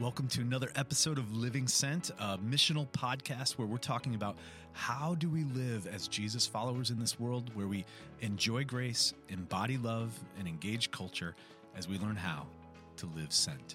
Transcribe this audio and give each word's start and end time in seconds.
Welcome 0.00 0.28
to 0.28 0.42
another 0.42 0.70
episode 0.76 1.18
of 1.18 1.36
Living 1.36 1.66
Sent, 1.66 2.10
a 2.20 2.38
missional 2.38 2.86
podcast 2.90 3.54
where 3.54 3.66
we're 3.66 3.78
talking 3.78 4.14
about 4.14 4.36
how 4.72 5.16
do 5.16 5.28
we 5.28 5.42
live 5.42 5.88
as 5.88 6.06
Jesus 6.06 6.46
followers 6.46 6.90
in 6.90 7.00
this 7.00 7.18
world 7.18 7.50
where 7.54 7.66
we 7.66 7.84
enjoy 8.20 8.62
grace, 8.62 9.12
embody 9.28 9.76
love, 9.76 10.16
and 10.38 10.46
engage 10.46 10.92
culture 10.92 11.34
as 11.76 11.88
we 11.88 11.98
learn 11.98 12.14
how 12.14 12.46
to 12.98 13.06
live 13.16 13.32
sent. 13.32 13.74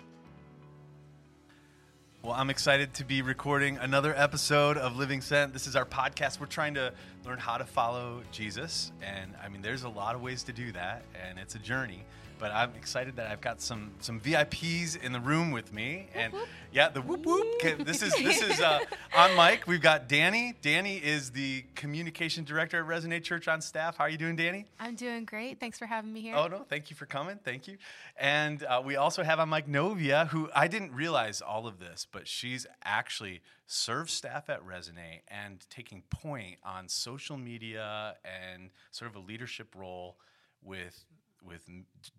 Well, 2.21 2.31
I'm 2.31 2.49
excited 2.49 2.93
to 2.93 3.03
be 3.03 3.21
recording 3.21 3.77
another 3.79 4.15
episode 4.15 4.77
of 4.77 4.95
Living 4.95 5.19
Sent. 5.19 5.51
This 5.51 5.67
is 5.67 5.75
our 5.75 5.85
podcast. 5.85 6.39
We're 6.39 6.45
trying 6.45 6.75
to 6.75 6.93
learn 7.25 7.37
how 7.37 7.57
to 7.57 7.65
follow 7.65 8.21
Jesus. 8.31 8.93
And 9.01 9.33
I 9.43 9.49
mean, 9.49 9.61
there's 9.61 9.83
a 9.83 9.89
lot 9.89 10.15
of 10.15 10.21
ways 10.21 10.43
to 10.43 10.53
do 10.53 10.71
that, 10.71 11.03
and 11.21 11.37
it's 11.37 11.55
a 11.55 11.59
journey 11.59 12.05
but 12.39 12.51
I'm 12.51 12.71
excited 12.75 13.15
that 13.17 13.31
I've 13.31 13.41
got 13.41 13.61
some 13.61 13.91
some 13.99 14.19
VIPs 14.19 15.01
in 15.01 15.11
the 15.11 15.19
room 15.19 15.51
with 15.51 15.73
me, 15.73 16.07
and 16.13 16.33
yeah, 16.71 16.89
the 16.89 17.01
whoop 17.01 17.25
whoop. 17.25 17.45
This 17.79 18.01
is 18.01 18.13
this 18.15 18.41
is 18.41 18.59
uh, 18.59 18.79
on 19.15 19.35
mic. 19.35 19.67
We've 19.67 19.81
got 19.81 20.09
Dani. 20.09 20.55
Dani 20.61 21.01
is 21.01 21.31
the 21.31 21.63
communication 21.75 22.43
director 22.43 22.79
at 22.79 22.87
Resonate 22.87 23.23
Church 23.23 23.47
on 23.47 23.61
staff. 23.61 23.97
How 23.97 24.05
are 24.05 24.09
you 24.09 24.17
doing, 24.17 24.35
Dani? 24.37 24.65
I'm 24.79 24.95
doing 24.95 25.25
great. 25.25 25.59
Thanks 25.59 25.77
for 25.77 25.85
having 25.85 26.11
me 26.11 26.21
here. 26.21 26.35
Oh 26.35 26.47
no, 26.47 26.65
thank 26.69 26.89
you 26.89 26.95
for 26.95 27.05
coming. 27.05 27.39
Thank 27.43 27.67
you. 27.67 27.77
And 28.17 28.63
uh, 28.63 28.81
we 28.83 28.95
also 28.95 29.23
have 29.23 29.39
on 29.39 29.49
mic 29.49 29.67
Novia, 29.67 30.25
who 30.31 30.49
I 30.55 30.67
didn't 30.67 30.93
realize 30.93 31.41
all 31.41 31.67
of 31.67 31.79
this, 31.79 32.07
but 32.11 32.27
she's 32.27 32.65
actually 32.83 33.41
serves 33.65 34.13
staff 34.13 34.49
at 34.49 34.65
Resonate 34.65 35.21
and 35.27 35.65
taking 35.69 36.03
point 36.09 36.57
on 36.63 36.87
social 36.89 37.37
media 37.37 38.15
and 38.23 38.69
sort 38.91 39.09
of 39.09 39.15
a 39.15 39.19
leadership 39.19 39.73
role 39.75 40.17
with 40.61 41.05
with 41.45 41.61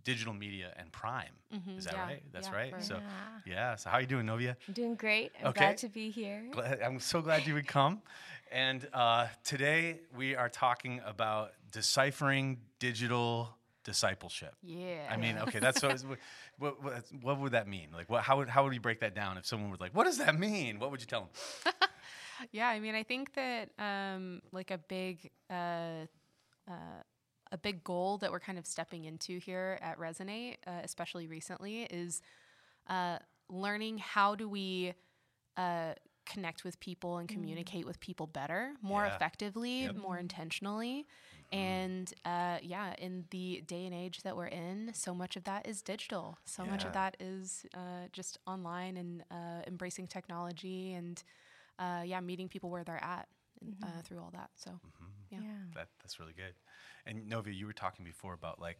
digital 0.04 0.34
media 0.34 0.72
and 0.76 0.92
Prime. 0.92 1.34
Mm-hmm, 1.54 1.78
Is 1.78 1.84
that 1.84 1.94
yeah, 1.94 2.02
right? 2.02 2.22
That's 2.32 2.48
yeah, 2.48 2.54
right. 2.54 2.74
So 2.82 3.00
yeah. 3.46 3.76
So 3.76 3.90
how 3.90 3.98
are 3.98 4.00
you 4.00 4.06
doing, 4.06 4.26
Novia? 4.26 4.56
I'm 4.68 4.74
doing 4.74 4.94
great. 4.94 5.32
I'm 5.40 5.48
okay. 5.48 5.60
glad 5.60 5.78
to 5.78 5.88
be 5.88 6.10
here. 6.10 6.44
Glad, 6.52 6.80
I'm 6.82 7.00
so 7.00 7.20
glad 7.20 7.46
you 7.46 7.54
would 7.54 7.66
come. 7.66 8.02
And 8.52 8.86
uh, 8.92 9.26
today 9.42 10.00
we 10.16 10.36
are 10.36 10.48
talking 10.48 11.00
about 11.04 11.52
deciphering 11.72 12.58
digital 12.78 13.56
discipleship. 13.84 14.54
Yeah. 14.62 15.08
I 15.10 15.16
mean, 15.16 15.38
okay, 15.38 15.58
that's 15.58 15.82
what, 15.82 16.02
what, 16.58 16.82
what, 16.82 17.04
what, 17.20 17.40
would 17.40 17.52
that 17.52 17.68
mean? 17.68 17.88
Like, 17.92 18.10
what, 18.10 18.22
how 18.22 18.38
would 18.38 18.48
how 18.48 18.64
would 18.64 18.74
you 18.74 18.80
break 18.80 19.00
that 19.00 19.14
down 19.14 19.38
if 19.38 19.46
someone 19.46 19.70
was 19.70 19.80
like, 19.80 19.94
"What 19.94 20.04
does 20.04 20.18
that 20.18 20.38
mean?" 20.38 20.78
What 20.78 20.90
would 20.90 21.00
you 21.00 21.06
tell 21.06 21.28
them? 21.64 21.72
yeah, 22.52 22.68
I 22.68 22.80
mean, 22.80 22.94
I 22.94 23.02
think 23.02 23.34
that 23.34 23.70
um, 23.78 24.42
like 24.52 24.70
a 24.70 24.78
big 24.78 25.30
uh, 25.50 26.06
uh, 26.68 27.02
a 27.54 27.56
big 27.56 27.84
goal 27.84 28.18
that 28.18 28.32
we're 28.32 28.40
kind 28.40 28.58
of 28.58 28.66
stepping 28.66 29.04
into 29.04 29.38
here 29.38 29.78
at 29.80 29.96
Resonate, 29.96 30.56
uh, 30.66 30.80
especially 30.82 31.28
recently, 31.28 31.84
is 31.84 32.20
uh, 32.90 33.18
learning 33.48 33.98
how 33.98 34.34
do 34.34 34.48
we 34.48 34.92
uh, 35.56 35.92
connect 36.26 36.64
with 36.64 36.80
people 36.80 37.18
and 37.18 37.28
mm. 37.28 37.32
communicate 37.32 37.84
mm. 37.84 37.86
with 37.86 38.00
people 38.00 38.26
better, 38.26 38.72
more 38.82 39.06
yeah. 39.06 39.14
effectively, 39.14 39.82
yep. 39.82 39.94
more 39.94 40.18
intentionally. 40.18 41.06
Mm-hmm. 41.52 41.56
And 41.56 42.14
uh, 42.24 42.58
yeah, 42.60 42.94
in 42.98 43.24
the 43.30 43.62
day 43.68 43.86
and 43.86 43.94
age 43.94 44.22
that 44.22 44.36
we're 44.36 44.46
in, 44.46 44.90
so 44.92 45.14
much 45.14 45.36
of 45.36 45.44
that 45.44 45.68
is 45.68 45.80
digital. 45.80 46.36
So 46.44 46.64
yeah. 46.64 46.70
much 46.72 46.84
of 46.84 46.92
that 46.94 47.16
is 47.20 47.64
uh, 47.72 48.08
just 48.10 48.38
online 48.48 48.96
and 48.96 49.22
uh, 49.30 49.62
embracing 49.68 50.08
technology 50.08 50.92
and 50.94 51.22
yeah, 52.04 52.18
meeting 52.20 52.48
people 52.48 52.68
where 52.68 52.82
they're 52.82 53.02
at 53.04 53.28
mm-hmm. 53.64 54.00
through 54.00 54.18
all 54.18 54.30
that. 54.32 54.50
So 54.56 54.70
mm-hmm. 54.70 55.04
yeah, 55.30 55.38
yeah. 55.42 55.50
That, 55.74 55.88
that's 56.02 56.18
really 56.20 56.34
good. 56.34 56.54
And 57.06 57.28
Novia, 57.28 57.54
you 57.54 57.66
were 57.66 57.72
talking 57.72 58.04
before 58.04 58.32
about 58.34 58.60
like 58.60 58.78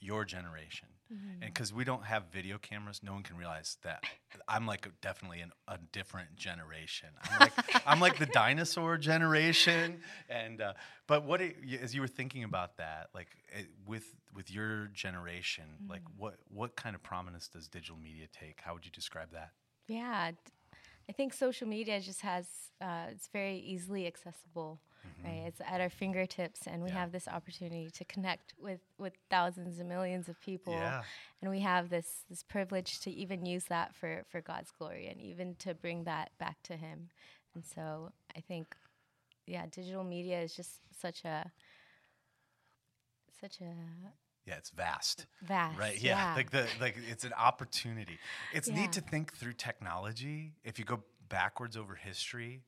your 0.00 0.24
generation, 0.24 0.88
mm-hmm. 1.12 1.42
and 1.42 1.54
because 1.54 1.72
we 1.72 1.84
don't 1.84 2.04
have 2.04 2.24
video 2.32 2.58
cameras, 2.58 3.00
no 3.02 3.12
one 3.12 3.22
can 3.22 3.36
realize 3.36 3.78
that 3.82 4.04
I'm 4.48 4.66
like 4.66 4.88
definitely 5.00 5.40
in 5.40 5.50
a 5.68 5.78
different 5.92 6.36
generation. 6.36 7.08
I'm 7.22 7.40
like 7.40 7.52
I'm 7.86 8.00
like 8.00 8.18
the 8.18 8.26
dinosaur 8.26 8.98
generation, 8.98 10.00
and 10.28 10.60
uh, 10.60 10.74
but 11.06 11.24
what 11.24 11.40
it, 11.40 11.56
as 11.82 11.94
you 11.94 12.00
were 12.00 12.08
thinking 12.08 12.44
about 12.44 12.76
that, 12.76 13.08
like 13.14 13.28
it, 13.56 13.68
with 13.86 14.04
with 14.34 14.50
your 14.50 14.88
generation, 14.88 15.64
mm-hmm. 15.80 15.90
like 15.90 16.02
what 16.16 16.36
what 16.48 16.76
kind 16.76 16.94
of 16.94 17.02
prominence 17.02 17.48
does 17.48 17.68
digital 17.68 17.96
media 17.96 18.26
take? 18.32 18.60
How 18.60 18.74
would 18.74 18.84
you 18.84 18.92
describe 18.92 19.32
that? 19.32 19.50
Yeah, 19.88 20.32
I 21.08 21.12
think 21.12 21.32
social 21.32 21.68
media 21.68 22.00
just 22.00 22.20
has 22.22 22.46
uh, 22.80 23.06
it's 23.10 23.28
very 23.28 23.58
easily 23.58 24.06
accessible 24.06 24.80
mm-hmm. 25.06 25.28
right? 25.28 25.46
It's 25.46 25.60
at 25.60 25.80
our 25.80 25.90
fingertips, 25.90 26.66
and 26.66 26.82
we 26.82 26.88
yeah. 26.90 26.96
have 26.96 27.12
this 27.12 27.28
opportunity 27.28 27.90
to 27.90 28.04
connect 28.04 28.54
with 28.58 28.80
with 28.98 29.14
thousands 29.30 29.78
and 29.78 29.88
millions 29.88 30.28
of 30.28 30.40
people, 30.40 30.72
yeah. 30.72 31.02
and 31.40 31.50
we 31.50 31.60
have 31.60 31.90
this 31.90 32.24
this 32.28 32.42
privilege 32.42 33.00
to 33.00 33.10
even 33.10 33.46
use 33.46 33.64
that 33.64 33.94
for 33.94 34.24
for 34.30 34.40
God's 34.40 34.70
glory, 34.70 35.08
and 35.08 35.20
even 35.20 35.54
to 35.56 35.74
bring 35.74 36.04
that 36.04 36.30
back 36.38 36.56
to 36.64 36.76
Him. 36.76 37.08
And 37.54 37.64
so, 37.64 38.12
I 38.36 38.40
think, 38.40 38.76
yeah, 39.46 39.64
digital 39.70 40.04
media 40.04 40.40
is 40.42 40.54
just 40.54 40.80
such 41.00 41.24
a 41.24 41.50
such 43.40 43.60
a 43.60 43.72
yeah, 44.46 44.54
it's 44.54 44.70
vast. 44.70 45.26
Vast. 45.42 45.78
Right. 45.78 46.00
Yeah. 46.00 46.30
yeah. 46.30 46.34
Like 46.34 46.50
the 46.50 46.66
like 46.80 46.96
it's 47.10 47.24
an 47.24 47.32
opportunity. 47.32 48.18
It's 48.52 48.68
yeah. 48.68 48.82
neat 48.82 48.92
to 48.92 49.00
think 49.00 49.34
through 49.34 49.54
technology. 49.54 50.52
If 50.64 50.78
you 50.78 50.84
go 50.84 51.02
backwards 51.28 51.76
over 51.76 51.96
history 51.96 52.62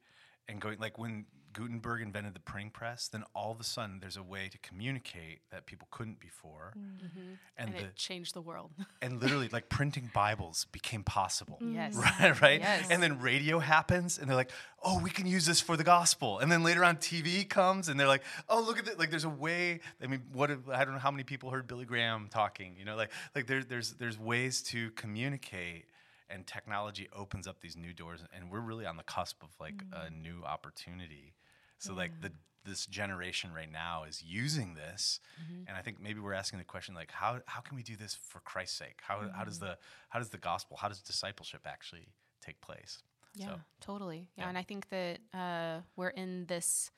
and 0.48 0.60
going 0.60 0.78
like 0.80 0.98
when 0.98 1.26
Gutenberg 1.53 2.03
invented 2.03 2.34
the 2.34 2.41
printing 2.41 2.70
press, 2.70 3.09
then 3.09 3.25
all 3.34 3.50
of 3.53 3.60
a 3.60 3.64
sudden 3.64 3.98
there's 4.00 4.16
a 4.16 4.22
way 4.22 4.48
to 4.48 4.59
communicate 4.59 5.41
that 5.50 5.66
people 5.66 5.88
couldn't 5.91 6.20
before, 6.20 6.75
mm-hmm. 6.76 7.34
and, 7.56 7.69
and 7.70 7.75
the, 7.75 7.81
it 7.81 7.97
changed 7.97 8.34
the 8.34 8.41
world. 8.41 8.70
and 9.03 9.20
literally, 9.20 9.48
like 9.53 9.69
printing 9.69 10.10
Bibles 10.14 10.66
became 10.72 11.03
possible. 11.03 11.58
Mm. 11.62 11.75
Yes, 11.75 11.97
right, 12.20 12.41
right. 12.41 12.60
Yes. 12.60 12.88
And 12.91 13.03
then 13.03 13.20
radio 13.20 13.58
happens, 13.58 14.19
and 14.19 14.28
they're 14.28 14.37
like, 14.37 14.50
"Oh, 14.82 15.00
we 15.00 15.10
can 15.10 15.26
use 15.26 15.47
this 15.47 15.60
for 15.60 15.76
the 15.76 15.84
gospel." 15.84 16.38
And 16.38 16.50
then 16.50 16.62
later 16.62 16.84
on, 16.84 16.97
TV 16.97 17.48
comes, 17.48 17.88
and 17.88 17.98
they're 17.98 18.06
like, 18.06 18.22
"Oh, 18.48 18.62
look 18.62 18.78
at 18.78 18.88
it! 18.88 18.98
Like, 18.98 19.10
there's 19.10 19.25
a 19.25 19.28
way." 19.28 19.81
I 20.03 20.06
mean, 20.06 20.22
what? 20.32 20.50
If, 20.50 20.69
I 20.69 20.84
don't 20.84 20.94
know 20.94 21.00
how 21.00 21.10
many 21.10 21.25
people 21.25 21.50
heard 21.50 21.66
Billy 21.66 21.84
Graham 21.84 22.28
talking. 22.31 22.75
You 22.78 22.84
know, 22.84 22.97
like, 22.97 23.10
like 23.34 23.47
there's 23.47 23.66
there's 23.66 23.92
there's 23.94 24.19
ways 24.19 24.62
to 24.64 24.91
communicate 24.92 25.87
and 26.30 26.46
technology 26.46 27.08
opens 27.14 27.46
up 27.46 27.60
these 27.60 27.76
new 27.76 27.92
doors 27.92 28.20
and 28.34 28.50
we're 28.50 28.60
really 28.60 28.86
on 28.86 28.96
the 28.96 29.02
cusp 29.02 29.42
of 29.42 29.50
like 29.60 29.76
mm. 29.76 30.06
a 30.06 30.10
new 30.10 30.42
opportunity 30.44 31.34
so 31.78 31.92
yeah. 31.92 31.98
like 31.98 32.20
the 32.20 32.32
this 32.68 32.86
generation 32.86 33.50
right 33.52 33.70
now 33.70 34.04
is 34.04 34.22
using 34.22 34.74
this, 34.74 35.20
mm-hmm. 35.42 35.62
and 35.66 35.76
I 35.76 35.80
think 35.80 36.00
maybe 36.00 36.20
we're 36.20 36.34
asking 36.34 36.58
the 36.58 36.64
question 36.64 36.94
like 36.94 37.10
how 37.10 37.40
how 37.46 37.60
can 37.60 37.76
we 37.76 37.82
do 37.82 37.96
this 37.96 38.14
for 38.14 38.40
Christ's 38.40 38.76
sake? 38.76 39.00
How 39.02 39.16
mm-hmm. 39.16 39.36
how 39.36 39.44
does 39.44 39.56
mm-hmm. 39.56 39.66
the 39.66 39.78
how 40.10 40.18
does 40.18 40.28
the 40.28 40.38
gospel 40.38 40.76
how 40.76 40.88
does 40.88 41.00
discipleship 41.00 41.62
actually 41.66 42.08
take 42.44 42.60
place? 42.60 42.98
Yeah, 43.34 43.46
so, 43.46 43.60
totally. 43.80 44.28
Yeah, 44.36 44.44
yeah, 44.44 44.48
and 44.50 44.58
I 44.58 44.62
think 44.62 44.88
that 44.90 45.18
uh, 45.34 45.80
we're 45.96 46.08
in 46.08 46.46
this 46.46 46.90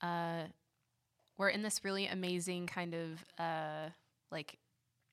uh, 0.00 0.44
we're 1.36 1.48
in 1.50 1.62
this 1.62 1.84
really 1.84 2.06
amazing 2.06 2.66
kind 2.66 2.94
of 2.94 3.24
uh, 3.38 3.90
like 4.30 4.58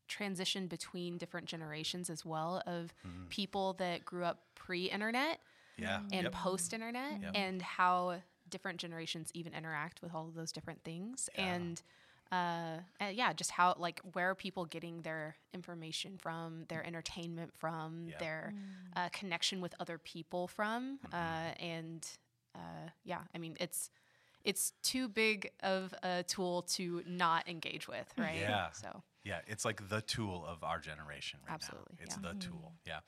transition 0.07 0.67
between 0.67 1.17
different 1.17 1.47
generations 1.47 2.09
as 2.09 2.25
well 2.25 2.61
of 2.65 2.93
mm-hmm. 3.05 3.25
people 3.29 3.73
that 3.73 4.05
grew 4.05 4.23
up 4.23 4.41
pre-internet 4.55 5.39
yeah. 5.77 5.99
and 6.11 6.23
yep. 6.23 6.31
post-internet 6.31 7.21
yep. 7.21 7.31
and 7.35 7.61
how 7.61 8.17
different 8.49 8.79
generations 8.79 9.29
even 9.33 9.53
interact 9.53 10.01
with 10.01 10.13
all 10.13 10.27
of 10.27 10.33
those 10.33 10.51
different 10.51 10.83
things 10.83 11.29
yeah. 11.35 11.53
and 11.53 11.81
uh, 12.31 12.79
and 12.99 13.15
yeah, 13.15 13.31
just 13.31 13.51
how 13.51 13.75
like 13.77 14.01
where 14.13 14.31
are 14.31 14.35
people 14.35 14.65
getting 14.65 15.01
their 15.01 15.37
information 15.53 16.17
from, 16.17 16.65
their 16.67 16.85
entertainment 16.85 17.51
from, 17.57 18.07
yeah. 18.09 18.17
their 18.19 18.53
mm. 18.53 18.99
uh, 18.99 19.09
connection 19.13 19.61
with 19.61 19.73
other 19.79 19.97
people 19.97 20.47
from, 20.47 20.99
mm-hmm. 21.07 21.15
uh, 21.15 21.65
and 21.65 22.05
uh, 22.55 22.89
yeah, 23.05 23.19
I 23.33 23.37
mean 23.37 23.55
it's 23.59 23.89
it's 24.43 24.73
too 24.83 25.07
big 25.07 25.51
of 25.63 25.93
a 26.03 26.23
tool 26.23 26.63
to 26.63 27.01
not 27.07 27.47
engage 27.47 27.87
with, 27.87 28.11
right? 28.17 28.39
Yeah. 28.39 28.71
So 28.71 29.03
yeah, 29.27 29.39
it's 29.47 29.65
like 29.65 29.79
the 29.89 30.01
tool 30.01 30.45
of 30.47 30.63
our 30.63 30.79
generation 30.79 31.39
right 31.47 31.55
Absolutely, 31.55 31.95
now. 31.97 32.03
It's 32.03 32.15
yeah. 32.15 32.29
the 32.29 32.35
mm. 32.35 32.41
tool, 32.47 32.71
yeah, 32.85 32.99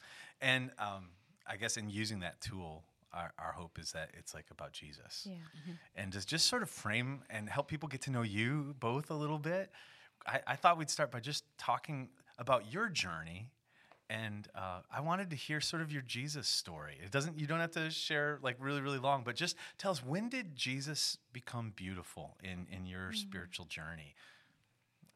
and 0.41 0.71
um, 0.77 1.03
I 1.49 1.57
guess 1.57 1.77
in 1.77 1.89
using 1.89 2.19
that 2.19 2.39
tool, 2.41 2.83
our, 3.11 3.31
our 3.39 3.51
hope 3.51 3.79
is 3.79 3.91
that 3.93 4.11
it's 4.17 4.33
like 4.33 4.45
about 4.51 4.71
Jesus. 4.71 5.25
Yeah. 5.27 5.33
Mm-hmm. 5.33 5.71
And 5.95 6.11
just, 6.11 6.27
just 6.27 6.47
sort 6.47 6.61
of 6.61 6.69
frame 6.69 7.23
and 7.29 7.49
help 7.49 7.67
people 7.67 7.89
get 7.89 8.01
to 8.01 8.11
know 8.11 8.21
you 8.21 8.75
both 8.79 9.09
a 9.09 9.15
little 9.15 9.39
bit. 9.39 9.71
I, 10.27 10.41
I 10.45 10.55
thought 10.55 10.77
we'd 10.77 10.89
start 10.91 11.11
by 11.11 11.19
just 11.19 11.43
talking 11.57 12.09
about 12.37 12.71
your 12.71 12.87
journey. 12.87 13.49
And 14.11 14.47
uh, 14.55 14.81
I 14.95 15.01
wanted 15.01 15.29
to 15.31 15.35
hear 15.35 15.61
sort 15.61 15.81
of 15.81 15.91
your 15.91 16.01
Jesus 16.01 16.47
story. 16.47 16.97
It 17.03 17.11
doesn't, 17.11 17.39
you 17.39 17.45
don't 17.45 17.59
have 17.59 17.71
to 17.71 17.91
share 17.91 18.39
like 18.41 18.57
really, 18.59 18.81
really 18.81 18.97
long, 18.97 19.23
but 19.23 19.35
just 19.35 19.55
tell 19.77 19.91
us 19.91 20.03
when 20.03 20.29
did 20.29 20.55
Jesus 20.55 21.17
become 21.31 21.73
beautiful 21.75 22.37
in, 22.43 22.67
in 22.71 22.85
your 22.85 23.11
mm. 23.11 23.15
spiritual 23.15 23.65
journey? 23.65 24.15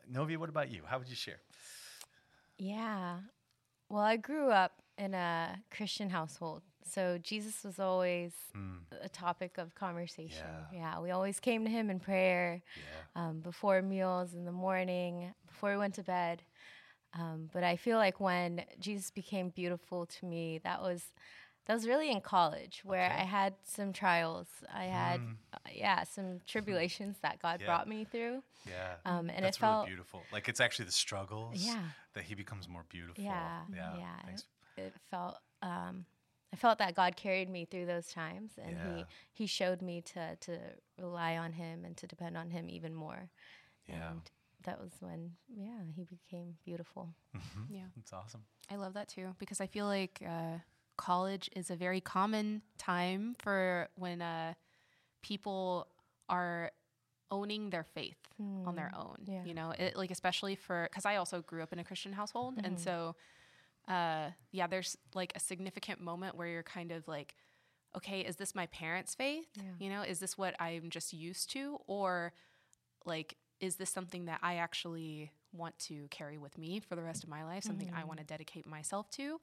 Novia, 0.09 0.39
what 0.39 0.49
about 0.49 0.71
you? 0.71 0.81
How 0.85 0.97
would 0.99 1.09
you 1.09 1.15
share? 1.15 1.39
Yeah. 2.57 3.17
Well, 3.89 4.03
I 4.03 4.17
grew 4.17 4.49
up 4.49 4.73
in 4.97 5.13
a 5.13 5.59
Christian 5.75 6.09
household. 6.09 6.61
So 6.85 7.17
Jesus 7.21 7.63
was 7.63 7.79
always 7.79 8.33
mm. 8.55 8.79
a 9.01 9.09
topic 9.09 9.57
of 9.57 9.73
conversation. 9.73 10.45
Yeah. 10.71 10.79
yeah. 10.79 10.99
we 10.99 11.11
always 11.11 11.39
came 11.39 11.63
to 11.65 11.71
him 11.71 11.89
in 11.89 11.99
prayer 11.99 12.61
yeah. 12.75 13.27
um, 13.27 13.39
before 13.39 13.81
meals 13.81 14.33
in 14.33 14.45
the 14.45 14.51
morning, 14.51 15.33
before 15.47 15.71
we 15.71 15.77
went 15.77 15.95
to 15.95 16.03
bed. 16.03 16.43
Um, 17.17 17.49
but 17.53 17.63
I 17.63 17.75
feel 17.75 17.97
like 17.97 18.19
when 18.19 18.63
Jesus 18.79 19.11
became 19.11 19.49
beautiful 19.49 20.05
to 20.07 20.25
me, 20.25 20.59
that 20.63 20.81
was 20.81 21.03
that 21.65 21.73
was 21.73 21.87
really 21.87 22.09
in 22.11 22.19
college 22.21 22.81
where 22.83 23.05
Okay. 23.05 23.21
I 23.21 23.25
had 23.25 23.53
some 23.63 23.93
trials. 23.93 24.47
I 24.73 24.85
had 24.85 25.21
uh, 25.53 25.57
yeah 25.73 26.03
some 26.03 26.39
tribulations 26.47 27.17
that 27.21 27.39
God 27.41 27.59
Yeah. 27.61 27.67
brought 27.67 27.87
me 27.87 28.05
through. 28.05 28.43
Yeah. 28.67 28.95
Um, 29.05 29.29
and 29.29 29.43
That's 29.45 29.57
it 29.57 29.59
felt 29.61 29.83
really 29.85 29.95
beautiful. 29.95 30.23
Like 30.31 30.47
it's 30.49 30.59
actually 30.59 30.85
the 30.85 30.91
struggles 30.91 31.55
Yeah. 31.65 31.83
that 32.13 32.23
he 32.25 32.35
becomes 32.35 32.67
more 32.67 32.85
beautiful. 32.89 33.23
Yeah, 33.23 33.61
Yeah. 33.73 33.97
yeah. 33.97 34.19
Thanks. 34.25 34.45
it 34.77 34.93
felt 35.09 35.37
um, 35.61 36.05
I 36.51 36.55
felt 36.55 36.77
that 36.79 36.93
God 36.95 37.15
carried 37.15 37.49
me 37.49 37.65
through 37.65 37.85
those 37.87 38.07
times, 38.11 38.51
and 38.61 38.71
Yeah. 38.77 38.95
he 38.95 39.05
he 39.31 39.45
showed 39.47 39.81
me 39.81 40.01
to 40.01 40.35
to 40.35 40.59
rely 40.99 41.37
on 41.37 41.53
Him 41.53 41.85
and 41.85 41.95
to 41.97 42.05
depend 42.07 42.37
on 42.37 42.49
Him 42.51 42.69
even 42.69 42.93
more. 42.93 43.29
Yeah. 43.87 44.11
And 44.11 44.21
that 44.65 44.79
was 44.79 44.93
when 44.99 45.35
yeah 45.47 45.81
he 45.95 46.03
became 46.03 46.57
beautiful. 46.65 47.13
Yeah. 47.69 47.87
It's 47.99 48.13
awesome. 48.13 48.43
I 48.69 48.75
love 48.75 48.93
that 48.93 49.07
too 49.07 49.35
because 49.39 49.59
I 49.61 49.67
feel 49.67 49.85
like 49.87 50.21
uh, 50.25 50.59
college 50.97 51.49
is 51.55 51.69
a 51.69 51.75
very 51.75 52.01
common 52.01 52.61
time 52.77 53.35
for 53.39 53.89
when 53.95 54.21
uh, 54.21 54.53
people 55.21 55.87
are 56.29 56.71
owning 57.31 57.69
their 57.71 57.83
faith 57.83 58.17
on 58.65 58.75
their 58.75 58.91
own. 58.97 59.17
Hmm. 59.25 59.31
yeah. 59.31 59.43
You 59.45 59.53
know, 59.53 59.71
it, 59.77 59.95
like 59.95 60.11
especially 60.11 60.55
for 60.55 60.87
because 60.89 61.05
I 61.05 61.15
also 61.15 61.41
grew 61.41 61.63
up 61.63 61.71
in 61.73 61.79
a 61.79 61.83
Christian 61.83 62.13
household, 62.13 62.55
and 62.57 62.75
Mm-hmm. 62.75 62.83
so 62.83 63.15
uh, 63.87 64.29
yeah, 64.51 64.67
there's 64.67 64.97
like 65.13 65.33
a 65.35 65.39
significant 65.39 65.99
moment 66.01 66.35
where 66.35 66.47
you're 66.47 66.63
kind 66.63 66.91
of 66.91 67.07
like, 67.07 67.35
okay, 67.97 68.21
is 68.21 68.35
this 68.37 68.53
my 68.55 68.65
parents' 68.67 69.15
faith? 69.15 69.47
Yeah. 69.55 69.63
You 69.79 69.89
know, 69.89 70.01
is 70.03 70.19
this 70.19 70.37
what 70.37 70.55
I'm 70.59 70.89
just 70.89 71.13
used 71.13 71.49
to, 71.51 71.79
or 71.87 72.33
like 73.05 73.35
is 73.59 73.75
this 73.77 73.89
something 73.89 74.25
that 74.25 74.39
I 74.41 74.55
actually 74.55 75.31
want 75.53 75.77
to 75.79 76.07
carry 76.09 76.37
with 76.37 76.57
me 76.57 76.79
for 76.79 76.95
the 76.95 77.03
rest 77.03 77.23
of 77.23 77.29
my 77.29 77.43
life, 77.45 77.63
something 77.63 77.91
I 77.95 78.03
want 78.03 78.19
to 78.19 78.25
dedicate 78.25 78.65
myself 78.65 79.09
to, 79.11 79.39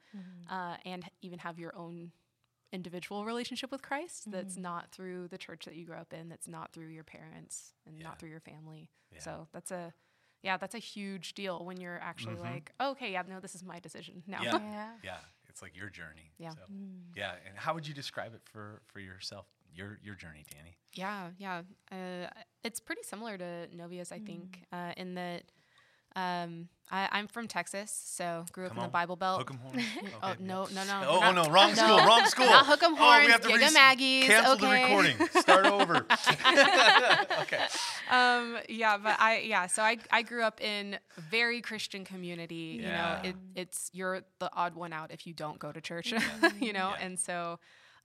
uh, 0.50 0.76
and 0.84 1.04
even 1.22 1.38
have 1.38 1.58
your 1.58 1.74
own 1.76 2.12
individual 2.72 3.24
relationship 3.24 3.70
with 3.72 3.82
Christ 3.82 4.30
that's 4.30 4.56
not 4.56 4.92
through 4.92 5.28
the 5.28 5.38
church 5.38 5.64
that 5.64 5.74
you 5.74 5.84
grew 5.84 5.96
up 5.96 6.12
in, 6.12 6.28
that's 6.28 6.46
not 6.48 6.72
through 6.72 6.88
your 6.88 7.02
parents 7.04 7.74
and 7.86 7.96
Yeah. 7.98 8.04
not 8.04 8.18
through 8.18 8.30
your 8.30 8.40
family. 8.40 8.88
Yeah. 9.12 9.18
So 9.20 9.48
that's 9.52 9.70
a 9.70 9.92
yeah, 10.42 10.56
that's 10.56 10.74
a 10.74 10.78
huge 10.78 11.34
deal 11.34 11.62
when 11.66 11.78
you're 11.78 11.98
actually 12.00 12.36
like, 12.36 12.72
okay, 12.80 13.12
yeah, 13.12 13.22
no, 13.28 13.40
this 13.40 13.54
is 13.54 13.62
my 13.62 13.78
decision 13.78 14.22
now. 14.26 14.42
Yeah. 14.42 14.58
Yeah. 14.62 14.92
Yeah. 15.02 15.16
It's 15.50 15.60
like 15.62 15.76
your 15.76 15.90
journey. 15.90 16.32
Yeah. 16.38 16.50
So, 16.50 16.60
Yeah. 17.14 17.34
And 17.46 17.58
how 17.58 17.74
would 17.74 17.86
you 17.86 17.92
describe 17.94 18.34
it 18.34 18.40
for 18.44 18.80
for 18.86 19.00
yourself? 19.00 19.46
Your 19.74 19.98
your 20.02 20.14
journey, 20.14 20.44
Dani. 20.48 20.74
Yeah, 20.94 21.30
yeah. 21.38 21.62
Uh, 21.92 22.28
it's 22.64 22.80
pretty 22.80 23.02
similar 23.02 23.36
to 23.38 23.68
Novia's, 23.74 24.10
I 24.12 24.18
think, 24.18 24.62
uh, 24.72 24.92
in 24.96 25.14
that 25.14 25.42
um, 26.16 26.68
I, 26.92 27.08
I'm 27.12 27.28
from 27.28 27.46
Texas, 27.46 27.92
so 27.92 28.44
grew 28.50 28.64
up 28.66 28.70
Come 28.70 28.78
in 28.78 28.82
on. 28.84 28.88
the 28.88 28.92
Bible 28.92 29.14
Belt. 29.14 29.38
Hook 29.38 29.50
'em 29.52 29.58
horns. 29.62 29.84
Oh 30.24 30.34
no, 30.40 30.66
no, 30.74 30.82
no. 30.84 31.02
Oh, 31.06 31.20
we're 31.20 31.26
oh 31.28 31.32
no, 31.32 31.44
wrong 31.50 31.72
school, 31.76 31.98
wrong 31.98 32.26
school. 32.26 32.46
Not 32.46 32.66
hook 32.66 32.82
'em 32.82 32.94
Oh, 32.94 32.96
horns, 32.96 33.26
we 33.26 33.30
have 33.32 33.40
to 33.42 33.48
gig 33.48 33.62
'em 33.62 33.74
res- 33.74 33.76
Aggies. 33.76 34.22
Cancel 34.26 34.52
okay. 34.54 34.60
the 34.66 34.70
recording. 34.88 35.28
Start 35.40 35.66
over. 35.66 36.06
okay. 37.42 37.66
um, 38.10 38.58
yeah, 38.68 38.96
but 38.98 39.16
I 39.20 39.42
yeah, 39.44 39.66
so 39.66 39.82
I 39.82 39.98
I 40.10 40.22
grew 40.22 40.42
up 40.42 40.60
in 40.60 40.98
a 41.16 41.20
very 41.20 41.60
Christian 41.60 42.04
community. 42.04 42.80
Yeah. 42.82 42.86
You 42.88 42.92
know, 43.22 43.28
it, 43.28 43.36
it's 43.54 43.90
you're 43.92 44.22
the 44.38 44.50
odd 44.52 44.74
one 44.74 44.92
out 44.92 45.10
if 45.12 45.26
you 45.26 45.32
don't 45.32 45.58
go 45.58 45.72
to 45.72 45.80
church. 45.80 46.12
you 46.60 46.72
know, 46.72 46.90
Yeah. 46.90 47.04
and 47.04 47.18
so 47.18 47.58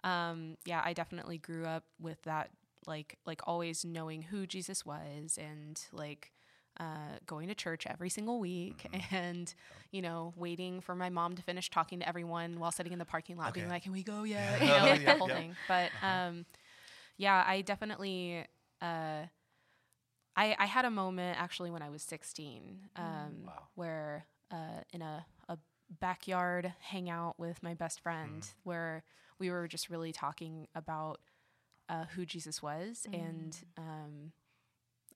um, 0.04 0.58
yeah, 0.66 0.82
I 0.86 0.94
definitely 0.94 1.38
grew 1.40 1.66
up 1.66 1.84
with 2.00 2.22
that 2.24 2.52
like 2.86 3.18
like 3.26 3.42
always 3.48 3.84
knowing 3.84 4.22
who 4.22 4.46
Jesus 4.46 4.86
was 4.86 5.40
and 5.42 5.82
like 5.92 6.32
uh, 6.80 7.18
going 7.26 7.48
to 7.48 7.56
church 7.56 7.86
every 7.88 8.10
single 8.10 8.40
week 8.40 8.88
Mm-hmm. 8.94 9.02
and 9.12 9.54
you 9.92 10.02
know 10.02 10.34
waiting 10.36 10.82
for 10.82 10.96
my 10.96 11.10
mom 11.10 11.36
to 11.36 11.42
finish 11.42 11.70
talking 11.70 12.00
to 12.00 12.08
everyone 12.08 12.60
while 12.60 12.72
sitting 12.72 12.92
in 12.94 13.00
the 13.00 13.06
parking 13.06 13.38
lot 13.38 13.54
being 13.54 13.68
like 13.68 13.84
can 13.84 13.92
we 13.92 14.04
go 14.04 14.24
yet 14.24 14.62
Yeah. 14.62 14.64
you 14.64 14.74
know 14.74 14.92
Oh, 14.92 14.94
yeah, 14.94 15.14
the 15.14 15.16
whole 15.16 15.28
yeah. 15.28 15.42
thing 15.42 15.58
but 15.68 15.92
um 16.02 16.46
yeah 17.18 17.44
i 17.48 17.62
definitely 17.62 18.46
uh 18.82 19.24
I, 20.36 20.56
I 20.60 20.66
had 20.66 20.86
a 20.86 20.92
moment 20.92 21.40
actually 21.40 21.72
when 21.72 21.82
I 21.82 21.90
was 21.90 22.04
16 22.04 22.90
um, 22.96 23.48
Wow. 23.48 23.68
where 23.76 24.26
uh, 24.52 24.82
in 24.94 25.02
a, 25.02 25.26
a 25.50 25.58
backyard 26.00 26.74
hangout 26.80 27.40
with 27.40 27.62
my 27.64 27.74
best 27.74 28.00
friend 28.02 28.48
Mm. 28.48 28.54
where 28.64 29.04
we 29.40 29.50
were 29.50 29.68
just 29.68 29.90
really 29.90 30.12
talking 30.12 30.68
about 30.76 31.20
uh, 31.90 32.06
who 32.16 32.26
Jesus 32.26 32.62
was 32.62 33.08
and 33.14 33.58
um, 33.78 34.32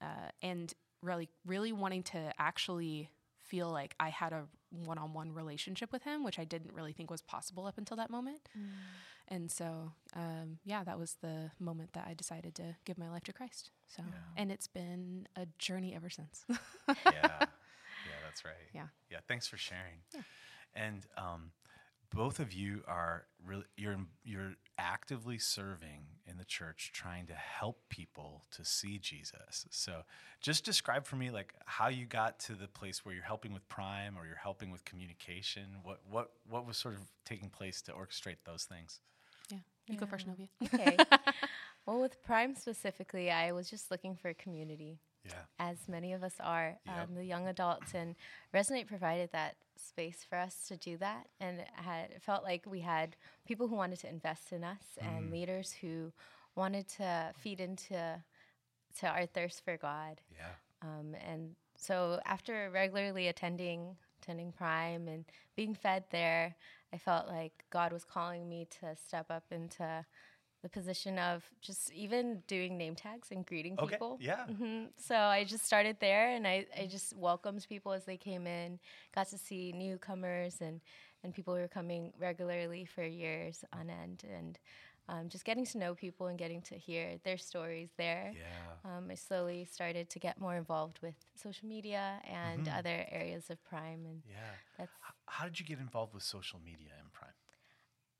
uh, 0.00 0.30
and 0.42 0.72
really 1.02 1.28
really 1.46 1.72
wanting 1.72 2.02
to 2.04 2.32
actually 2.38 3.10
feel 3.38 3.70
like 3.70 3.94
I 3.98 4.10
had 4.10 4.32
a 4.32 4.44
one-on-one 4.70 5.32
relationship 5.32 5.90
with 5.92 6.04
him, 6.04 6.22
which 6.22 6.38
I 6.38 6.44
didn't 6.44 6.72
really 6.72 6.92
think 6.92 7.10
was 7.10 7.20
possible 7.22 7.66
up 7.66 7.78
until 7.78 7.96
that 7.96 8.08
moment. 8.10 8.48
And 9.26 9.50
so, 9.50 9.92
um, 10.14 10.58
yeah, 10.64 10.84
that 10.84 10.98
was 10.98 11.16
the 11.20 11.50
moment 11.58 11.92
that 11.94 12.06
I 12.08 12.14
decided 12.14 12.54
to 12.56 12.76
give 12.84 12.96
my 12.98 13.08
life 13.10 13.24
to 13.24 13.32
Christ. 13.32 13.70
So, 13.88 14.02
and 14.36 14.52
it's 14.52 14.66
been 14.68 15.26
a 15.36 15.46
journey 15.58 15.94
ever 15.94 16.10
since. 16.10 16.44
Yeah. 16.48 16.54
Yeah, 18.06 18.16
that's 18.24 18.44
right. 18.44 18.54
Yeah. 18.72 18.86
Yeah. 19.10 19.18
Thanks 19.28 19.46
for 19.46 19.56
sharing. 19.58 19.98
Yeah. 20.14 20.22
And 20.74 21.06
um, 21.18 21.50
both 22.14 22.40
of 22.40 22.52
you 22.52 22.82
are 22.86 23.26
really 23.44 23.64
you're 23.76 23.98
you're 24.24 24.54
actively 24.78 25.38
serving 25.38 26.04
in 26.26 26.38
the 26.38 26.44
church, 26.44 26.90
trying 26.92 27.26
to 27.26 27.34
help 27.34 27.80
people 27.88 28.44
to 28.52 28.64
see 28.64 28.98
Jesus. 28.98 29.66
So, 29.70 30.02
just 30.40 30.64
describe 30.64 31.06
for 31.06 31.16
me 31.16 31.30
like 31.30 31.54
how 31.66 31.88
you 31.88 32.06
got 32.06 32.38
to 32.40 32.54
the 32.54 32.68
place 32.68 33.04
where 33.04 33.14
you're 33.14 33.24
helping 33.24 33.52
with 33.52 33.68
Prime 33.68 34.16
or 34.18 34.26
you're 34.26 34.36
helping 34.36 34.70
with 34.70 34.84
communication. 34.84 35.64
What 35.82 36.00
what 36.08 36.30
what 36.48 36.66
was 36.66 36.76
sort 36.76 36.94
of 36.94 37.02
taking 37.24 37.48
place 37.48 37.82
to 37.82 37.92
orchestrate 37.92 38.38
those 38.44 38.64
things? 38.64 39.00
yeah, 39.50 39.58
you 39.86 39.96
go 39.96 40.06
first, 40.06 40.26
Novia. 40.26 40.48
Okay. 40.62 40.96
well, 41.86 42.00
with 42.00 42.22
Prime 42.22 42.54
specifically, 42.54 43.30
I 43.30 43.52
was 43.52 43.68
just 43.68 43.90
looking 43.90 44.16
for 44.16 44.28
a 44.28 44.34
community. 44.34 44.98
Yeah. 45.24 45.44
as 45.58 45.88
many 45.88 46.12
of 46.12 46.22
us 46.22 46.34
are, 46.40 46.78
Yep. 46.86 47.08
um, 47.08 47.14
the 47.14 47.24
young 47.24 47.46
adults, 47.46 47.94
and 47.94 48.16
Resonate 48.54 48.86
provided 48.86 49.30
that 49.32 49.56
space 49.76 50.24
for 50.24 50.36
us 50.38 50.66
to 50.68 50.76
do 50.76 50.96
that, 50.98 51.28
and 51.40 51.60
it 51.60 51.70
had 51.74 52.10
it 52.10 52.22
felt 52.22 52.42
like 52.44 52.64
we 52.66 52.80
had 52.80 53.16
people 53.44 53.68
who 53.68 53.74
wanted 53.76 53.98
to 54.00 54.08
invest 54.08 54.52
in 54.52 54.64
us 54.64 54.98
Mm. 55.00 55.06
and 55.08 55.30
leaders 55.30 55.72
who 55.72 56.12
wanted 56.54 56.88
to 56.88 57.32
feed 57.36 57.60
into 57.60 58.22
to 58.98 59.06
our 59.06 59.26
thirst 59.26 59.62
for 59.64 59.76
God, 59.76 60.20
Yeah. 60.30 60.54
um, 60.82 61.14
and 61.14 61.54
so 61.76 62.20
after 62.24 62.70
regularly 62.70 63.28
attending 63.28 63.96
attending 64.22 64.52
Prime 64.52 65.08
and 65.08 65.24
being 65.56 65.74
fed 65.74 66.04
there, 66.10 66.54
I 66.92 66.98
felt 66.98 67.26
like 67.26 67.64
God 67.70 67.90
was 67.92 68.04
calling 68.04 68.48
me 68.48 68.66
to 68.80 68.94
step 68.96 69.30
up 69.30 69.44
into 69.50 70.04
the 70.62 70.68
position 70.68 71.18
of 71.18 71.42
just 71.60 71.92
even 71.92 72.42
doing 72.46 72.76
name 72.76 72.94
tags 72.94 73.28
and 73.30 73.44
greeting 73.46 73.76
Okay. 73.78 73.94
people. 73.94 74.18
Yeah. 74.20 74.44
hmm 74.46 74.84
So 74.96 75.16
I 75.16 75.44
just 75.44 75.64
started 75.64 75.96
there, 76.00 76.28
and 76.34 76.46
I, 76.46 76.66
I 76.78 76.86
just 76.86 77.16
welcomed 77.16 77.66
people 77.68 77.92
as 77.92 78.04
they 78.04 78.16
came 78.16 78.46
in. 78.46 78.78
Got 79.14 79.28
to 79.30 79.38
see 79.38 79.72
newcomers 79.72 80.60
and 80.60 80.80
and 81.22 81.34
people 81.34 81.54
who 81.54 81.60
were 81.60 81.68
coming 81.68 82.12
regularly 82.18 82.84
for 82.84 83.02
years 83.04 83.64
on 83.72 83.90
end, 83.90 84.24
and 84.32 84.58
um, 85.08 85.28
just 85.28 85.44
getting 85.44 85.66
to 85.66 85.78
know 85.78 85.94
people 85.94 86.26
and 86.28 86.38
getting 86.38 86.62
to 86.62 86.74
hear 86.76 87.18
their 87.24 87.36
stories 87.38 87.90
there. 87.96 88.32
Yeah. 88.34 88.72
Um, 88.84 89.08
I 89.10 89.14
slowly 89.14 89.64
started 89.64 90.08
to 90.10 90.18
get 90.18 90.40
more 90.40 90.56
involved 90.56 90.98
with 91.02 91.14
social 91.34 91.68
media 91.68 92.20
and 92.24 92.68
other 92.68 93.06
areas 93.10 93.50
of 93.50 93.62
Prime, 93.64 94.04
and 94.06 94.22
Yeah. 94.28 94.54
that's. 94.78 94.92
H- 95.06 95.14
How 95.26 95.44
did 95.44 95.58
you 95.60 95.66
get 95.66 95.78
involved 95.78 96.14
with 96.14 96.22
social 96.22 96.58
media 96.60 96.92
in 97.02 97.10
Prime? 97.12 97.29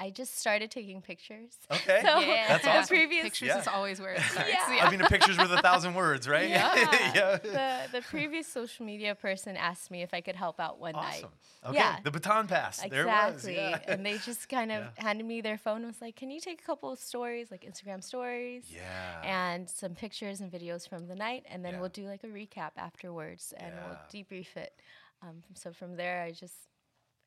I 0.03 0.09
just 0.11 0.39
started 0.39 0.71
taking 0.71 1.03
pictures. 1.03 1.53
Okay. 1.71 2.01
So 2.07 2.21
Yeah, 2.21 2.49
That's 2.49 2.65
the 2.65 2.71
awesome. 2.71 2.97
previous 2.97 3.23
Pictures 3.25 3.49
Yeah. 3.49 3.61
is 3.61 3.69
always 3.69 4.01
where 4.01 4.15
it 4.15 4.23
starts. 4.33 4.49
Yeah. 4.49 4.85
I 4.87 4.91
mean, 4.91 5.03
a 5.03 5.09
picture's 5.09 5.37
worth 5.37 5.51
a 5.51 5.61
thousand 5.61 5.95
words, 5.95 6.27
right? 6.27 6.49
Yeah. 6.49 6.75
yeah. 7.15 7.37
the 7.37 7.99
the 7.99 8.03
previous 8.03 8.47
social 8.49 8.87
media 8.87 9.15
person 9.15 9.57
asked 9.57 9.91
me 9.91 10.01
if 10.03 10.15
I 10.15 10.21
could 10.23 10.37
help 10.37 10.59
out 10.59 10.81
one 10.81 10.93
night. 10.95 11.25
Awesome. 11.25 11.31
Okay. 11.67 11.75
Yeah. 11.79 11.97
The 12.03 12.11
baton 12.11 12.47
pass. 12.47 12.81
There 12.89 13.03
it 13.03 13.07
was. 13.07 13.35
Exactly. 13.47 13.55
Yeah. 13.57 13.79
And 13.93 14.07
they 14.07 14.17
just 14.19 14.49
kind 14.49 14.73
of 14.73 14.85
Yeah. 14.97 15.05
handed 15.05 15.27
me 15.27 15.43
their 15.43 15.59
phone 15.59 15.79
and 15.85 15.87
was 15.89 16.01
like, 16.01 16.17
Can 16.17 16.31
you 16.31 16.41
take 16.41 16.61
a 16.61 16.65
couple 16.65 16.91
of 16.91 16.99
stories, 16.99 17.51
like 17.51 17.63
Instagram 17.71 18.03
stories? 18.03 18.65
yeah. 18.75 19.21
And 19.53 19.69
some 19.69 19.95
pictures 19.95 20.41
and 20.41 20.51
videos 20.51 20.89
from 20.89 21.09
the 21.09 21.15
night, 21.15 21.45
and 21.51 21.63
then 21.63 21.75
Yeah. 21.75 21.81
we'll 21.81 21.91
do 21.91 22.07
like 22.09 22.25
a 22.25 22.29
recap 22.29 22.71
afterwards, 22.79 23.53
and 23.59 23.75
we'll 23.85 23.99
debrief 24.11 24.57
it. 24.57 24.73
Um, 25.23 25.43
so 25.55 25.73
from 25.75 25.97
there, 25.97 26.23
I 26.23 26.31
just, 26.31 26.55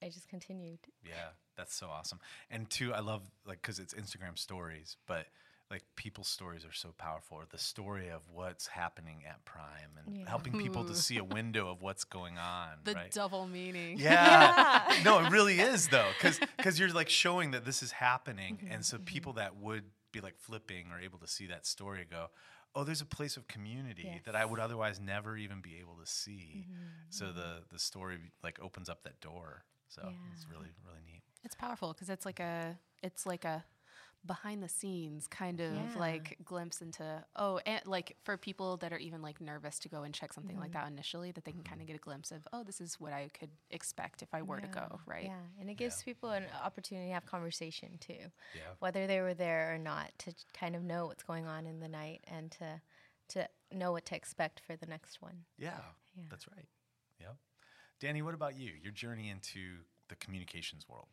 I 0.03 0.09
just 0.09 0.27
continued. 0.27 0.79
Yeah, 1.05 1.29
that's 1.57 1.73
so 1.75 1.87
awesome. 1.87 2.19
And 2.49 2.69
two, 2.69 2.93
I 2.93 2.99
love 2.99 3.21
like 3.45 3.61
because 3.61 3.79
it's 3.79 3.93
Instagram 3.93 4.37
stories, 4.37 4.97
but 5.07 5.27
like 5.71 5.83
people's 5.95 6.27
stories 6.27 6.65
are 6.65 6.73
so 6.73 6.93
powerful. 6.97 7.37
Or 7.37 7.45
the 7.49 7.57
story 7.57 8.09
of 8.09 8.21
what's 8.31 8.67
happening 8.67 9.23
at 9.27 9.43
Prime 9.45 9.97
and 10.05 10.17
Yeah. 10.17 10.29
helping 10.29 10.53
people 10.53 10.83
to 10.85 10.95
see 11.05 11.17
a 11.17 11.23
window 11.23 11.69
of 11.69 11.81
what's 11.81 12.03
going 12.03 12.37
on. 12.37 12.79
The 12.83 12.93
right? 12.93 13.11
double 13.11 13.47
meaning. 13.47 13.97
Yeah. 13.97 14.83
no, 15.05 15.19
it 15.19 15.31
really 15.31 15.59
is 15.59 15.87
though, 15.87 16.09
because 16.17 16.39
because 16.57 16.79
you're 16.79 16.89
like 16.89 17.09
showing 17.09 17.51
that 17.51 17.65
this 17.65 17.81
is 17.81 17.91
happening, 17.91 18.55
mm-hmm. 18.57 18.65
and 18.65 18.83
Mm-hmm, 18.83 18.97
so 18.97 19.03
people 19.03 19.33
that 19.33 19.55
would 19.57 19.85
be 20.11 20.21
like 20.21 20.37
flipping 20.37 20.87
are 20.91 20.99
able 20.99 21.17
to 21.19 21.27
see 21.27 21.47
that 21.47 21.65
story 21.65 22.05
go, 22.09 22.27
oh, 22.75 22.83
there's 22.83 23.01
a 23.01 23.05
place 23.05 23.37
of 23.37 23.47
community 23.47 24.21
that 24.25 24.35
I 24.35 24.45
would 24.45 24.59
otherwise 24.59 24.99
never 24.99 25.37
even 25.37 25.61
be 25.61 25.77
able 25.79 25.95
to 25.95 26.05
see. 26.05 26.65
Mm-hmm. 26.67 26.73
So 27.09 27.25
mm-hmm. 27.25 27.37
the 27.39 27.63
the 27.71 27.79
story 27.79 28.17
like 28.43 28.59
opens 28.61 28.89
up 28.89 29.03
that 29.03 29.19
door. 29.21 29.63
So 29.93 30.09
it's 30.33 30.47
really 30.49 30.69
really 30.85 31.01
neat. 31.05 31.21
It's 31.43 31.55
powerful 31.55 31.93
because 31.93 32.09
it's 32.09 32.25
like 32.25 32.39
a 32.39 32.77
it's 33.03 33.25
like 33.25 33.45
a 33.45 33.63
behind 34.25 34.63
the 34.63 34.69
scenes 34.69 35.27
kind 35.27 35.59
of 35.59 35.73
Yeah. 35.73 35.95
like 35.97 36.37
glimpse 36.45 36.81
into 36.81 37.25
oh 37.35 37.59
and 37.65 37.85
like 37.85 38.15
for 38.23 38.37
people 38.37 38.77
that 38.77 38.93
are 38.93 38.97
even 38.97 39.21
like 39.21 39.41
nervous 39.41 39.79
to 39.79 39.89
go 39.89 40.03
and 40.03 40.13
check 40.13 40.31
something 40.31 40.57
like 40.57 40.71
mm-hmm. 40.71 40.79
that 40.85 40.91
initially 40.91 41.31
that 41.31 41.43
they 41.43 41.51
can 41.51 41.61
kind 41.61 41.81
of 41.81 41.87
mm-hmm. 41.87 41.93
get 41.93 42.01
a 42.01 42.05
glimpse 42.05 42.31
of 42.31 42.47
oh 42.53 42.63
this 42.63 42.79
is 42.79 42.99
what 43.01 43.11
I 43.11 43.29
could 43.37 43.49
expect 43.69 44.21
if 44.21 44.33
I 44.33 44.41
were 44.41 44.61
to 44.61 44.67
go 44.67 45.01
right 45.05 45.25
Yeah, 45.25 45.41
and 45.59 45.69
it 45.69 45.75
gives 45.75 46.01
people 46.03 46.29
an 46.29 46.45
opportunity 46.63 47.07
to 47.07 47.13
have 47.13 47.25
conversation 47.25 47.97
too, 47.99 48.31
Yeah. 48.55 48.61
whether 48.79 49.07
they 49.07 49.19
were 49.19 49.33
there 49.33 49.73
or 49.73 49.77
not, 49.77 50.11
to 50.19 50.33
kind 50.53 50.75
of 50.75 50.83
know 50.83 51.07
what's 51.07 51.23
going 51.23 51.45
on 51.45 51.65
in 51.65 51.81
the 51.81 51.89
night 51.89 52.23
and 52.27 52.49
to 52.51 52.81
to 53.29 53.49
know 53.73 53.91
what 53.91 54.05
to 54.05 54.15
expect 54.15 54.61
for 54.65 54.75
the 54.77 54.85
next 54.85 55.21
one. 55.21 55.43
Yeah. 55.57 55.79
Yeah. 56.15 56.23
That's 56.29 56.47
right. 56.47 56.67
Yep. 57.19 57.35
Dani, 58.03 58.21
what 58.21 58.33
about 58.33 58.57
you? 58.57 58.71
Your 58.83 58.91
journey 58.91 59.29
into 59.29 59.59
the 60.09 60.15
communications 60.15 60.85
world. 60.89 61.07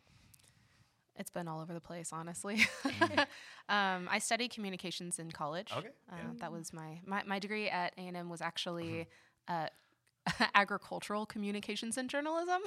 it's 1.17 1.31
been 1.31 1.47
all 1.49 1.61
over 1.61 1.73
the 1.73 1.81
place 1.81 2.11
honestly 2.13 2.67
um, 3.69 4.09
I 4.11 4.19
studied 4.19 4.51
communications 4.51 5.19
in 5.19 5.31
college 5.31 5.71
Okay, 5.77 5.89
um, 6.11 6.19
yeah. 6.19 6.25
that 6.41 6.53
was 6.53 6.73
my, 6.73 7.01
my 7.07 7.23
my 7.27 7.39
degree 7.39 7.69
at 7.69 7.93
A&M 7.97 8.29
was 8.29 8.41
actually 8.41 9.07
uh, 9.49 9.67
agricultural 10.55 11.27
communications 11.27 11.97
and 11.97 12.11
journalism 12.11 12.61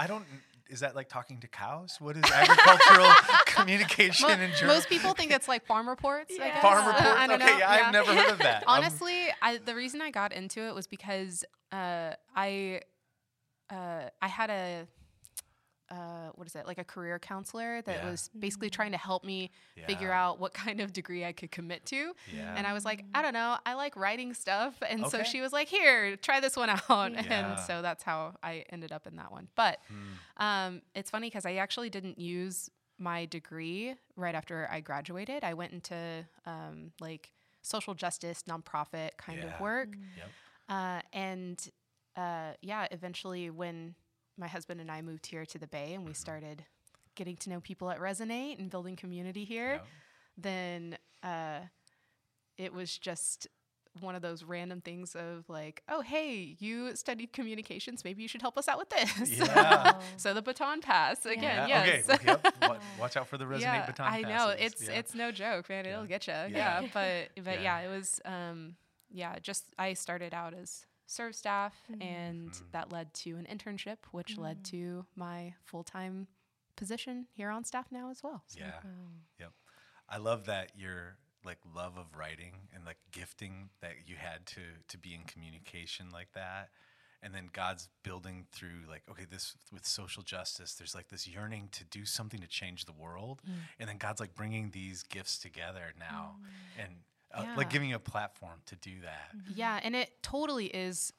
I 0.00 0.06
don't. 0.06 0.24
Is 0.70 0.80
that 0.80 0.94
like 0.94 1.08
talking 1.08 1.40
to 1.40 1.48
cows? 1.48 1.96
What 1.98 2.16
is 2.16 2.22
agricultural 2.32 3.10
communication 3.46 4.28
Mo- 4.28 4.34
and 4.34 4.40
journalism? 4.54 4.66
Most 4.68 4.88
people 4.88 5.12
think 5.14 5.32
it's 5.32 5.48
like 5.48 5.66
farm 5.66 5.88
reports. 5.88 6.32
I 6.40 6.48
guess. 6.48 6.62
Farm 6.62 6.84
Uh, 6.84 6.88
reports. 6.88 7.16
I 7.18 7.26
don't 7.26 7.42
okay, 7.42 7.52
know. 7.52 7.58
yeah, 7.58 7.70
I've 7.70 7.92
never 7.92 8.14
heard 8.14 8.30
of 8.30 8.38
that. 8.38 8.62
Um, 8.68 8.76
Honestly, 8.76 9.16
I, 9.42 9.56
the 9.56 9.74
reason 9.74 10.00
I 10.02 10.10
got 10.12 10.32
into 10.32 10.60
it 10.68 10.74
was 10.76 10.86
because 10.86 11.42
uh, 11.72 12.12
I 12.36 12.82
uh, 13.70 14.08
I 14.22 14.28
had 14.28 14.50
a 14.50 14.86
uh, 15.90 16.28
what 16.34 16.46
is 16.46 16.54
it 16.54 16.66
like 16.66 16.76
a 16.76 16.84
career 16.84 17.18
counselor 17.18 17.80
that 17.80 18.02
Yeah. 18.02 18.10
was 18.10 18.28
basically 18.38 18.68
trying 18.68 18.92
to 18.92 18.98
help 18.98 19.24
me 19.24 19.50
figure 19.86 20.12
out 20.12 20.38
what 20.38 20.52
kind 20.52 20.80
of 20.80 20.92
degree 20.92 21.24
I 21.24 21.32
could 21.32 21.50
commit 21.50 21.86
to. 21.86 22.12
Yeah. 22.30 22.54
And 22.56 22.66
I 22.66 22.74
was 22.74 22.84
like, 22.84 23.04
I 23.14 23.22
don't 23.22 23.32
know, 23.32 23.56
I 23.64 23.72
like 23.72 23.96
writing 23.96 24.34
stuff, 24.34 24.74
and 24.86 25.06
so 25.06 25.22
she 25.22 25.40
was 25.40 25.50
like, 25.50 25.66
"Here, 25.68 26.14
try 26.16 26.40
this 26.40 26.56
one 26.58 26.68
out," 26.68 26.82
Yeah. 26.90 27.22
and 27.30 27.58
so 27.60 27.80
that's 27.80 28.02
how 28.02 28.34
I 28.42 28.66
ended 28.70 28.92
up 28.92 29.06
in 29.06 29.16
that 29.16 29.32
one. 29.32 29.48
But 29.54 29.78
Hmm. 29.88 30.42
um, 30.44 30.82
it's 30.94 31.10
funny 31.10 31.28
because 31.28 31.46
I 31.46 31.54
actually 31.54 31.88
didn't 31.88 32.18
use 32.18 32.68
my 32.98 33.24
degree 33.24 33.94
right 34.14 34.34
after 34.34 34.68
I 34.70 34.80
graduated. 34.80 35.42
I 35.42 35.54
went 35.54 35.72
into 35.72 36.26
um, 36.44 36.92
like 37.00 37.32
social 37.62 37.94
justice, 37.94 38.42
nonprofit 38.46 39.16
kind 39.16 39.38
Yeah. 39.42 39.54
of 39.54 39.60
work. 39.60 39.88
Yep. 40.18 40.28
Uh, 40.68 41.00
and 41.14 41.70
uh, 42.18 42.52
yeah, 42.62 42.86
eventually, 42.90 43.50
when 43.50 43.94
my 44.36 44.48
husband 44.48 44.80
and 44.80 44.90
I 44.90 45.02
moved 45.02 45.26
here 45.26 45.44
to 45.46 45.58
the 45.58 45.66
Bay 45.66 45.94
and 45.94 46.04
we 46.04 46.12
started 46.14 46.64
getting 47.14 47.36
to 47.36 47.50
know 47.50 47.60
people 47.60 47.90
at 47.90 47.98
Resonate 47.98 48.58
and 48.58 48.70
building 48.70 48.96
community 48.96 49.44
here, 49.44 49.72
Yep. 49.72 49.86
then 50.36 50.98
uh, 51.22 51.60
it 52.56 52.72
was 52.72 52.96
just 52.98 53.48
one 54.00 54.14
of 54.14 54.22
those 54.22 54.44
random 54.44 54.80
things 54.80 55.16
of 55.16 55.48
like, 55.48 55.82
oh, 55.88 56.02
hey, 56.02 56.56
you 56.60 56.94
studied 56.94 57.32
communications. 57.32 58.04
Maybe 58.04 58.22
you 58.22 58.28
should 58.28 58.42
help 58.42 58.56
us 58.56 58.68
out 58.68 58.78
with 58.78 58.90
this. 58.90 59.38
Yeah. 59.38 59.98
so 60.16 60.34
the 60.34 60.42
baton 60.42 60.80
pass 60.80 61.26
again. 61.26 61.68
Yeah, 61.68 61.84
Yes. 61.84 62.08
Okay. 62.08 62.26
Yep. 62.26 62.80
Watch 63.00 63.16
out 63.16 63.26
for 63.26 63.38
the 63.38 63.44
resonate 63.44 63.60
yeah, 63.62 63.86
baton. 63.86 64.06
I 64.12 64.20
know 64.22 64.28
passes. 64.28 64.60
it's 64.60 64.82
Yeah. 64.88 64.94
it's 64.98 65.14
no 65.16 65.32
joke, 65.32 65.68
man. 65.68 65.84
It'll 65.86 66.02
Yeah. 66.02 66.06
get 66.06 66.26
you. 66.28 66.32
Yeah. 66.34 66.80
Yeah. 66.82 66.88
but 66.94 67.44
but 67.44 67.60
Yeah. 67.60 67.80
yeah. 67.80 67.88
it 67.88 67.88
was 67.96 68.20
um 68.24 68.76
yeah, 69.10 69.38
just 69.40 69.64
I 69.78 69.94
started 69.94 70.32
out 70.32 70.54
as 70.54 70.84
serve 71.08 71.34
staff 71.34 71.74
mm-hmm. 71.90 72.02
and 72.02 72.50
Mm-hmm. 72.50 72.64
that 72.72 72.92
led 72.92 73.12
to 73.14 73.30
an 73.36 73.46
internship 73.50 73.96
which 74.12 74.38
led 74.38 74.62
mm-hmm. 74.62 74.76
to 74.76 75.06
my 75.16 75.54
full-time 75.64 76.28
position 76.76 77.26
here 77.34 77.50
on 77.50 77.64
staff 77.64 77.86
now 77.90 78.10
as 78.10 78.22
well. 78.22 78.44
So, 78.46 78.60
Yeah. 78.60 78.80
Yep. 79.40 79.52
I 80.08 80.18
love 80.18 80.46
that 80.46 80.72
your 80.76 81.16
like 81.44 81.58
love 81.74 81.96
of 81.98 82.06
writing 82.16 82.52
and 82.74 82.84
like 82.84 82.98
gifting 83.10 83.70
that 83.80 83.94
you 84.06 84.16
had 84.16 84.46
to 84.46 84.60
to 84.88 84.98
be 84.98 85.14
in 85.14 85.22
communication 85.22 86.10
like 86.12 86.32
that. 86.34 86.68
And 87.20 87.34
then 87.34 87.48
God's 87.52 87.88
building 88.04 88.46
through 88.52 88.86
like 88.88 89.02
okay 89.10 89.24
this 89.28 89.56
with 89.72 89.86
social 89.86 90.22
justice 90.22 90.74
there's 90.74 90.94
like 90.94 91.08
this 91.08 91.26
yearning 91.26 91.68
to 91.72 91.84
do 91.84 92.04
something 92.04 92.40
to 92.40 92.46
change 92.46 92.84
the 92.84 92.92
world 92.92 93.42
mm. 93.48 93.54
and 93.80 93.88
then 93.88 93.98
God's 93.98 94.20
like 94.20 94.34
bringing 94.34 94.70
these 94.70 95.02
gifts 95.02 95.38
together 95.38 95.92
now 95.98 96.36
mm. 96.40 96.84
and 96.84 96.92
uh, 97.34 97.44
like 97.56 97.70
giving 97.70 97.90
you 97.90 97.96
a 97.96 98.00
platform 98.00 98.60
to 98.66 98.76
do 98.76 99.00
that. 99.02 99.34
Yeah, 99.54 99.80
and 99.82 99.94
it 99.94 100.22
totally 100.22 100.66
is 100.66 101.12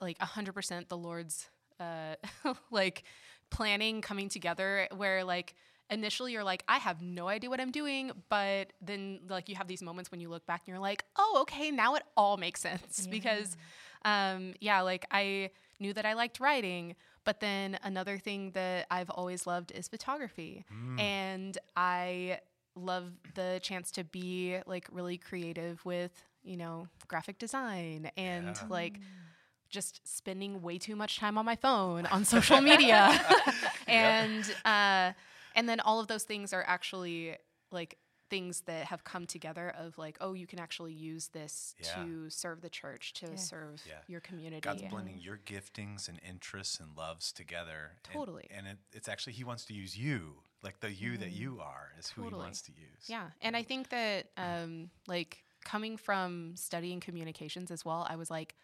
like 0.00 0.18
100% 0.18 0.88
the 0.88 0.96
Lord's 0.96 1.48
uh 1.78 2.14
like 2.70 3.04
planning 3.50 4.00
coming 4.00 4.28
together 4.28 4.86
where 4.96 5.24
like 5.24 5.54
initially 5.90 6.32
you're 6.32 6.44
like 6.44 6.62
I 6.68 6.78
have 6.78 7.02
no 7.02 7.28
idea 7.28 7.50
what 7.50 7.60
I'm 7.60 7.72
doing, 7.72 8.12
but 8.28 8.72
then 8.80 9.20
like 9.28 9.48
you 9.48 9.56
have 9.56 9.66
these 9.66 9.82
moments 9.82 10.10
when 10.10 10.20
you 10.20 10.28
look 10.28 10.46
back 10.46 10.62
and 10.62 10.68
you're 10.68 10.78
like, 10.78 11.04
"Oh, 11.16 11.38
okay, 11.42 11.70
now 11.70 11.94
it 11.96 12.02
all 12.16 12.36
makes 12.36 12.60
sense." 12.60 13.06
Because 13.10 13.56
um 14.04 14.54
yeah, 14.60 14.80
like 14.82 15.06
I 15.10 15.50
knew 15.80 15.92
that 15.94 16.04
I 16.06 16.12
liked 16.12 16.40
writing, 16.40 16.94
but 17.24 17.40
then 17.40 17.78
another 17.82 18.18
thing 18.18 18.52
that 18.52 18.86
I've 18.90 19.10
always 19.10 19.46
loved 19.46 19.72
is 19.72 19.88
photography. 19.88 20.64
And 20.98 21.56
I 21.76 22.40
love 22.80 23.12
the 23.34 23.60
chance 23.62 23.90
to 23.92 24.04
be 24.04 24.58
like 24.66 24.86
really 24.90 25.16
creative 25.18 25.84
with, 25.84 26.12
you 26.42 26.56
know, 26.56 26.88
graphic 27.08 27.38
design 27.38 28.10
and 28.16 28.46
Yeah. 28.56 28.66
like 28.68 28.98
just 29.68 30.00
spending 30.04 30.62
way 30.62 30.78
too 30.78 30.96
much 30.96 31.18
time 31.18 31.38
on 31.38 31.44
my 31.44 31.56
phone 31.56 32.06
on 32.06 32.24
social 32.24 32.60
media. 32.70 33.20
and 33.86 34.44
uh 34.64 35.12
and 35.54 35.68
then 35.68 35.80
all 35.80 36.00
of 36.00 36.06
those 36.08 36.24
things 36.24 36.52
are 36.52 36.64
actually 36.66 37.36
like 37.70 37.96
things 38.30 38.60
that 38.62 38.84
have 38.86 39.02
come 39.02 39.26
together 39.26 39.72
of 39.76 39.98
like 39.98 40.16
oh 40.20 40.32
you 40.34 40.46
can 40.46 40.60
actually 40.60 40.92
use 40.92 41.28
this 41.28 41.74
Yeah. 41.82 42.04
to 42.04 42.30
serve 42.30 42.60
the 42.62 42.70
church 42.70 43.12
to 43.14 43.26
Yes. 43.30 43.48
serve 43.48 43.82
Yeah. 43.88 43.94
your 44.06 44.20
community 44.20 44.60
God's 44.60 44.82
blending 44.82 45.18
your 45.18 45.36
giftings 45.38 46.08
and 46.08 46.20
interests 46.28 46.78
and 46.80 46.96
loves 46.96 47.32
together. 47.32 47.92
and- 48.04 48.14
Totally. 48.14 48.46
And, 48.50 48.66
it, 48.68 48.78
it's 48.92 49.08
actually, 49.08 49.32
He 49.34 49.42
wants 49.44 49.64
to 49.66 49.74
use 49.74 49.96
you. 49.98 50.42
Like 50.62 50.80
the 50.80 50.92
you 50.92 51.16
that 51.18 51.32
you 51.32 51.60
are 51.60 51.88
is 51.98 52.08
who 52.08 52.22
He 52.22 52.34
wants 52.34 52.62
to 52.62 52.72
use. 52.72 53.06
Yeah, 53.06 53.28
and 53.40 53.56
I 53.56 53.62
think 53.62 53.90
that 53.90 54.26
um, 54.36 54.90
like 55.06 55.42
coming 55.64 55.96
from 55.96 56.52
studying 56.56 57.00
communications 57.00 57.70
as 57.70 57.84
well, 57.84 58.06
I 58.08 58.16
was 58.16 58.30
like, 58.30 58.54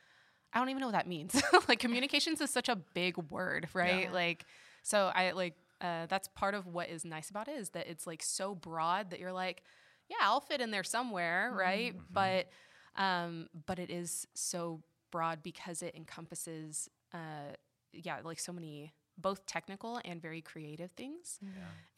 I 0.53 0.59
don't 0.59 0.69
even 0.69 0.81
know 0.81 0.87
what 0.87 0.95
that 0.95 1.07
means. 1.07 1.41
like 1.69 1.79
communications 1.79 2.41
is 2.41 2.51
such 2.51 2.69
a 2.69 2.77
big 2.77 3.17
word, 3.31 3.69
right? 3.75 4.05
Yeah. 4.05 4.13
Like, 4.13 4.45
so 4.83 5.11
I 5.15 5.33
like 5.33 5.55
uh, 5.81 6.07
that's 6.07 6.29
part 6.29 6.55
of 6.55 6.67
what 6.67 6.89
is 6.89 7.05
nice 7.05 7.31
about 7.31 7.49
it 7.49 7.57
is 7.59 7.71
that 7.71 7.87
it's 7.87 8.07
like 8.07 8.23
so 8.23 8.55
broad 8.55 9.11
that 9.11 9.21
you're 9.21 9.33
like, 9.33 9.63
yeah, 10.09 10.17
I'll 10.23 10.41
fit 10.41 10.61
in 10.61 10.71
there 10.71 10.85
somewhere, 10.85 11.53
right? 11.55 11.95
But 12.13 12.49
um, 12.97 13.49
but 13.67 13.79
it 13.79 13.91
is 13.91 14.27
so 14.35 14.83
broad 15.11 15.43
because 15.43 15.83
it 15.83 15.95
encompasses, 15.95 16.89
uh, 17.13 17.55
yeah, 17.93 18.19
like 18.25 18.39
so 18.39 18.53
many 18.53 18.93
both 19.19 19.47
technical 19.47 20.01
and 20.05 20.21
very 20.21 20.41
creative 20.41 20.91
things 20.93 21.39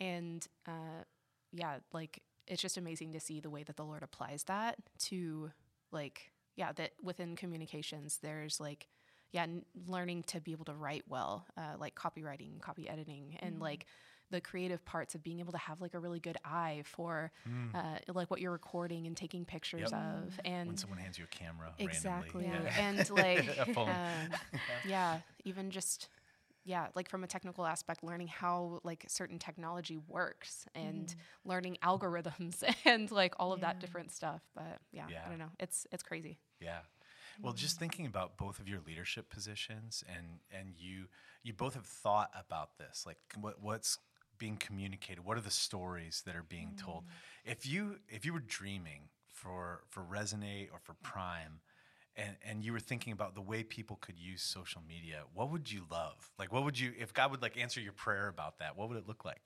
and 0.01 0.47
uh, 0.67 1.03
yeah 1.53 1.79
like 1.93 2.23
it's 2.47 2.63
just 2.63 2.77
amazing 2.77 3.13
to 3.13 3.21
see 3.21 3.41
the 3.41 3.51
way 3.51 3.63
that 3.63 3.77
the 3.77 3.85
lord 3.85 4.03
applies 4.03 4.45
that 4.45 4.77
to 4.99 5.51
like 5.91 6.31
yeah 6.57 6.73
that 6.73 6.93
within 7.03 7.37
communications 7.37 8.19
there's 8.23 8.61
like 8.61 8.89
yeah 9.33 9.43
n- 9.43 9.65
learning 9.87 10.23
to 10.23 10.41
be 10.41 10.53
able 10.53 10.65
to 10.65 10.75
write 10.75 11.05
well 11.09 11.45
uh, 11.57 11.77
like 11.79 11.95
copywriting 11.95 12.61
copy 12.61 12.89
editing 12.89 13.37
and 13.41 13.61
like 13.61 13.87
the 14.31 14.41
creative 14.43 14.85
parts 14.85 15.15
of 15.15 15.23
being 15.23 15.41
able 15.41 15.53
to 15.53 15.59
have 15.59 15.81
like 15.81 15.95
a 15.95 15.99
really 15.99 16.21
good 16.21 16.37
eye 16.45 16.83
for 16.85 17.33
uh, 17.75 17.97
like 18.13 18.31
what 18.31 18.41
you're 18.43 18.53
recording 18.53 19.07
and 19.07 19.17
taking 19.17 19.47
pictures. 19.47 19.91
Yep. 19.91 19.95
of 19.95 20.41
and 20.45 20.69
When 20.69 20.77
someone 20.77 20.99
hands 20.99 21.19
you 21.19 21.25
a 21.25 21.29
camera, 21.29 21.73
exactly 21.79 22.45
randomly. 22.45 22.71
and 22.79 23.09
like 23.11 23.49
A 23.59 23.73
phone. 23.73 23.89
um, 23.89 24.29
yeah 24.87 25.21
even 25.45 25.71
just 25.71 26.09
yeah 26.69 26.87
like 26.95 27.09
from 27.09 27.25
a 27.25 27.27
technical 27.27 27.65
aspect 27.67 28.05
learning 28.05 28.29
how 28.29 28.79
like 28.85 29.05
certain 29.09 29.39
technology 29.39 29.99
works 30.07 30.67
and 30.75 31.07
mm-hmm. 31.07 31.49
learning 31.51 31.79
algorithms 31.83 32.63
and 32.85 33.11
like 33.11 33.35
all 33.41 33.53
of 33.53 33.61
that 33.63 33.81
different 33.81 34.13
stuff 34.13 34.43
but 34.55 34.79
yeah, 34.93 35.07
Yeah. 35.11 35.23
i 35.25 35.29
don't 35.29 35.39
know 35.39 35.51
it's 35.59 35.87
it's 35.91 36.03
crazy 36.03 36.39
Yeah. 36.61 36.81
Well, 37.41 37.53
just 37.53 37.77
mm-hmm. 37.77 37.85
thinking 37.85 38.07
about 38.07 38.37
both 38.37 38.59
of 38.59 38.69
your 38.69 38.81
leadership 38.85 39.31
positions, 39.31 40.03
and 40.09 40.41
and 40.51 40.75
you 40.77 41.07
you 41.45 41.53
both 41.53 41.75
have 41.75 41.87
thought 41.87 42.31
about 42.35 42.79
this, 42.79 43.05
like 43.07 43.19
what 43.41 43.63
what's 43.63 43.99
being 44.39 44.57
communicated. 44.57 45.25
What 45.25 45.37
are 45.37 45.41
the 45.41 45.51
stories 45.51 46.23
that 46.27 46.35
are 46.35 46.43
being 46.43 46.73
told? 46.77 47.05
Mm-hmm. 47.05 47.53
If 47.53 47.67
you 47.67 48.01
if 48.09 48.27
you 48.27 48.33
were 48.33 48.41
dreaming 48.41 49.03
for 49.33 49.83
for 49.89 50.03
Resonate 50.03 50.69
or 50.73 50.81
for 50.83 50.95
Prime, 51.03 51.61
and 52.19 52.37
and 52.45 52.63
you 52.65 52.73
were 52.73 52.81
thinking 52.81 53.13
about 53.13 53.35
the 53.35 53.41
way 53.41 53.63
people 53.63 53.97
could 54.01 54.19
use 54.19 54.43
social 54.43 54.83
media, 54.87 55.23
what 55.33 55.51
would 55.51 55.73
you 55.73 55.83
love? 55.91 56.31
Like, 56.39 56.53
what 56.53 56.65
would 56.65 56.79
you 56.79 56.93
if 56.99 57.15
God 57.15 57.31
would 57.31 57.43
like 57.43 57.57
answer 57.57 57.81
your 57.81 57.93
prayer 57.95 58.29
about 58.29 58.59
that? 58.59 58.77
What 58.77 58.89
would 58.89 58.99
it 58.99 59.09
look 59.09 59.25
like? 59.25 59.41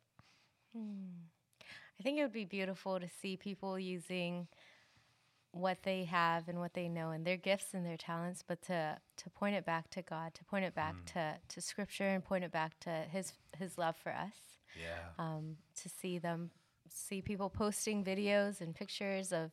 I 0.74 2.02
think 2.02 2.18
it 2.18 2.22
would 2.22 2.32
be 2.32 2.44
beautiful 2.46 2.98
to 2.98 3.08
see 3.20 3.36
people 3.36 3.78
using 3.78 4.48
what 5.52 5.82
they 5.82 6.04
have 6.04 6.48
and 6.48 6.58
what 6.58 6.72
they 6.72 6.88
know 6.88 7.10
and 7.10 7.26
their 7.26 7.36
gifts 7.36 7.74
and 7.74 7.84
their 7.84 7.98
talents, 7.98 8.42
but 8.46 8.62
to 8.62 8.98
to 9.18 9.30
point 9.30 9.54
it 9.54 9.66
back 9.66 9.90
to 9.90 10.02
God, 10.02 10.34
to 10.34 10.44
point 10.44 10.64
it 10.64 10.74
back 10.74 10.94
Mm. 10.94 11.12
to 11.12 11.40
to 11.48 11.60
Scripture, 11.60 12.08
and 12.08 12.24
point 12.24 12.42
it 12.44 12.50
back 12.50 12.80
to 12.80 12.90
His 12.90 13.34
His 13.58 13.76
love 13.78 13.96
for 13.96 14.12
us. 14.12 14.58
Yeah. 14.74 15.10
Um, 15.18 15.58
to 15.82 15.88
see 15.90 16.18
them, 16.18 16.50
see 16.88 17.20
people 17.20 17.50
posting 17.50 18.02
videos 18.02 18.62
and 18.62 18.74
pictures 18.74 19.30
of 19.32 19.52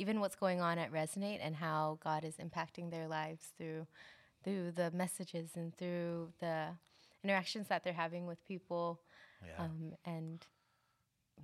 even 0.00 0.20
what's 0.20 0.36
going 0.36 0.60
on 0.60 0.78
at 0.78 0.90
Resonate 0.90 1.40
and 1.42 1.54
how 1.54 1.98
God 2.02 2.24
is 2.24 2.36
impacting 2.36 2.90
their 2.90 3.06
lives 3.06 3.52
through 3.58 3.86
through 4.42 4.72
the 4.72 4.90
messages 4.92 5.50
and 5.54 5.76
through 5.76 6.32
the 6.40 6.68
interactions 7.22 7.68
that 7.68 7.84
they're 7.84 7.92
having 7.92 8.26
with 8.26 8.42
people. 8.46 9.00
Yeah. 9.46 9.64
Um, 9.64 9.92
and 10.06 10.46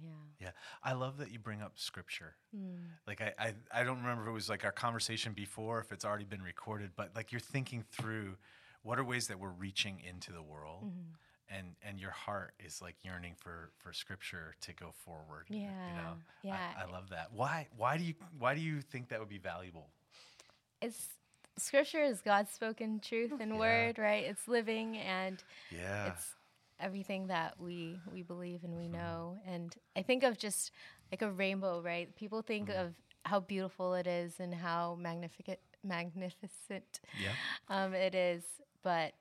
yeah. 0.02 0.46
Yeah, 0.46 0.50
I 0.82 0.94
love 0.94 1.18
that 1.18 1.30
you 1.30 1.38
bring 1.38 1.60
up 1.60 1.72
scripture. 1.76 2.36
Mm. 2.56 2.76
Like 3.06 3.20
I, 3.20 3.34
I, 3.38 3.54
I 3.80 3.84
don't 3.84 3.98
remember 3.98 4.22
if 4.22 4.28
it 4.28 4.32
was 4.32 4.48
like 4.48 4.64
our 4.64 4.72
conversation 4.72 5.32
before, 5.34 5.78
if 5.80 5.92
it's 5.92 6.04
already 6.04 6.24
been 6.24 6.42
recorded, 6.42 6.92
but 6.96 7.10
like 7.14 7.32
you're 7.32 7.40
thinking 7.40 7.84
through 7.92 8.36
what 8.82 8.98
are 8.98 9.04
ways 9.04 9.26
that 9.28 9.38
we're 9.38 9.50
reaching 9.50 10.00
into 10.00 10.32
the 10.32 10.42
world, 10.42 10.84
Mm-hmm. 10.84 11.12
And 11.48 11.76
and 11.82 12.00
your 12.00 12.10
heart 12.10 12.54
is 12.64 12.80
like 12.82 12.96
yearning 13.02 13.34
for 13.38 13.70
for 13.78 13.92
scripture 13.92 14.54
to 14.62 14.72
go 14.72 14.92
forward. 15.04 15.46
you 15.86 15.92
Yeah, 15.92 15.94
know, 15.94 16.18
yeah. 16.42 16.74
I, 16.76 16.82
I 16.82 16.92
love 16.92 17.10
that. 17.10 17.32
Why 17.32 17.68
why 17.76 17.96
do 17.98 18.04
you 18.04 18.14
why 18.38 18.54
do 18.54 18.60
you 18.60 18.80
think 18.80 19.08
that 19.08 19.20
would 19.20 19.28
be 19.28 19.38
valuable? 19.38 19.88
It's 20.80 21.08
scripture 21.58 22.02
is 22.02 22.20
God's 22.20 22.50
spoken 22.52 23.00
truth 23.00 23.32
and 23.40 23.58
Yeah. 23.58 23.58
word, 23.58 23.98
right? 23.98 24.24
It's 24.24 24.46
living 24.48 24.96
and 24.98 25.42
Yeah, 25.70 26.08
it's 26.08 26.34
everything 26.80 27.28
that 27.28 27.54
we 27.60 28.02
we 28.10 28.22
believe 28.22 28.64
and 28.64 28.76
we 28.76 28.88
know. 28.88 29.38
And 29.46 29.74
I 29.96 30.02
think 30.02 30.22
of 30.22 30.38
just 30.38 30.70
like 31.10 31.22
a 31.22 31.30
rainbow, 31.30 31.80
right? 31.82 32.14
People 32.16 32.42
think 32.42 32.70
of 32.70 32.94
how 33.24 33.40
beautiful 33.40 33.94
it 33.94 34.06
is 34.06 34.40
and 34.40 34.54
how 34.54 34.96
magnificent 35.00 35.58
magnificent 35.84 37.00
yeah, 37.14 37.34
um, 37.68 37.94
it 37.94 38.14
is, 38.14 38.42
but 38.82 39.12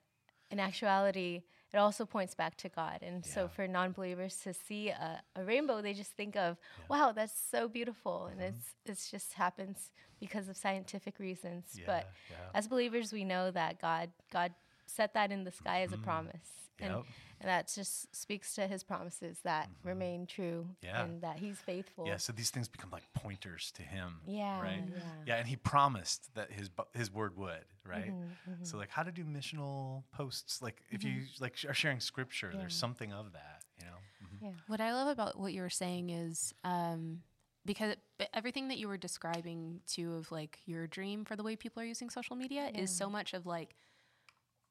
in 0.51 0.59
actuality, 0.59 1.43
it 1.73 1.77
also 1.77 2.05
points 2.05 2.35
back 2.35 2.55
to 2.57 2.69
God. 2.69 2.99
And 3.01 3.25
Yeah. 3.25 3.33
so 3.33 3.47
for 3.47 3.67
non-believers 3.67 4.37
to 4.43 4.53
see 4.53 4.89
a, 4.89 5.21
a 5.35 5.43
rainbow, 5.43 5.81
they 5.81 5.93
just 5.93 6.11
think 6.13 6.35
of, 6.35 6.57
wow, 6.89 7.11
that's 7.11 7.33
so 7.51 7.67
beautiful, 7.67 8.27
and 8.27 8.39
Mm-hmm. 8.39 8.49
it's 8.49 8.75
it's 8.85 9.11
just 9.11 9.33
happens 9.33 9.91
because 10.19 10.47
of 10.49 10.55
scientific 10.57 11.19
reasons. 11.19 11.65
Yeah, 11.73 11.83
but 11.85 12.09
yeah. 12.29 12.37
as 12.53 12.67
believers, 12.67 13.11
we 13.11 13.23
know 13.23 13.51
that 13.51 13.81
God 13.81 14.11
God 14.31 14.53
set 14.85 15.13
that 15.13 15.31
in 15.31 15.43
the 15.43 15.51
sky 15.51 15.81
as 15.81 15.91
a 15.93 15.97
promise, 15.97 16.33
and 16.79 16.89
Mm-hmm. 16.91 16.97
Yep. 16.97 17.05
and 17.41 17.49
that 17.49 17.71
just 17.73 18.13
speaks 18.15 18.53
to 18.55 18.67
His 18.67 18.83
promises 18.83 19.39
that 19.43 19.69
remain 19.83 20.25
true, 20.25 20.67
Mm-hmm. 20.69 20.85
Yeah. 20.85 21.03
and 21.03 21.21
that 21.21 21.39
He's 21.39 21.57
faithful. 21.59 22.05
yeah. 22.07 22.17
So 22.17 22.33
these 22.33 22.49
things 22.49 22.67
become 22.67 22.89
like 22.91 23.03
pointers 23.13 23.71
to 23.75 23.81
Him. 23.81 24.19
Yeah, 24.27 24.61
right. 24.61 24.83
yeah. 24.89 24.99
Yeah, 25.25 25.35
and 25.37 25.47
He 25.47 25.55
promised 25.55 26.33
that 26.35 26.51
His 26.51 26.69
His 26.93 27.11
word 27.11 27.37
would 27.37 27.65
right. 27.85 28.11
Mm-hmm, 28.11 28.63
So 28.63 28.77
like, 28.77 28.89
how 28.89 29.03
to 29.03 29.11
do 29.11 29.23
missional 29.23 30.03
posts? 30.11 30.61
Like, 30.61 30.81
if 30.89 31.03
you 31.03 31.21
like 31.39 31.55
are 31.67 31.73
sharing 31.73 31.99
scripture, 31.99 32.49
Yeah. 32.51 32.59
there's 32.59 32.75
something 32.75 33.13
of 33.13 33.31
that. 33.33 33.61
You 33.79 33.85
know. 33.87 33.97
Mhm. 34.23 34.41
Yeah. 34.41 34.51
What 34.67 34.81
I 34.81 34.93
love 34.93 35.07
about 35.07 35.39
what 35.39 35.53
you 35.53 35.61
were 35.61 35.69
saying 35.69 36.09
is 36.09 36.53
um, 36.63 37.21
because 37.65 37.95
everything 38.33 38.67
that 38.69 38.77
you 38.77 38.87
were 38.87 38.97
describing 38.97 39.81
too 39.87 40.13
of 40.15 40.31
like 40.31 40.59
your 40.65 40.87
dream 40.87 41.25
for 41.25 41.35
the 41.35 41.43
way 41.43 41.55
people 41.55 41.81
are 41.81 41.85
using 41.85 42.09
social 42.09 42.35
media 42.35 42.69
is 42.73 42.89
so 42.95 43.09
much 43.09 43.33
of 43.33 43.45
like 43.45 43.75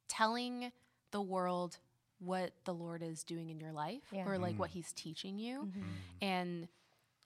telling 0.08 0.72
the 1.10 1.20
world 1.20 1.78
what 2.20 2.52
the 2.64 2.72
Lord 2.74 3.02
is 3.02 3.22
doing 3.24 3.50
in 3.50 3.58
your 3.60 3.72
life 3.72 4.02
Yeah. 4.12 4.24
or 4.26 4.38
like 4.38 4.58
what 4.58 4.70
He's 4.70 4.92
teaching 4.92 5.38
you, 5.38 5.70
and 6.20 6.68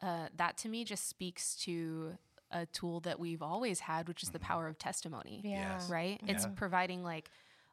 uh, 0.03 0.29
that 0.37 0.57
to 0.59 0.69
me 0.69 0.85
just 0.85 1.09
speaks 1.09 1.57
to 1.65 2.17
a 2.51 2.65
tool 2.67 3.01
that 3.01 3.19
we've 3.21 3.43
always 3.43 3.81
had, 3.81 4.09
which 4.09 4.23
is 4.23 4.31
the 4.31 4.39
power 4.39 4.67
of 4.69 4.79
testimony 4.79 5.41
Yeah. 5.45 5.73
Yes. 5.75 5.91
right 5.91 6.21
it's 6.27 6.47
providing 6.57 7.03
like 7.05 7.31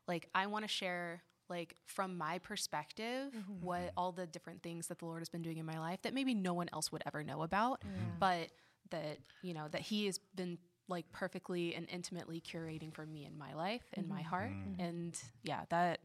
like 0.07 0.27
i 0.35 0.47
want 0.47 0.63
to 0.65 0.67
share 0.67 1.21
like 1.49 1.75
from 1.85 2.17
my 2.17 2.39
perspective 2.39 3.31
Mm-hmm. 3.33 3.65
what 3.65 3.91
all 3.95 4.11
the 4.11 4.25
different 4.27 4.61
things 4.63 4.87
that 4.87 4.99
the 4.99 5.05
lord 5.05 5.21
has 5.21 5.29
been 5.29 5.41
doing 5.43 5.57
in 5.57 5.65
my 5.65 5.79
life 5.79 6.01
that 6.01 6.13
maybe 6.13 6.33
no 6.33 6.53
one 6.53 6.67
else 6.73 6.91
would 6.91 7.03
ever 7.05 7.23
know 7.23 7.41
about 7.43 7.81
Mm-hmm. 7.81 8.19
but 8.19 8.49
that 8.91 9.17
you 9.41 9.53
know 9.53 9.67
that 9.71 9.81
he 9.81 10.05
has 10.07 10.19
been 10.35 10.57
like 10.87 11.11
perfectly 11.11 11.73
and 11.75 11.87
intimately 11.89 12.41
curating 12.41 12.93
for 12.93 13.05
me 13.05 13.25
in 13.25 13.37
my 13.37 13.53
life 13.53 13.83
in 13.93 14.07
my 14.07 14.21
heart 14.21 14.51
and 14.79 15.19
yeah 15.43 15.61
that 15.69 15.99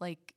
like 0.00 0.34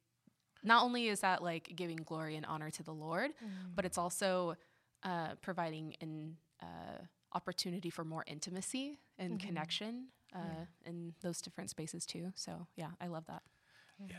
not 0.63 0.84
only 0.84 1.08
is 1.08 1.20
that 1.20 1.44
like 1.44 1.72
giving 1.76 1.98
glory 1.98 2.36
and 2.36 2.46
honor 2.46 2.70
to 2.72 2.84
the 2.84 2.94
lord 2.94 3.32
but 3.76 3.86
it's 3.86 3.98
also 3.98 4.56
uh, 5.04 5.36
providing 5.42 5.96
an 6.02 6.38
uh, 6.62 7.04
opportunity 7.34 7.89
for 7.89 8.04
more 8.04 8.24
intimacy 8.28 9.00
and 9.18 9.39
connection 9.39 10.08
uh, 10.36 10.66
in 10.86 11.13
those 11.22 11.42
different 11.42 11.70
spaces 11.70 12.06
too. 12.06 12.32
So 12.36 12.68
yeah, 12.76 12.89
I 13.00 13.08
love 13.08 13.26
that. 13.28 13.44
Yeah. 14.08 14.16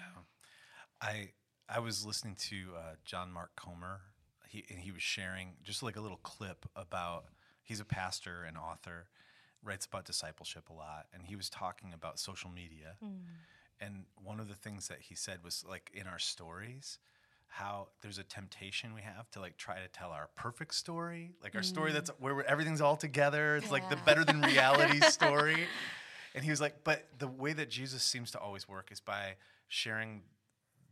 I 1.00 1.30
I 1.68 1.80
was 1.80 2.04
listening 2.04 2.36
to 2.50 2.72
uh, 2.76 2.94
John 3.04 3.32
Mark 3.32 3.50
Comer. 3.56 4.00
He 4.48 4.64
and 4.70 4.78
he 4.78 4.92
was 4.92 5.02
sharing 5.02 5.54
just 5.62 5.82
like 5.82 5.96
a 5.96 6.00
little 6.00 6.18
clip 6.18 6.66
about 6.76 7.26
he's 7.62 7.80
a 7.80 7.84
pastor 7.84 8.44
and 8.46 8.56
author, 8.56 9.08
writes 9.64 9.86
about 9.86 10.04
discipleship 10.04 10.68
a 10.68 10.72
lot, 10.72 11.06
and 11.12 11.22
he 11.24 11.36
was 11.36 11.48
talking 11.48 11.92
about 11.92 12.18
social 12.18 12.50
media. 12.50 12.96
Mm. 13.04 13.18
And 13.80 14.04
one 14.22 14.40
of 14.40 14.48
the 14.48 14.54
things 14.54 14.88
that 14.88 15.00
he 15.00 15.14
said 15.14 15.38
was 15.42 15.64
like 15.68 15.90
in 15.94 16.06
our 16.06 16.18
stories, 16.18 16.98
how 17.48 17.88
there's 18.00 18.18
a 18.18 18.24
temptation 18.24 18.94
we 18.94 19.02
have 19.02 19.30
to 19.30 19.40
like 19.40 19.56
try 19.56 19.76
to 19.76 19.88
tell 19.88 20.10
our 20.10 20.28
perfect 20.36 20.74
story, 20.74 21.32
like 21.42 21.54
our 21.54 21.62
story 21.62 21.92
that's 21.92 22.10
mm. 22.10 22.20
where 22.20 22.48
everything's 22.48 22.80
all 22.80 22.96
together. 22.96 23.56
It's 23.56 23.70
like 23.70 23.88
the 23.90 23.96
better 23.96 24.24
than 24.24 24.40
reality 24.40 25.00
story. 25.08 25.66
And 26.34 26.44
he 26.44 26.50
was 26.50 26.60
like, 26.60 26.82
but 26.82 27.06
the 27.18 27.28
way 27.28 27.52
that 27.52 27.70
Jesus 27.70 28.02
seems 28.02 28.32
to 28.32 28.38
always 28.40 28.68
work 28.68 28.90
is 28.90 29.00
by 29.00 29.36
sharing 29.68 30.22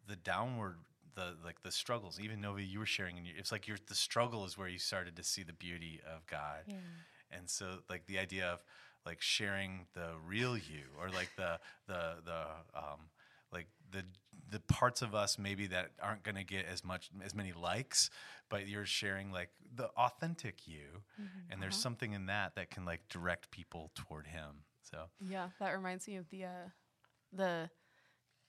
the 0.07 0.17
downward, 0.17 0.77
the 1.15 1.35
like 1.45 1.63
the 1.63 1.73
struggles. 1.73 2.21
Even 2.21 2.41
Novi, 2.41 2.65
you 2.65 2.79
were 2.79 2.87
sharing, 2.87 3.19
and 3.19 3.27
it's 3.37 3.53
like 3.53 3.67
your 3.67 3.77
the 3.89 3.95
struggle 3.95 4.45
is 4.45 4.57
where 4.57 4.69
you 4.69 4.79
started 4.79 5.17
to 5.17 5.25
see 5.25 5.43
the 5.43 5.53
beauty 5.53 6.01
of 6.07 6.27
God. 6.27 6.65
And 7.37 7.49
so, 7.49 7.79
like 7.89 8.07
the 8.07 8.19
idea 8.19 8.47
of 8.47 8.63
like 9.07 9.21
sharing 9.21 9.87
the 9.95 10.11
real 10.27 10.57
you, 10.57 10.85
or 10.99 11.09
like 11.11 11.31
the 11.37 11.59
the 11.87 12.17
the 12.25 12.41
um, 12.79 13.09
like 13.53 13.67
the 13.91 14.05
the 14.51 14.61
parts 14.61 15.03
of 15.03 15.15
us 15.15 15.39
maybe 15.39 15.67
that 15.69 15.91
aren't 16.03 16.23
going 16.23 16.37
to 16.37 16.45
get 16.45 16.67
as 16.67 16.85
much 16.85 17.11
as 17.25 17.35
many 17.35 17.53
likes, 17.53 18.11
but 18.49 18.69
you're 18.69 18.87
sharing 18.87 19.31
like 19.33 19.49
the 19.75 19.87
authentic 19.97 20.67
you, 20.69 21.03
and 21.51 21.61
there's 21.63 21.77
something 21.77 22.13
in 22.13 22.27
that 22.27 22.55
that 22.57 22.71
can 22.71 22.85
like 22.85 23.09
direct 23.09 23.51
people 23.51 23.91
toward 23.95 24.27
Him. 24.27 24.65
So 24.91 24.99
Yeah, 25.21 25.49
that 25.61 25.71
reminds 25.71 26.07
me 26.07 26.17
of 26.17 26.29
the 26.31 26.45
uh, 26.45 26.69
the 27.33 27.71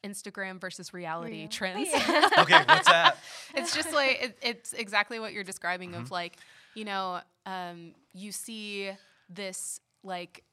Instagram 0.03 0.59
versus 0.59 0.93
reality 0.93 1.41
Real. 1.41 1.47
trends. 1.47 1.89
okay, 2.37 2.63
what's 2.67 2.87
that? 2.87 3.17
it's 3.55 3.73
just 3.73 3.93
like 3.93 4.21
it, 4.21 4.37
it's 4.41 4.73
exactly 4.73 5.19
what 5.19 5.33
you're 5.33 5.43
describing 5.43 5.91
Mm-hmm. 5.91 6.01
of 6.01 6.11
like 6.11 6.37
you 6.75 6.85
know 6.85 7.19
um, 7.45 7.93
you 8.13 8.31
see 8.31 8.91
this 9.29 9.79
like 10.03 10.43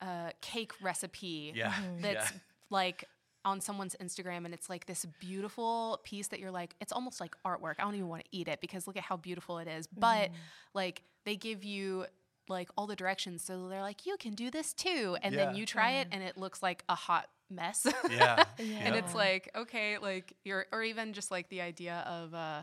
uh, 0.00 0.30
cake 0.40 0.72
recipe 0.82 1.52
Yeah, 1.54 1.72
that's 2.00 2.32
yeah. 2.32 2.38
like 2.70 3.04
on 3.44 3.60
someone's 3.60 3.94
Instagram 4.02 4.44
and 4.46 4.54
it's 4.54 4.70
like 4.70 4.86
this 4.86 5.04
beautiful 5.20 6.00
piece 6.04 6.28
that 6.28 6.40
you're 6.40 6.50
like 6.50 6.74
it's 6.80 6.92
almost 6.92 7.20
like 7.20 7.34
artwork. 7.46 7.74
I 7.78 7.82
don't 7.84 7.94
even 7.94 8.08
want 8.08 8.24
to 8.24 8.28
eat 8.32 8.48
it 8.48 8.60
because 8.60 8.86
look 8.86 8.96
at 8.96 9.02
how 9.02 9.16
beautiful 9.16 9.58
it 9.58 9.68
is. 9.68 9.86
But 9.86 10.30
like 10.74 11.02
they 11.24 11.36
give 11.36 11.62
you 11.64 12.06
like 12.48 12.68
all 12.76 12.86
the 12.86 12.96
directions. 12.96 13.42
So 13.44 13.68
they're 13.68 13.82
like 13.82 14.06
you 14.06 14.16
can 14.18 14.34
do 14.34 14.50
this 14.50 14.72
too. 14.72 15.16
And 15.22 15.34
then 15.34 15.54
you 15.54 15.66
try 15.66 15.92
it 15.92 16.08
and 16.12 16.22
it 16.22 16.36
looks 16.36 16.62
like 16.62 16.84
a 16.88 16.94
hot 16.94 17.26
mess. 17.50 17.86
Yeah, 18.10 18.44
and 18.58 18.94
it's 18.94 19.14
like 19.14 19.50
okay 19.54 19.98
like 19.98 20.32
you're 20.44 20.66
or 20.72 20.82
even 20.82 21.12
just 21.12 21.30
like 21.30 21.48
the 21.48 21.60
idea 21.60 22.04
of 22.06 22.34
uh 22.34 22.62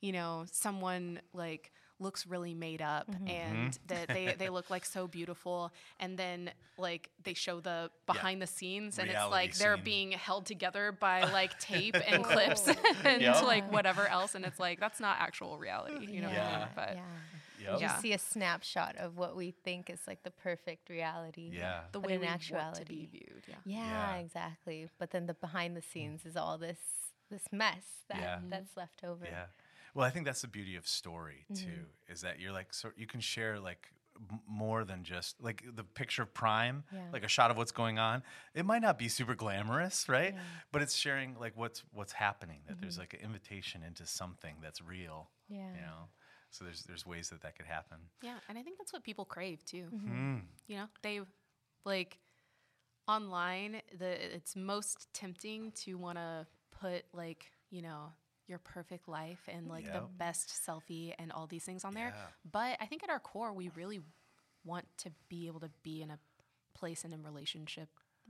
you 0.00 0.12
know 0.12 0.44
someone 0.50 1.20
like 1.32 1.72
looks 2.00 2.26
really 2.26 2.54
made 2.54 2.82
up 2.82 3.08
Mm-hmm. 3.10 3.28
and 3.28 3.78
that 3.86 4.08
they 4.08 4.34
they 4.38 4.48
look 4.48 4.68
like 4.70 4.84
so 4.84 5.06
beautiful 5.06 5.72
and 6.00 6.18
then 6.18 6.50
like 6.76 7.10
they 7.22 7.34
show 7.34 7.60
the 7.60 7.90
behind 8.06 8.42
the 8.42 8.46
scenes 8.46 8.98
and 8.98 9.06
it's 9.08 9.14
Reality 9.14 9.30
like 9.32 9.54
they're 9.56 9.76
scene. 9.76 9.84
being 9.84 10.10
held 10.12 10.44
together 10.46 10.90
by 10.92 11.22
like 11.32 11.58
tape 11.60 11.96
and 12.08 12.24
clips 12.24 12.66
and 13.04 13.22
Yep. 13.22 13.42
like 13.44 13.72
whatever 13.72 14.06
else 14.08 14.34
and 14.34 14.44
it's 14.44 14.58
like 14.58 14.80
that's 14.80 14.98
not 15.00 15.18
actual 15.20 15.58
reality 15.58 16.06
you 16.10 16.20
know 16.20 16.28
what 16.28 16.36
I 16.36 16.40
Yeah. 16.40 16.58
mean? 16.58 16.68
but 16.74 16.88
yeah. 16.96 17.02
Yep. 17.60 17.80
Yeah. 17.80 17.86
just 17.88 18.00
see 18.02 18.12
a 18.12 18.18
snapshot 18.18 18.96
of 18.96 19.16
what 19.16 19.36
we 19.36 19.52
think 19.52 19.88
is 19.88 20.00
like 20.06 20.22
the 20.24 20.30
perfect 20.30 20.90
reality. 20.90 21.50
Yeah. 21.54 21.82
the 21.92 22.00
But 22.00 22.08
way 22.08 22.14
in 22.14 22.20
we 22.20 22.26
want 22.26 22.40
to 22.42 22.54
actuality- 22.54 22.84
be 22.84 23.06
viewed 23.06 23.44
yeah 23.48 23.54
Yeah, 23.64 23.86
Yeah. 23.86 24.16
exactly. 24.16 24.88
But 24.98 25.12
then 25.12 25.26
the 25.26 25.34
behind 25.34 25.76
the 25.76 25.80
scenes 25.82 26.26
is 26.26 26.36
all 26.36 26.58
this 26.58 26.78
this 27.30 27.44
mess 27.52 27.84
that 28.08 28.20
Yeah. 28.20 28.38
that's 28.50 28.76
left 28.76 29.02
over. 29.04 29.24
Yeah. 29.24 29.46
Well, 29.94 30.04
I 30.06 30.10
think 30.10 30.26
that's 30.26 30.42
the 30.42 30.48
beauty 30.48 30.76
of 30.76 30.86
story 30.88 31.46
too, 31.54 31.66
Mm-hmm. 31.66 32.12
is 32.12 32.20
that 32.22 32.40
you're 32.40 32.52
like 32.52 32.74
so 32.74 32.90
you 32.96 33.06
can 33.06 33.20
share 33.20 33.58
like 33.60 33.88
more 34.48 34.84
than 34.84 35.02
just 35.02 35.40
like 35.42 35.64
the 35.74 35.82
picture 35.84 36.22
of 36.22 36.32
Prime, 36.34 36.84
Yeah. 36.92 37.00
like 37.12 37.24
a 37.24 37.28
shot 37.28 37.50
of 37.50 37.56
what's 37.56 37.72
going 37.72 37.98
on. 37.98 38.22
It 38.54 38.64
might 38.64 38.80
not 38.82 38.96
be 38.98 39.08
super 39.08 39.34
glamorous, 39.34 40.08
right? 40.08 40.34
But 40.72 40.82
it's 40.82 40.94
sharing 40.94 41.36
like 41.40 41.52
what's 41.56 41.82
what's 41.92 42.12
happening. 42.12 42.60
That 42.66 42.74
Mm-hmm. 42.74 42.80
there's 42.82 42.98
like 42.98 43.14
an 43.14 43.20
invitation 43.20 43.82
into 43.82 44.06
something 44.06 44.54
that's 44.62 44.80
real. 44.82 45.30
Yeah. 45.48 45.68
You 45.74 45.80
know. 45.80 46.08
So 46.50 46.64
there's 46.64 46.84
there's 46.84 47.04
ways 47.04 47.30
that 47.30 47.40
that 47.42 47.56
could 47.56 47.66
happen. 47.66 47.98
Yeah, 48.22 48.36
and 48.48 48.56
I 48.56 48.62
think 48.62 48.78
that's 48.78 48.92
what 48.92 49.02
people 49.02 49.24
crave 49.24 49.64
too. 49.64 49.86
Mm. 49.92 50.42
You 50.68 50.76
know, 50.76 50.86
they 51.02 51.20
like 51.84 52.18
online. 53.08 53.82
The 53.98 54.34
it's 54.36 54.54
most 54.56 55.12
tempting 55.12 55.72
to 55.82 55.94
want 55.94 56.18
to 56.18 56.46
put 56.80 57.04
like 57.12 57.50
you 57.70 57.82
know 57.82 58.12
your 58.46 58.58
perfect 58.58 59.08
life 59.08 59.48
and 59.48 59.68
like 59.68 59.90
the 59.92 60.02
best 60.18 60.52
selfie 60.66 61.14
and 61.18 61.32
all 61.32 61.46
these 61.46 61.64
things 61.64 61.84
on 61.84 61.94
there. 61.94 62.12
Yeah. 62.14 62.26
But 62.50 62.76
I 62.80 62.86
think 62.86 63.02
at 63.02 63.10
our 63.10 63.18
core, 63.18 63.52
we 63.52 63.70
really 63.74 64.00
want 64.64 64.86
to 64.98 65.10
be 65.28 65.46
able 65.46 65.60
to 65.60 65.70
be 65.82 66.02
in 66.02 66.10
a 66.10 66.18
place 66.74 67.04
and 67.04 67.12
in 67.12 67.22
relationship 67.22 67.88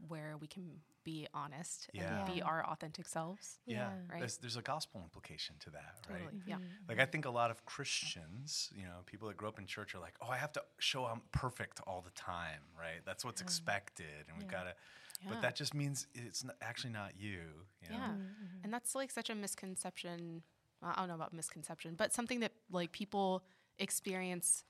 where 0.08 0.36
we 0.40 0.46
can 0.46 0.80
be 1.04 1.26
honest 1.34 1.88
Yeah. 1.92 2.24
and 2.24 2.34
be 2.34 2.40
our 2.42 2.64
authentic 2.66 3.06
selves. 3.06 3.58
Yeah, 3.66 3.76
Yeah. 3.76 3.90
Right. 4.10 4.18
There's, 4.20 4.36
there's 4.38 4.56
a 4.56 4.62
gospel 4.62 5.00
implication 5.02 5.54
to 5.60 5.70
that, 5.70 5.94
right? 6.10 6.18
Totally. 6.22 6.42
Yeah. 6.46 6.56
Like 6.88 6.98
I 6.98 7.04
think 7.04 7.24
a 7.26 7.30
lot 7.30 7.50
of 7.50 7.64
Christians, 7.66 8.70
you 8.74 8.84
know, 8.84 8.98
people 9.06 9.28
that 9.28 9.36
grow 9.36 9.48
up 9.48 9.58
in 9.58 9.66
church 9.66 9.94
are 9.94 10.00
like, 10.00 10.14
"Oh, 10.20 10.28
I 10.28 10.36
have 10.38 10.52
to 10.54 10.62
show 10.78 11.04
I'm 11.04 11.20
perfect 11.32 11.80
all 11.86 12.00
the 12.02 12.10
time, 12.12 12.60
right? 12.78 13.00
That's 13.04 13.24
what's 13.24 13.40
expected, 13.40 14.26
and 14.28 14.36
we 14.38 14.44
Yeah. 14.44 14.50
gotta." 14.50 14.74
Yeah. 15.22 15.28
But 15.30 15.42
that 15.42 15.54
just 15.56 15.74
means 15.74 16.06
it's 16.14 16.44
n- 16.44 16.50
actually 16.60 16.92
not 16.92 17.12
you. 17.18 17.40
you 17.82 17.88
know? 17.90 17.96
Yeah. 17.96 18.08
Mm-hmm. 18.08 18.64
And 18.64 18.72
that's 18.72 18.94
like 18.94 19.10
such 19.10 19.30
a 19.30 19.34
misconception. 19.34 20.42
I 20.82 20.94
don't 20.96 21.08
know 21.08 21.14
about 21.14 21.32
misconception, 21.32 21.94
but 21.96 22.12
something 22.12 22.40
that 22.40 22.52
like 22.70 22.92
people 22.92 23.42
experience 23.78 24.64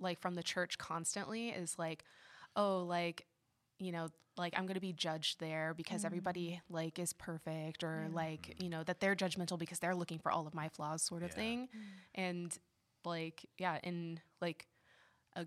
like 0.00 0.18
from 0.20 0.34
the 0.34 0.42
church 0.42 0.78
constantly 0.78 1.50
is 1.50 1.78
like, 1.78 2.04
oh, 2.56 2.84
like, 2.84 3.26
you 3.84 3.92
know, 3.92 4.08
like 4.36 4.54
I'm 4.56 4.66
going 4.66 4.74
to 4.74 4.80
be 4.80 4.92
judged 4.92 5.38
there 5.40 5.74
because 5.76 6.04
everybody 6.04 6.50
mm. 6.70 6.74
like 6.74 6.98
is 6.98 7.12
perfect 7.12 7.84
or 7.84 8.08
like, 8.12 8.60
you 8.62 8.68
know, 8.68 8.82
that 8.84 8.98
they're 9.00 9.14
judgmental 9.14 9.58
because 9.58 9.78
they're 9.78 9.94
looking 9.94 10.18
for 10.18 10.32
all 10.32 10.46
of 10.46 10.54
my 10.54 10.68
flaws 10.68 11.02
sort 11.02 11.22
of 11.22 11.30
Yeah. 11.30 11.34
thing. 11.36 11.68
Mm. 11.68 11.80
And 12.16 12.58
like, 13.04 13.46
yeah, 13.58 13.78
in 13.84 14.18
like 14.40 14.66
a 15.36 15.46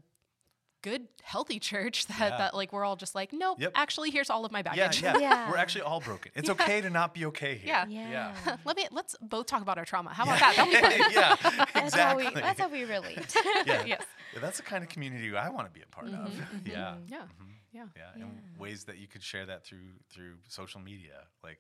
good 0.82 1.08
healthy 1.22 1.60
church 1.72 2.08
that, 2.08 2.18
Yeah. 2.32 2.38
that 2.38 2.54
like 2.54 2.72
we're 2.72 2.86
all 2.86 2.96
just 2.96 3.14
like, 3.14 3.34
nope, 3.34 3.58
Yep. 3.60 3.74
actually 3.76 4.10
here's 4.10 4.30
all 4.30 4.46
of 4.46 4.54
my 4.54 4.60
Yeah, 4.60 4.64
baggage. 4.88 5.02
yeah, 5.02 5.18
Yeah. 5.20 5.52
We're 5.52 5.58
actually 5.58 5.82
all 5.82 6.00
broken. 6.00 6.32
It's 6.34 6.50
okay 6.56 6.80
to 6.80 6.90
not 6.90 7.14
be 7.14 7.26
okay 7.26 7.56
here. 7.58 7.86
Yeah. 7.90 8.34
Yeah. 8.46 8.58
Let 8.64 8.78
me 8.78 8.88
let's 8.92 9.18
both 9.22 9.48
talk 9.48 9.62
about 9.62 9.78
our 9.78 9.86
trauma. 9.86 10.14
How 10.14 10.24
about 10.24 10.40
that? 10.40 10.54
That'll 10.56 10.72
be 10.72 11.00
fun. 11.02 11.12
yeah, 11.12 11.36
That's 11.74 11.94
how 11.94 12.18
exactly. 12.18 12.26
we. 12.36 12.42
That's 12.42 12.60
how 12.62 12.70
we 12.70 12.84
relate. 12.86 13.36
yeah. 13.66 13.84
yes. 13.86 14.02
Yeah, 14.34 14.40
that's 14.40 14.58
the 14.58 14.64
kind 14.64 14.82
of 14.84 14.90
community 14.90 15.36
I 15.36 15.50
want 15.50 15.68
to 15.68 15.74
be 15.74 15.82
a 15.82 15.88
part 15.88 16.08
of. 16.08 16.14
Mm-hmm, 16.14 16.70
Yeah. 16.70 16.76
Mm-hmm. 16.78 17.14
Yeah. 17.14 17.18
Mm-hmm. 17.24 17.44
Yeah. 17.78 17.88
yeah, 18.18 18.24
and 18.24 18.42
ways 18.60 18.86
that 18.86 18.98
you 18.98 19.08
could 19.08 19.24
share 19.24 19.46
that 19.46 19.64
through 19.66 19.94
through 20.12 20.34
social 20.48 20.82
media. 20.82 21.28
Like, 21.44 21.60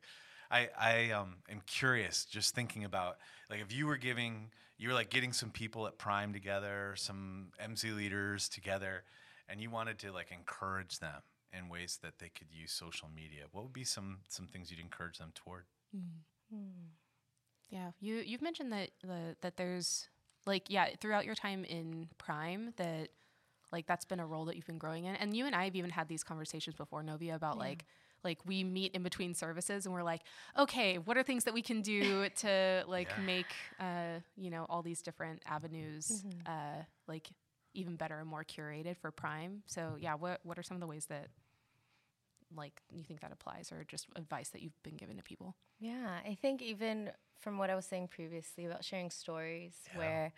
I 0.51 0.69
I 0.79 1.11
um 1.11 1.37
am 1.49 1.61
curious, 1.65 2.25
just 2.25 2.55
thinking 2.55 2.83
about 2.83 3.17
like 3.49 3.61
if 3.61 3.73
you 3.73 3.87
were 3.87 3.97
giving, 3.97 4.51
you 4.77 4.89
were 4.89 4.93
like 4.93 5.09
getting 5.09 5.33
some 5.33 5.51
people 5.51 5.87
at 5.87 5.97
Prime 5.97 6.33
together, 6.33 6.93
some 6.95 7.51
MC 7.59 7.91
leaders 7.91 8.49
together, 8.49 9.03
and 9.49 9.61
you 9.61 9.69
wanted 9.69 9.99
to 9.99 10.11
like 10.11 10.31
encourage 10.31 10.99
them 10.99 11.21
in 11.53 11.69
ways 11.69 11.99
that 12.01 12.19
they 12.19 12.29
could 12.29 12.47
use 12.51 12.71
social 12.71 13.09
media. 13.15 13.43
What 13.51 13.63
would 13.63 13.73
be 13.73 13.83
some 13.83 14.19
some 14.27 14.47
things 14.47 14.71
you'd 14.71 14.79
encourage 14.79 15.17
them 15.17 15.31
toward? 15.35 15.65
Yeah. 17.69 17.91
You 17.99 18.15
you've 18.15 18.41
mentioned 18.41 18.71
that 18.71 18.91
the 19.03 19.35
that 19.41 19.57
there's 19.57 20.07
like 20.45 20.63
yeah 20.69 20.87
throughout 20.99 21.25
your 21.25 21.35
time 21.35 21.63
in 21.65 22.07
Prime 22.17 22.73
that 22.77 23.09
like 23.71 23.85
that's 23.87 24.05
been 24.05 24.19
a 24.19 24.25
role 24.25 24.45
that 24.45 24.55
you've 24.55 24.65
been 24.67 24.77
growing 24.77 25.05
in, 25.05 25.15
and 25.15 25.35
you 25.35 25.45
and 25.45 25.55
I 25.55 25.65
have 25.65 25.75
even 25.75 25.91
had 25.91 26.07
these 26.07 26.23
conversations 26.23 26.75
before 26.75 27.03
Novia 27.03 27.35
about 27.35 27.57
like 27.57 27.85
like 28.23 28.39
we 28.45 28.63
meet 28.63 28.93
in 28.93 29.03
between 29.03 29.33
services 29.33 29.85
and 29.85 29.93
we're 29.93 30.03
like 30.03 30.21
okay 30.57 30.97
what 30.97 31.17
are 31.17 31.23
things 31.23 31.43
that 31.43 31.53
we 31.53 31.61
can 31.61 31.81
do 31.81 32.27
to 32.35 32.83
like 32.87 33.15
Yeah. 33.17 33.23
make 33.23 33.55
uh 33.79 34.19
you 34.35 34.49
know 34.49 34.65
all 34.69 34.81
these 34.81 35.01
different 35.01 35.41
avenues 35.45 36.25
uh 36.45 36.81
like 37.07 37.29
even 37.73 37.95
better 37.95 38.19
and 38.19 38.27
more 38.27 38.43
curated 38.43 38.97
for 38.97 39.11
Prime. 39.11 39.61
So 39.67 39.95
yeah, 39.99 40.15
what 40.15 40.39
what 40.43 40.57
are 40.57 40.63
some 40.63 40.75
of 40.75 40.81
the 40.81 40.87
ways 40.87 41.05
that 41.07 41.27
like 42.55 42.81
you 42.91 43.03
think 43.03 43.21
that 43.21 43.31
applies 43.31 43.71
or 43.71 43.83
just 43.87 44.07
advice 44.15 44.49
that 44.49 44.61
you've 44.61 44.81
been 44.83 44.95
given 44.95 45.17
to 45.17 45.23
people? 45.23 45.55
Yeah, 45.79 46.19
I 46.25 46.35
think 46.35 46.61
even 46.61 47.11
from 47.39 47.57
what 47.57 47.69
I 47.69 47.75
was 47.75 47.85
saying 47.85 48.07
previously 48.07 48.65
about 48.65 48.83
sharing 48.83 49.09
stories 49.11 49.75
Yeah. 49.93 49.93
where 49.97 50.33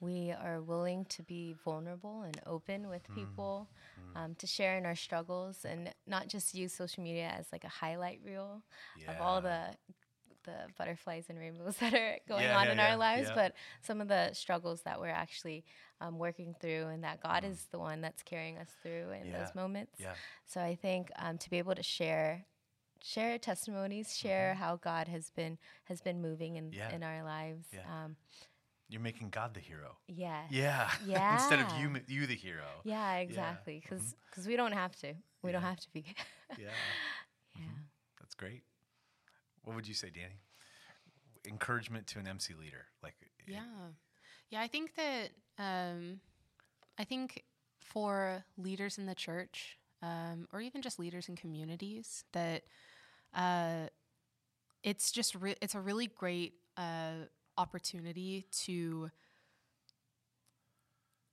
we 0.00 0.32
are 0.32 0.60
willing 0.60 1.04
to 1.06 1.22
be 1.22 1.54
vulnerable 1.64 2.22
and 2.22 2.40
open 2.46 2.88
with 2.88 3.06
Hmm. 3.08 3.14
people, 3.14 3.68
um, 4.16 4.34
to 4.36 4.46
share 4.46 4.76
in 4.78 4.86
our 4.86 4.96
struggles 4.96 5.64
and 5.64 5.92
not 6.06 6.28
just 6.28 6.54
use 6.54 6.72
social 6.72 7.02
media 7.02 7.32
as 7.38 7.46
like 7.52 7.64
a 7.64 7.68
highlight 7.68 8.20
reel 8.24 8.62
of 9.08 9.20
all 9.20 9.40
the 9.40 9.76
the 10.44 10.54
butterflies 10.78 11.26
and 11.28 11.38
rainbows 11.38 11.76
that 11.80 11.92
are 11.94 12.18
going 12.28 12.44
Yeah, 12.44 12.56
on 12.56 12.66
yeah, 12.66 12.72
in 12.72 12.78
yeah, 12.78 12.90
our 12.90 12.96
lives, 12.96 13.28
yeah. 13.28 13.34
but 13.34 13.54
some 13.82 14.00
of 14.00 14.08
the 14.08 14.32
struggles 14.32 14.82
that 14.82 14.98
we're 15.00 15.08
actually 15.08 15.64
um, 16.00 16.18
working 16.18 16.54
through, 16.60 16.86
and 16.86 17.04
that 17.04 17.20
God 17.22 17.44
Mm. 17.44 17.50
is 17.52 17.66
the 17.70 17.78
one 17.78 18.00
that's 18.00 18.22
carrying 18.22 18.58
us 18.58 18.70
through 18.82 19.10
in 19.10 19.28
Yeah, 19.30 19.38
those 19.38 19.54
moments. 19.54 20.00
Yeah. 20.00 20.14
So 20.46 20.60
I 20.60 20.74
think 20.76 21.10
um, 21.16 21.36
to 21.38 21.50
be 21.50 21.58
able 21.58 21.74
to 21.74 21.82
share 21.82 22.46
share 23.02 23.38
testimonies, 23.38 24.16
share 24.16 24.54
how 24.54 24.76
God 24.76 25.08
has 25.08 25.30
been 25.30 25.58
has 25.84 26.00
been 26.00 26.20
moving 26.20 26.56
in 26.56 26.64
Mm-hmm. 26.66 26.78
Yeah. 26.78 26.94
in 26.96 27.02
our 27.02 27.22
lives. 27.22 27.66
Yeah. 28.90 28.94
You're 28.94 29.02
making 29.02 29.30
God 29.30 29.54
the 29.54 29.60
hero. 29.60 29.96
yeah. 30.08 30.42
Yeah. 30.50 30.90
Yeah. 31.06 31.34
Instead 31.34 31.60
of 31.60 31.78
you 31.80 32.00
you 32.08 32.26
the 32.26 32.34
hero. 32.34 32.64
Yeah, 32.84 33.14
exactly. 33.16 33.80
Because 33.82 34.14
because 34.28 34.46
we 34.46 34.56
don't 34.56 34.72
have 34.72 34.96
to. 34.96 35.14
We 35.42 35.52
don't 35.52 35.62
have 35.62 35.80
to 35.80 35.88
be. 35.92 36.04
Yeah. 36.58 36.66
yeah. 37.56 37.62
That's 38.20 38.34
great. 38.34 38.62
What 39.62 39.76
would 39.76 39.86
you 39.86 39.94
say, 39.94 40.08
Dani? 40.08 40.38
Encouragement 41.48 42.06
to 42.08 42.18
an 42.18 42.26
MC 42.26 42.54
leader, 42.54 42.86
like 43.02 43.14
i- 43.22 43.50
Yeah. 43.50 43.60
Yeah, 44.50 44.60
I 44.60 44.66
think 44.66 44.94
that 44.96 45.30
um, 45.58 46.20
I 46.98 47.04
think 47.04 47.44
for 47.78 48.44
leaders 48.58 48.98
in 48.98 49.06
the 49.06 49.14
church, 49.14 49.78
um, 50.02 50.48
or 50.52 50.60
even 50.60 50.82
just 50.82 50.98
leaders 50.98 51.28
in 51.28 51.36
communities, 51.36 52.24
that 52.32 52.64
uh, 53.34 53.86
it's 54.82 55.12
just 55.12 55.34
re- 55.36 55.56
it's 55.62 55.74
a 55.76 55.80
really 55.80 56.08
great 56.08 56.54
uh, 56.76 57.26
opportunity 57.60 58.46
to 58.64 59.10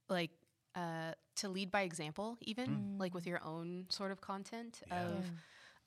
like 0.10 0.32
uh, 0.76 1.12
to 1.36 1.50
lead 1.50 1.72
by 1.72 1.82
example, 1.82 2.38
even 2.42 2.86
like 3.00 3.14
with 3.14 3.26
your 3.28 3.42
own 3.44 3.86
sort 3.90 4.12
of 4.12 4.22
content 4.22 4.82
Yeah. 4.86 4.98
of 4.98 5.32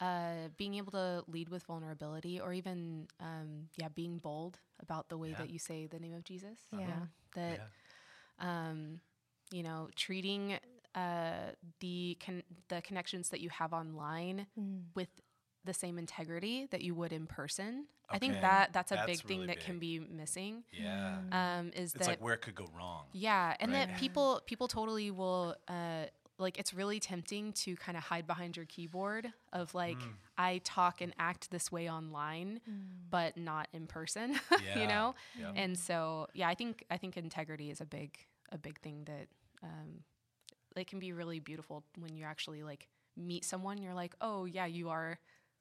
uh, 0.01 0.49
being 0.57 0.75
able 0.75 0.93
to 0.93 1.25
lead 1.29 1.49
with 1.49 1.63
vulnerability 1.65 2.41
or 2.41 2.53
even 2.53 3.07
um, 3.21 3.69
yeah 3.77 3.89
being 3.95 4.19
bold 4.19 4.59
about 4.81 5.09
the 5.09 5.17
way 5.17 5.31
Yeah. 5.31 5.35
that 5.35 5.51
you 5.51 5.59
say 5.59 5.87
the 5.87 5.99
name 5.99 6.15
of 6.15 6.25
jesus 6.25 6.59
Yeah. 6.73 7.07
that 7.35 7.61
um, 8.39 9.01
you 9.51 9.63
know 9.63 9.89
treating 9.97 10.59
uh, 10.95 11.53
the 11.81 12.17
con- 12.25 12.43
the 12.69 12.81
connections 12.83 13.29
that 13.31 13.41
you 13.41 13.51
have 13.51 13.73
online 13.73 14.47
Mm. 14.59 14.93
with 14.95 15.09
the 15.65 15.75
same 15.75 15.99
integrity 15.99 16.67
that 16.71 16.81
you 16.83 16.95
would 16.95 17.13
in 17.13 17.27
person 17.27 17.87
i 18.11 18.19
think 18.19 18.41
that 18.41 18.73
that's 18.73 18.93
a 18.93 18.97
That's 18.97 19.07
big 19.07 19.21
thing 19.23 19.39
really 19.41 19.47
that 19.49 19.61
can 19.61 19.79
be 19.79 19.99
missing 19.99 20.65
Yeah. 20.73 21.17
um, 21.33 21.71
is 21.75 21.93
It's 21.95 22.01
that 22.01 22.09
like 22.09 22.21
where 22.23 22.35
it 22.35 22.43
could 22.43 22.55
go 22.55 22.67
wrong. 22.77 23.05
yeah, 23.13 23.55
and 23.61 23.73
Right. 23.73 23.89
that 23.89 23.99
people 23.99 24.41
people 24.47 24.69
totally 24.69 25.11
will 25.11 25.55
uh 25.69 26.05
like 26.39 26.59
it's 26.59 26.73
really 26.73 26.99
tempting 27.01 27.53
to 27.53 27.77
kind 27.77 27.97
of 27.99 28.03
hide 28.05 28.27
behind 28.27 28.57
your 28.57 28.65
keyboard 28.67 29.33
of 29.53 29.75
like 29.75 29.97
Mm. 29.99 30.15
I 30.39 30.59
talk 30.65 31.03
and 31.03 31.13
act 31.19 31.51
this 31.51 31.71
way 31.71 31.91
online 31.91 32.61
but 33.11 33.37
not 33.37 33.69
in 33.73 33.87
person, 33.87 34.39
Yeah, 34.65 34.81
you 34.81 34.87
know? 34.87 35.15
yeah. 35.39 35.53
And 35.57 35.77
so 35.79 36.29
yeah, 36.33 36.49
I 36.49 36.55
think 36.55 36.85
I 36.91 36.97
think 36.97 37.17
integrity 37.17 37.71
is 37.71 37.81
a 37.81 37.85
big 37.87 38.17
a 38.53 38.59
big 38.59 38.79
thing 38.81 39.05
that 39.05 39.27
um 39.63 40.05
it 40.77 40.87
can 40.87 40.99
be 40.99 41.13
really 41.13 41.41
beautiful 41.41 41.85
when 41.99 42.15
you 42.17 42.25
actually 42.25 42.63
like 42.63 42.89
meet 43.17 43.45
someone 43.45 43.77
you're 43.83 43.95
like, 43.95 44.15
"Oh, 44.21 44.45
yeah, 44.47 44.67
you 44.67 44.89
are 44.89 45.19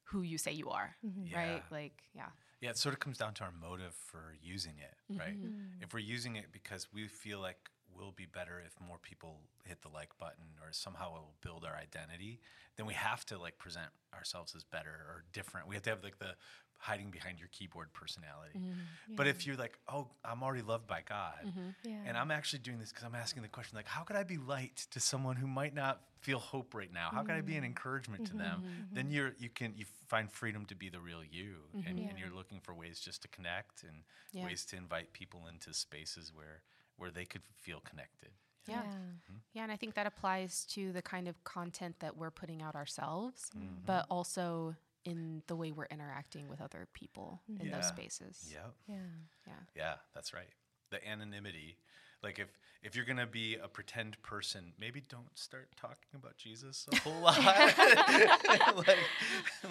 who 0.09 0.21
you 0.21 0.37
say 0.37 0.51
you 0.51 0.69
are." 0.69 0.95
Yeah. 1.25 1.37
Right? 1.37 1.63
Like, 1.71 2.03
yeah. 2.15 2.29
Yeah, 2.61 2.71
it 2.71 2.77
sort 2.77 2.93
of 2.93 2.99
comes 2.99 3.17
down 3.17 3.33
to 3.35 3.43
our 3.45 3.53
motive 3.61 3.93
for 3.93 4.35
using 4.43 4.73
it, 4.79 5.17
right? 5.17 5.37
Mm-hmm. 5.37 5.81
If 5.81 5.93
we're 5.93 5.99
using 5.99 6.35
it 6.35 6.47
because 6.51 6.87
we 6.93 7.07
feel 7.07 7.39
like 7.39 7.69
we'll 7.95 8.11
be 8.11 8.25
better 8.25 8.61
if 8.65 8.75
more 8.85 8.97
people 8.97 9.39
hit 9.65 9.81
the 9.81 9.89
like 9.89 10.17
button 10.17 10.45
or 10.61 10.71
somehow 10.71 11.15
it 11.15 11.21
will 11.21 11.35
build 11.41 11.65
our 11.65 11.75
identity, 11.75 12.39
then 12.75 12.85
we 12.85 12.93
have 12.93 13.25
to 13.25 13.37
like 13.37 13.57
present 13.57 13.87
ourselves 14.13 14.53
as 14.55 14.63
better 14.63 14.89
or 14.89 15.23
different. 15.31 15.67
We 15.67 15.75
have 15.75 15.83
to 15.83 15.89
have 15.89 16.03
like 16.03 16.19
the 16.19 16.35
hiding 16.79 17.11
behind 17.11 17.37
your 17.39 17.49
keyboard 17.51 17.91
personality. 17.93 18.57
Mm-hmm. 18.57 19.15
But 19.15 19.27
if 19.27 19.45
you're 19.45 19.57
like, 19.57 19.77
oh, 19.87 20.07
I'm 20.23 20.41
already 20.41 20.63
loved 20.63 20.87
by 20.87 21.01
God, 21.07 21.33
mm-hmm. 21.45 21.69
Yeah. 21.83 21.97
and 22.05 22.17
I'm 22.17 22.31
actually 22.31 22.59
doing 22.59 22.79
this 22.79 22.89
because 22.89 23.03
I'm 23.03 23.15
asking 23.15 23.43
the 23.43 23.49
question, 23.49 23.75
like, 23.75 23.87
how 23.87 24.03
could 24.03 24.15
I 24.15 24.23
be 24.23 24.37
light 24.37 24.87
to 24.91 24.99
someone 24.99 25.35
who 25.35 25.45
might 25.45 25.75
not 25.75 26.01
feel 26.21 26.39
hope 26.39 26.73
right 26.73 26.91
now? 26.91 27.09
How 27.11 27.21
could 27.21 27.35
I 27.35 27.41
be 27.41 27.53
an 27.53 27.59
mm-hmm. 27.59 27.65
encouragement 27.65 28.25
to 28.27 28.31
mm-hmm. 28.31 28.39
them? 28.39 28.63
Then 28.93 29.11
you're 29.11 29.33
you 29.37 29.49
can 29.49 29.73
you 29.75 29.85
find 30.07 30.31
freedom 30.31 30.65
to 30.67 30.75
be 30.75 30.89
the 30.89 30.99
real 30.99 31.21
you, 31.29 31.55
and, 31.73 31.85
and 31.85 31.99
Yeah. 31.99 32.11
you're 32.17 32.35
looking 32.35 32.61
for 32.61 32.73
ways 32.73 32.99
just 32.99 33.21
to 33.23 33.27
connect 33.27 33.83
and 33.83 34.03
Yeah. 34.31 34.45
ways 34.45 34.65
to 34.65 34.77
invite 34.77 35.11
people 35.13 35.47
into 35.47 35.73
spaces 35.73 36.33
where 36.33 36.61
where 36.95 37.11
they 37.11 37.25
could 37.25 37.43
feel 37.61 37.81
connected. 37.81 38.31
Yeah. 38.67 38.83
Yeah, 39.53 39.63
and 39.63 39.71
I 39.71 39.77
think 39.77 39.95
that 39.95 40.05
applies 40.05 40.65
to 40.71 40.91
the 40.91 41.01
kind 41.01 41.27
of 41.27 41.43
content 41.43 41.99
that 41.99 42.15
we're 42.15 42.31
putting 42.31 42.61
out 42.61 42.75
ourselves, 42.75 43.49
Mm-hmm. 43.55 43.85
but 43.85 44.05
also 44.09 44.75
in 45.05 45.43
the 45.47 45.55
way 45.55 45.71
we're 45.71 45.85
interacting 45.85 46.47
with 46.49 46.61
other 46.61 46.87
people 46.93 47.41
in 47.59 47.67
Yeah. 47.67 47.75
those 47.75 47.87
spaces. 47.87 48.49
Yep. 48.51 48.73
Yeah. 48.87 48.95
Yeah. 49.47 49.53
Yeah, 49.75 49.95
that's 50.13 50.33
right. 50.33 50.49
The 50.89 51.07
anonymity, 51.07 51.77
like 52.23 52.39
if 52.39 52.47
if 52.81 52.95
you're 52.95 53.05
gonna 53.05 53.27
be 53.27 53.55
a 53.55 53.67
pretend 53.67 54.21
person, 54.23 54.73
maybe 54.79 55.01
don't 55.01 55.37
start 55.37 55.67
talking 55.75 56.09
about 56.15 56.37
Jesus 56.37 56.87
a 56.91 56.95
whole 57.01 57.19
lot. 57.21 57.37
like, 58.77 58.97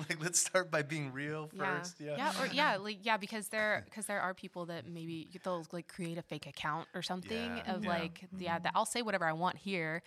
like 0.08 0.22
let's 0.22 0.38
start 0.38 0.70
by 0.70 0.82
being 0.82 1.12
real 1.12 1.48
first. 1.56 2.00
Yeah. 2.00 2.16
yeah, 2.16 2.32
or 2.42 2.46
yeah, 2.46 2.76
like 2.76 2.98
yeah, 3.02 3.16
because 3.16 3.48
there 3.48 3.82
because 3.86 4.06
there 4.06 4.20
are 4.20 4.34
people 4.34 4.66
that 4.66 4.86
maybe 4.86 5.28
they'll 5.42 5.66
like 5.72 5.88
create 5.88 6.18
a 6.18 6.22
fake 6.22 6.46
account 6.46 6.86
or 6.94 7.02
something 7.02 7.56
Yeah, 7.56 7.74
of 7.74 7.84
yeah. 7.84 7.90
like 7.90 8.24
yeah, 8.38 8.58
that 8.58 8.72
I'll 8.74 8.86
say 8.86 9.02
whatever 9.02 9.24
I 9.26 9.32
want 9.32 9.56
here, 9.56 10.02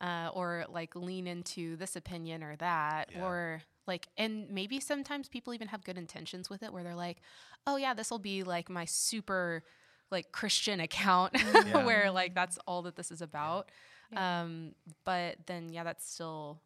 Yeah. 0.00 0.26
uh, 0.26 0.30
or 0.30 0.64
like 0.68 0.96
lean 0.96 1.26
into 1.26 1.76
this 1.76 1.94
opinion 1.96 2.42
or 2.42 2.56
that, 2.56 3.10
Yeah. 3.12 3.22
or 3.24 3.62
like 3.86 4.08
and 4.16 4.48
maybe 4.50 4.80
sometimes 4.80 5.28
people 5.28 5.54
even 5.54 5.68
have 5.68 5.84
good 5.84 5.96
intentions 5.98 6.50
with 6.50 6.62
it 6.62 6.72
where 6.72 6.82
they're 6.82 6.94
like, 6.94 7.18
oh 7.66 7.76
yeah, 7.76 7.94
this 7.94 8.10
will 8.10 8.18
be 8.18 8.42
like 8.42 8.68
my 8.68 8.84
super 8.84 9.62
like 10.10 10.32
Christian 10.32 10.80
account 10.88 11.34
Yeah. 11.66 11.84
where 11.84 12.10
like 12.10 12.34
that's 12.34 12.58
all 12.66 12.82
that 12.82 12.96
this 12.96 13.10
is 13.10 13.22
about. 13.22 13.70
Um, 14.16 14.72
but 15.04 15.36
then 15.46 15.68
yeah, 15.72 15.84
that's 15.84 16.08
still 16.08 16.60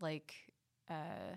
like 0.00 0.34
uh 0.90 1.36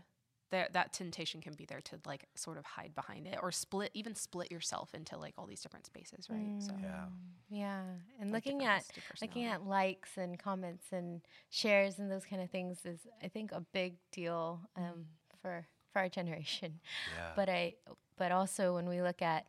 there 0.54 0.70
that 0.72 0.94
temptation 0.94 1.42
can 1.42 1.54
be 1.54 1.66
there 1.66 1.82
to 1.82 2.00
like 2.06 2.28
sort 2.36 2.58
of 2.58 2.66
hide 2.66 2.94
behind 2.94 3.26
it 3.26 3.40
or 3.42 3.52
split 3.52 3.90
even 3.96 4.14
split 4.14 4.52
yourself 4.52 4.94
into 4.94 5.18
like 5.18 5.34
all 5.38 5.48
these 5.48 5.62
different 5.62 5.86
spaces, 5.86 6.30
right? 6.30 6.54
So 6.60 6.74
Yeah. 6.82 7.06
Yeah, 7.50 7.82
and 8.20 8.32
like, 8.32 8.46
looking 8.46 8.64
at 8.64 8.84
looking 9.22 9.46
at 9.46 9.66
likes 9.66 10.18
and 10.18 10.40
comments 10.40 10.86
and 10.92 11.22
shares 11.50 12.00
and 12.00 12.10
those 12.10 12.26
kind 12.26 12.42
of 12.42 12.50
things 12.50 12.86
is, 12.86 13.00
I 13.22 13.28
think, 13.28 13.52
a 13.52 13.62
big 13.74 13.96
deal 14.12 14.62
um, 14.76 15.06
for 15.42 15.68
for 15.92 16.00
our 16.00 16.10
generation. 16.10 16.80
Yeah. 17.16 17.32
But 17.36 17.50
I, 17.50 17.76
but 18.18 18.32
also 18.32 18.74
when 18.74 18.88
we 18.90 19.02
look 19.02 19.22
at 19.22 19.46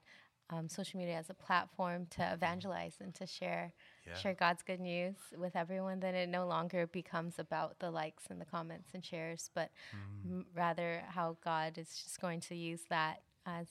um, 0.50 0.68
social 0.68 0.98
media 0.98 1.16
as 1.16 1.30
a 1.30 1.34
platform 1.34 2.06
to 2.10 2.32
evangelize 2.32 2.96
and 3.00 3.14
to 3.14 3.26
share 3.26 3.72
Yeah. 4.06 4.14
share 4.16 4.34
God's 4.34 4.62
good 4.62 4.80
news 4.80 5.16
with 5.36 5.56
everyone, 5.56 6.00
then 6.00 6.14
it 6.14 6.28
no 6.28 6.46
longer 6.46 6.86
becomes 6.86 7.38
about 7.38 7.78
the 7.78 7.90
likes 7.90 8.24
and 8.30 8.40
the 8.40 8.44
comments 8.44 8.90
and 8.94 9.04
shares, 9.04 9.50
but 9.54 9.70
Mm. 9.92 10.24
m- 10.24 10.46
rather 10.54 11.02
how 11.08 11.36
God 11.42 11.78
is 11.78 11.88
just 12.02 12.20
going 12.20 12.40
to 12.40 12.54
use 12.54 12.82
that 12.90 13.22
as 13.46 13.68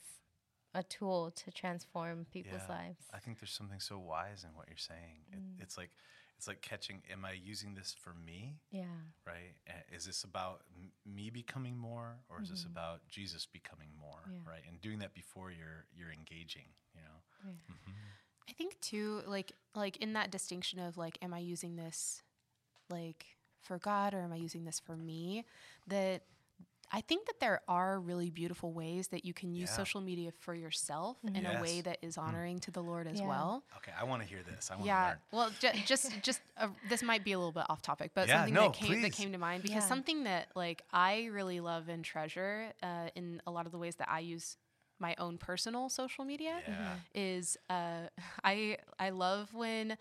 a 0.74 0.82
tool 0.82 1.30
to 1.32 1.52
transform 1.52 2.26
people's 2.26 2.64
Yeah. 2.64 2.78
lives. 2.78 3.06
I 3.14 3.20
think 3.20 3.40
there's 3.40 3.52
something 3.54 3.80
so 3.80 4.00
wise 4.00 4.44
in 4.44 4.56
what 4.56 4.68
you're 4.68 4.78
saying. 4.78 5.26
It, 5.32 5.40
Mm. 5.40 5.62
it's 5.62 5.78
like 5.78 5.92
it's 6.36 6.48
like 6.48 6.62
catching. 6.62 7.02
Am 7.10 7.24
I 7.24 7.32
using 7.34 7.76
this 7.76 7.94
for 7.94 8.14
me? 8.16 8.60
Yeah. 8.72 8.86
Right? 9.24 9.56
Is 9.90 10.04
this 10.06 10.24
about 10.26 10.66
m- 10.76 10.92
me 11.06 11.30
becoming 11.30 11.78
more, 11.78 12.18
or 12.28 12.42
is 12.42 12.50
this 12.50 12.66
about 12.66 13.08
Jesus 13.08 13.46
becoming 13.46 13.96
more? 13.96 14.20
Mm-hmm. 14.28 14.34
Yeah. 14.44 14.50
Right? 14.52 14.66
And 14.68 14.82
doing 14.82 15.00
that 15.00 15.14
before 15.14 15.52
you're 15.52 15.86
you're 15.94 16.12
engaging. 16.12 16.74
You 16.96 17.02
know. 17.02 17.54
I 18.50 18.54
think 18.54 18.80
too, 18.82 19.22
like 19.28 19.54
like 19.76 19.98
in 19.98 20.14
that 20.14 20.32
distinction 20.32 20.80
of 20.80 20.98
like, 20.98 21.18
am 21.22 21.34
I 21.34 21.40
using 21.40 21.76
this 21.76 22.22
like 22.90 23.26
for 23.62 23.78
God 23.80 24.14
or 24.14 24.22
am 24.22 24.32
I 24.34 24.38
using 24.38 24.66
this 24.66 24.80
for 24.80 24.96
me? 24.96 25.46
That 25.88 26.24
I 26.92 27.02
think 27.02 27.26
that 27.26 27.40
there 27.40 27.62
are 27.68 28.00
really 28.00 28.30
beautiful 28.30 28.72
ways 28.72 29.08
that 29.08 29.26
you 29.26 29.34
can 29.34 29.56
use 29.56 29.70
Yeah. 29.72 29.78
social 29.78 30.00
media 30.02 30.32
for 30.40 30.54
yourself 30.54 31.18
in 31.34 31.44
a 31.48 31.60
way 31.60 31.82
that 31.82 31.98
is 32.04 32.20
honoring 32.20 32.60
to 32.60 32.72
the 32.72 32.84
Lord 32.84 33.08
as 33.08 33.20
Yeah. 33.20 33.28
well. 33.28 33.64
Okay, 33.78 33.92
I 34.00 34.04
want 34.04 34.22
to 34.22 34.28
hear 34.28 34.44
this. 34.44 34.70
I 34.70 34.76
want 34.76 34.84
to 34.84 34.88
Yeah. 34.88 35.08
learn. 35.08 35.18
Well, 35.32 35.50
ju- 35.60 35.72
just 35.86 36.22
just 36.22 36.42
uh, 36.58 36.68
this 36.90 37.02
might 37.02 37.24
be 37.24 37.32
a 37.32 37.38
little 37.40 37.52
bit 37.52 37.66
off 37.68 37.82
topic, 37.82 38.12
but 38.14 38.28
Yeah, 38.28 38.40
something 38.42 38.54
no, 38.54 38.64
that 38.68 38.74
came 38.74 39.02
that 39.02 39.14
came 39.14 39.32
to 39.32 39.40
mind 39.40 39.64
because 39.64 39.84
Yeah. 39.84 39.88
something 39.88 40.26
that 40.26 40.50
like 40.56 40.84
I 40.92 41.26
really 41.26 41.60
love 41.62 41.90
and 41.90 42.06
treasure 42.06 42.74
uh, 42.84 43.10
in 43.16 43.42
a 43.48 43.52
lot 43.52 43.66
of 43.66 43.72
the 43.72 43.80
ways 43.80 43.96
that 43.96 44.10
I 44.10 44.20
use 44.20 44.58
my 45.08 45.14
own 45.26 45.38
personal 45.38 45.90
social 45.90 46.24
media 46.26 46.56
Yeah. 46.68 46.96
is 47.14 47.58
uh, 47.70 48.08
I 48.44 48.78
I 49.00 49.10
love 49.12 49.54
when 49.54 49.98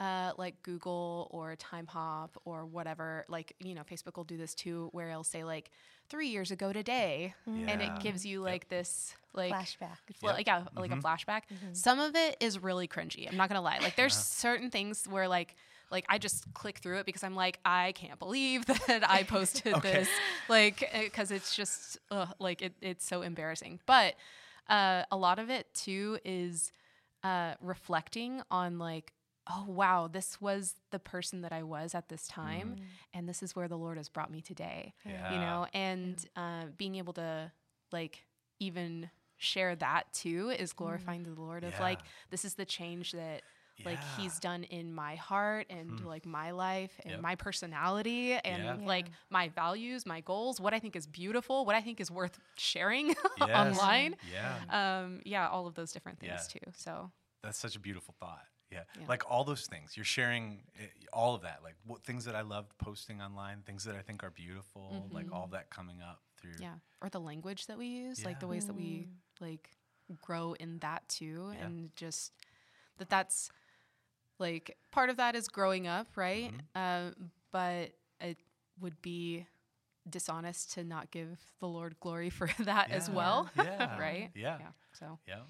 uh, 0.00 0.32
like 0.38 0.62
Google 0.62 1.28
or 1.32 1.56
Timehop 1.56 2.30
or 2.44 2.64
whatever, 2.64 3.24
like 3.28 3.54
you 3.60 3.74
know, 3.74 3.82
Facebook 3.82 4.16
will 4.16 4.24
do 4.34 4.36
this 4.36 4.54
too, 4.54 4.88
where 4.92 5.10
it'll 5.10 5.24
say 5.24 5.42
like 5.44 5.70
three 6.08 6.28
years 6.28 6.50
ago 6.50 6.72
today, 6.72 7.34
and 7.46 7.80
Yeah. 7.80 7.86
it 7.96 8.02
gives 8.02 8.24
you 8.24 8.40
like 8.40 8.68
this 8.68 9.14
like 9.34 9.52
Flashback. 9.54 9.98
fl- 10.20 10.26
like 10.38 10.46
yeah, 10.46 10.64
like 10.76 10.92
a 10.92 10.96
flashback. 10.96 11.42
Some 11.72 11.98
of 12.00 12.14
it 12.14 12.36
is 12.40 12.58
really 12.62 12.86
cringy. 12.88 13.28
I'm 13.28 13.36
not 13.36 13.48
gonna 13.48 13.60
lie. 13.70 13.78
Like 13.82 13.96
there's 13.96 14.14
certain 14.46 14.70
things 14.70 15.04
where 15.08 15.28
like 15.28 15.56
like 15.90 16.04
I 16.08 16.18
just 16.18 16.52
click 16.54 16.78
through 16.78 16.98
it 16.98 17.06
because 17.06 17.22
I'm 17.24 17.34
like 17.34 17.58
I 17.64 17.92
can't 17.92 18.18
believe 18.18 18.66
that 18.86 19.08
I 19.08 19.22
posted 19.24 19.74
Okay. 19.76 19.92
this 19.92 20.08
like 20.48 20.88
because 21.04 21.30
it's 21.30 21.54
just 21.56 21.98
ugh, 22.10 22.28
like 22.38 22.62
it, 22.62 22.74
it's 22.80 23.04
so 23.06 23.22
embarrassing. 23.22 23.80
But 23.86 24.14
uh, 24.68 25.04
a 25.10 25.16
lot 25.16 25.38
of 25.38 25.48
it 25.50 25.72
too 25.74 26.18
is 26.24 26.72
uh, 27.24 27.54
reflecting 27.60 28.42
on 28.50 28.78
like 28.78 29.12
oh 29.50 29.64
wow 29.66 30.08
this 30.12 30.40
was 30.42 30.74
the 30.90 30.98
person 30.98 31.40
that 31.40 31.52
I 31.52 31.62
was 31.62 31.94
at 31.94 32.08
this 32.10 32.28
time 32.28 32.76
and 33.14 33.26
this 33.28 33.42
is 33.42 33.56
where 33.56 33.66
the 33.66 33.78
Lord 33.78 33.96
has 33.96 34.08
brought 34.10 34.30
me 34.30 34.42
today 34.42 34.92
Yeah. 35.06 35.32
you 35.32 35.38
know 35.38 35.66
and 35.72 36.22
uh, 36.36 36.64
being 36.76 36.96
able 36.96 37.14
to 37.14 37.50
like 37.90 38.26
even 38.60 39.08
share 39.38 39.74
that 39.76 40.12
too 40.12 40.50
is 40.50 40.72
glorifying 40.74 41.22
the 41.22 41.30
lord 41.40 41.62
of 41.64 41.78
like 41.80 42.00
this 42.30 42.44
is 42.44 42.54
the 42.54 42.64
change 42.66 43.12
that 43.12 43.40
Yeah. 43.78 43.96
Hmm. 43.96 44.20
he's 44.22 44.38
done 44.38 44.64
in 44.64 44.92
my 44.92 45.14
heart 45.16 45.66
and 45.70 46.04
like 46.04 46.26
my 46.26 46.50
life 46.50 46.92
and 47.04 47.12
Yep. 47.12 47.20
my 47.20 47.34
personality 47.36 48.32
and 48.34 48.62
Yeah. 48.64 48.74
like 48.86 49.06
Yeah. 49.06 49.14
my 49.30 49.48
values 49.48 50.04
my 50.06 50.20
goals 50.20 50.60
what 50.60 50.74
i 50.74 50.78
think 50.80 50.96
is 50.96 51.06
beautiful 51.06 51.64
what 51.64 51.74
i 51.74 51.80
think 51.80 52.00
is 52.00 52.10
worth 52.10 52.38
sharing 52.56 53.08
Yes. 53.38 53.50
online 53.78 54.16
Yeah. 54.32 54.58
um 55.02 55.20
yeah 55.24 55.48
all 55.48 55.66
of 55.66 55.74
those 55.74 55.92
different 55.92 56.18
things 56.20 56.32
Yeah. 56.52 56.60
too 56.60 56.72
so 56.76 57.10
That's 57.42 57.58
such 57.58 57.76
a 57.76 57.80
beautiful 57.80 58.14
thought. 58.18 58.44
Yeah. 58.70 58.82
Yeah. 59.00 59.06
Like 59.08 59.22
all 59.30 59.44
those 59.44 59.64
things. 59.66 59.96
You're 59.96 60.04
sharing 60.18 60.44
eh, 60.78 60.88
all 61.12 61.34
of 61.36 61.42
that. 61.42 61.62
Like 61.62 61.76
what 61.86 62.02
things 62.02 62.24
that 62.26 62.34
I 62.34 62.42
loved 62.42 62.76
posting 62.76 63.22
online, 63.22 63.62
things 63.62 63.84
that 63.84 63.94
I 63.96 64.02
think 64.02 64.22
are 64.24 64.30
beautiful, 64.30 65.08
like 65.10 65.30
all 65.32 65.46
that 65.52 65.70
coming 65.70 66.02
up 66.02 66.20
through. 66.38 66.52
Mm-hmm. 66.52 66.62
yeah 66.68 66.74
or 67.00 67.08
the 67.08 67.20
language 67.20 67.66
that 67.68 67.78
we 67.78 67.86
use 67.86 68.24
like 68.24 68.40
the 68.40 68.46
Yeah. 68.46 68.50
ways 68.50 68.66
that 68.66 68.74
we 68.74 69.08
like 69.40 69.70
grow 70.20 70.52
in 70.64 70.78
that 70.80 71.08
too 71.08 71.52
Yeah. 71.54 71.64
and 71.64 71.94
just 71.96 72.32
that 72.98 73.08
that's 73.08 73.50
like 74.38 74.76
part 74.92 75.10
of 75.10 75.16
that 75.16 75.34
is 75.34 75.48
growing 75.48 75.86
up 75.86 76.06
right 76.16 76.52
Mm-hmm. 76.76 77.06
um, 77.08 77.30
but 77.52 77.90
it 78.20 78.38
would 78.80 79.00
be 79.02 79.46
dishonest 80.08 80.72
to 80.72 80.84
not 80.84 81.10
give 81.10 81.38
the 81.60 81.66
lord 81.66 81.94
glory 82.00 82.30
for 82.38 82.48
that 82.60 82.90
as 82.90 83.10
well 83.10 83.50
Yeah. 83.56 83.98
right 84.00 84.30
Yeah. 84.34 84.56
yeah 84.60 84.66
so 84.92 85.18
Yeah. 85.26 85.40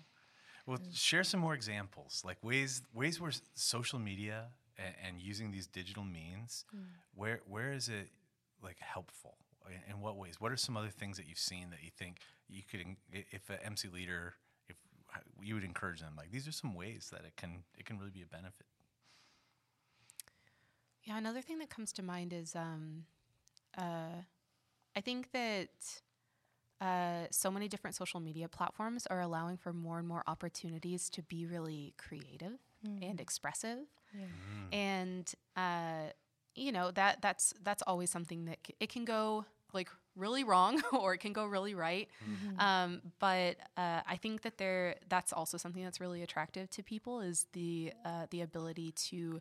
Well, 0.66 0.78
share 0.92 1.24
some 1.24 1.40
more 1.40 1.54
examples, 1.54 2.20
like 2.26 2.36
ways 2.44 2.82
ways 2.92 3.18
where 3.18 3.32
social 3.54 3.98
media 3.98 4.48
and, 4.76 4.94
and 5.06 5.20
using 5.20 5.50
these 5.50 5.66
digital 5.66 6.04
means, 6.04 6.66
where 7.14 7.40
where 7.48 7.72
is 7.72 7.88
it 7.88 8.10
like 8.62 8.76
helpful? 8.78 9.38
In, 9.66 9.94
in 9.94 10.00
what 10.02 10.18
ways? 10.18 10.34
What 10.42 10.52
are 10.52 10.58
some 10.58 10.76
other 10.76 10.90
things 10.90 11.16
that 11.16 11.26
you've 11.26 11.38
seen 11.38 11.70
that 11.70 11.82
you 11.82 11.90
think 11.98 12.18
you 12.50 12.60
could, 12.70 12.84
if 13.10 13.48
an 13.48 13.56
MC 13.64 13.88
leader, 13.88 14.34
if 14.68 14.76
you 15.42 15.54
would 15.54 15.64
encourage 15.64 16.00
them, 16.00 16.12
like 16.18 16.30
these 16.30 16.46
are 16.46 16.52
some 16.52 16.74
ways 16.74 17.08
that 17.12 17.22
it 17.24 17.34
can 17.38 17.64
it 17.78 17.86
can 17.86 17.96
really 17.98 18.10
be 18.10 18.20
a 18.22 18.26
benefit. 18.26 18.66
Yeah, 21.04 21.16
another 21.18 21.40
thing 21.40 21.58
that 21.58 21.70
comes 21.70 21.92
to 21.94 22.02
mind 22.02 22.32
is 22.32 22.54
um, 22.54 23.04
uh, 23.76 24.22
I 24.96 25.00
think 25.00 25.30
that 25.32 25.68
uh, 26.80 27.26
so 27.30 27.50
many 27.50 27.68
different 27.68 27.96
social 27.96 28.20
media 28.20 28.48
platforms 28.48 29.06
are 29.06 29.20
allowing 29.20 29.56
for 29.56 29.72
more 29.72 29.98
and 29.98 30.06
more 30.06 30.22
opportunities 30.26 31.08
to 31.10 31.22
be 31.22 31.46
really 31.46 31.94
creative 31.98 32.58
and 33.02 33.20
expressive, 33.20 33.78
Mm. 34.16 34.72
and 34.72 35.32
uh, 35.56 36.10
you 36.54 36.72
know 36.72 36.90
that 36.92 37.20
that's 37.22 37.52
that's 37.62 37.82
always 37.82 38.10
something 38.10 38.44
that 38.46 38.58
c- 38.66 38.74
it 38.80 38.88
can 38.90 39.04
go 39.04 39.44
like 39.72 39.88
really 40.16 40.44
wrong 40.44 40.82
or 40.92 41.14
it 41.14 41.18
can 41.18 41.32
go 41.32 41.44
really 41.44 41.74
right. 41.74 42.08
Um, 42.58 43.02
but 43.18 43.56
uh, 43.76 44.00
I 44.06 44.16
think 44.16 44.42
that 44.42 44.58
there 44.58 44.96
that's 45.08 45.32
also 45.32 45.56
something 45.58 45.84
that's 45.84 46.00
really 46.00 46.22
attractive 46.22 46.70
to 46.70 46.82
people 46.82 47.20
is 47.20 47.46
the 47.52 47.92
uh, 48.04 48.26
the 48.30 48.40
ability 48.42 48.92
to 49.10 49.40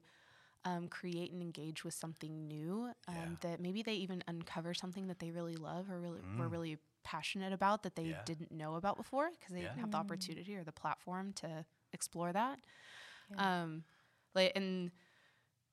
um, 0.67 0.87
create 0.89 1.31
and 1.31 1.41
engage 1.41 1.83
with 1.85 1.93
something 1.93 2.47
new 2.47 2.89
um, 3.07 3.15
Yeah. 3.15 3.49
that 3.51 3.59
maybe 3.61 3.81
they 3.83 3.93
even 3.95 4.23
uncover 4.27 4.73
something 4.73 5.07
that 5.07 5.19
they 5.19 5.31
really 5.31 5.55
love 5.55 5.89
or 5.91 5.99
really 5.99 6.21
were 6.37 6.49
really 6.49 6.77
passionate 7.03 7.53
about 7.53 7.83
that 7.83 7.95
they 7.95 8.03
Mm. 8.03 8.09
Yeah. 8.11 8.25
didn't 8.25 8.51
know 8.51 8.75
about 8.75 8.97
before 8.97 9.29
because 9.39 9.53
they 9.53 9.61
Yeah. 9.61 9.67
didn't 9.69 9.81
have 9.81 9.91
the 9.91 9.97
opportunity 9.97 10.55
or 10.55 10.63
the 10.63 10.71
platform 10.73 11.33
to 11.33 11.65
explore 11.93 12.33
that. 12.33 12.59
Um, 13.37 13.83
like 14.35 14.51
and 14.55 14.91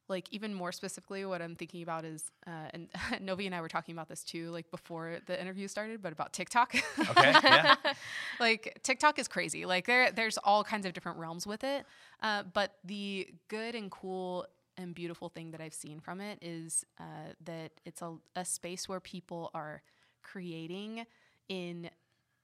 like 0.09 0.29
even 0.33 0.55
more 0.55 0.73
specifically, 0.73 1.25
what 1.25 1.41
I'm 1.43 1.57
thinking 1.57 1.83
about 1.83 2.05
is, 2.05 2.31
uh, 2.47 2.69
and 2.75 2.89
Novi 3.21 3.47
and 3.47 3.55
I 3.55 3.61
were 3.63 3.69
talking 3.69 3.95
about 3.95 4.09
this 4.09 4.23
too, 4.23 4.51
like 4.51 4.71
before 4.71 5.19
the 5.27 5.41
interview 5.41 5.67
started, 5.69 6.03
but 6.03 6.13
about 6.13 6.33
TikTok. 6.33 6.75
Okay. 7.11 7.35
Yeah. 7.49 7.75
like 8.41 8.79
TikTok 8.83 9.19
is 9.19 9.29
crazy. 9.29 9.65
Like 9.67 9.87
there, 9.87 10.13
there's 10.13 10.39
all 10.39 10.63
kinds 10.63 10.87
of 10.87 10.93
different 10.93 11.19
realms 11.19 11.47
with 11.47 11.65
it. 11.65 11.87
Uh, 12.23 12.43
but 12.53 12.75
the 12.85 13.29
good 13.49 13.75
and 13.75 13.91
cool 13.91 14.47
and 14.77 14.95
beautiful 14.95 15.29
thing 15.29 15.53
that 15.53 15.61
I've 15.61 15.75
seen 15.75 16.01
from 16.01 16.21
it 16.21 16.39
is 16.43 16.85
uh, 16.99 17.33
that 17.45 17.73
it's 17.85 18.03
a, 18.03 18.15
a 18.37 18.45
space 18.45 18.89
where 18.89 19.01
people 19.01 19.51
are 19.55 19.83
creating 20.23 21.07
in 21.49 21.91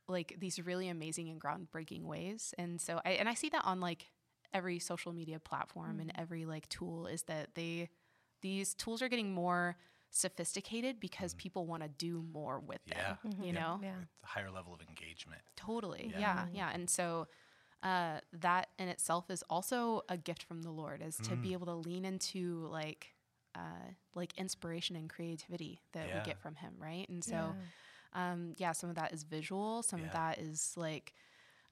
like 0.09 0.37
these 0.39 0.65
really 0.65 0.89
amazing 0.89 1.29
and 1.29 1.41
groundbreaking 1.41 2.05
ways. 2.05 2.55
And 2.59 2.81
so 2.81 3.01
I 3.05 3.13
and 3.13 3.29
I 3.29 3.35
see 3.35 3.49
that 3.51 3.65
on 3.65 3.81
like 3.81 4.07
every 4.53 4.79
social 4.79 5.13
media 5.13 5.39
platform 5.39 6.01
and 6.01 6.11
mm-hmm. 6.11 6.21
every 6.21 6.45
like 6.45 6.69
tool 6.69 7.07
is 7.07 7.23
that 7.25 7.55
they 7.55 7.89
these 8.43 8.75
tools 8.75 9.03
are 9.03 9.09
getting 9.09 9.33
more 9.33 9.77
sophisticated 10.11 10.99
because 10.99 11.33
mm-hmm. 11.33 11.39
people 11.39 11.67
want 11.67 11.83
to 11.83 11.89
do 11.89 12.25
more 12.33 12.59
with 12.59 12.81
Yeah. 12.87 13.17
them. 13.23 13.43
You 13.43 13.53
know, 13.53 13.79
Yeah. 13.83 13.95
Higher 14.25 14.51
level 14.51 14.75
of 14.75 14.81
engagement. 14.81 15.43
Totally. 15.57 16.11
Yeah. 16.13 16.21
Yeah. 16.21 16.47
Yeah. 16.53 16.71
And 16.73 16.91
so 16.91 17.29
uh, 17.83 18.21
that 18.33 18.69
in 18.79 18.89
itself 18.89 19.31
is 19.31 19.43
also 19.49 20.03
a 20.09 20.17
gift 20.17 20.43
from 20.43 20.63
the 20.63 20.71
Lord, 20.71 21.03
is 21.03 21.17
to 21.21 21.37
Mm. 21.37 21.43
be 21.43 21.53
able 21.53 21.67
to 21.67 21.75
lean 21.75 22.05
into 22.05 22.67
like 22.71 23.15
uh, 23.55 23.91
like 24.15 24.33
inspiration 24.39 24.95
and 24.97 25.09
creativity 25.11 25.81
that 25.93 26.07
Yeah. 26.09 26.15
we 26.15 26.21
get 26.21 26.39
from 26.39 26.55
Him, 26.55 26.75
right? 26.79 27.09
And 27.09 27.25
so, 27.25 27.57
um, 28.13 28.55
yeah, 28.59 28.73
some 28.73 28.91
of 28.91 28.97
that 28.97 29.13
is 29.13 29.25
visual, 29.25 29.83
some 29.83 30.01
Yeah. 30.01 30.07
of 30.07 30.13
that 30.13 30.39
is 30.39 30.75
like, 30.77 31.15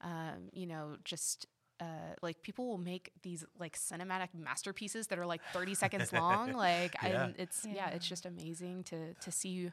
um, 0.01 0.49
you 0.53 0.67
know, 0.67 0.97
just. 1.05 1.47
Uh, 1.81 2.13
like 2.23 2.43
people 2.43 2.67
will 2.67 2.77
make 2.77 3.13
these 3.23 3.45
like 3.57 3.77
cinematic 3.79 4.35
masterpieces 4.35 5.07
that 5.07 5.17
are 5.17 5.27
like 5.27 5.41
30 5.53 5.75
seconds 5.77 6.13
long 6.13 6.53
like 6.67 6.97
Yeah. 7.01 7.27
and 7.27 7.37
it's 7.39 7.65
yeah. 7.65 7.89
Yeah. 7.89 7.95
it's 7.95 8.09
just 8.09 8.27
amazing 8.27 8.83
to 8.83 9.15
to 9.15 9.31
see 9.31 9.71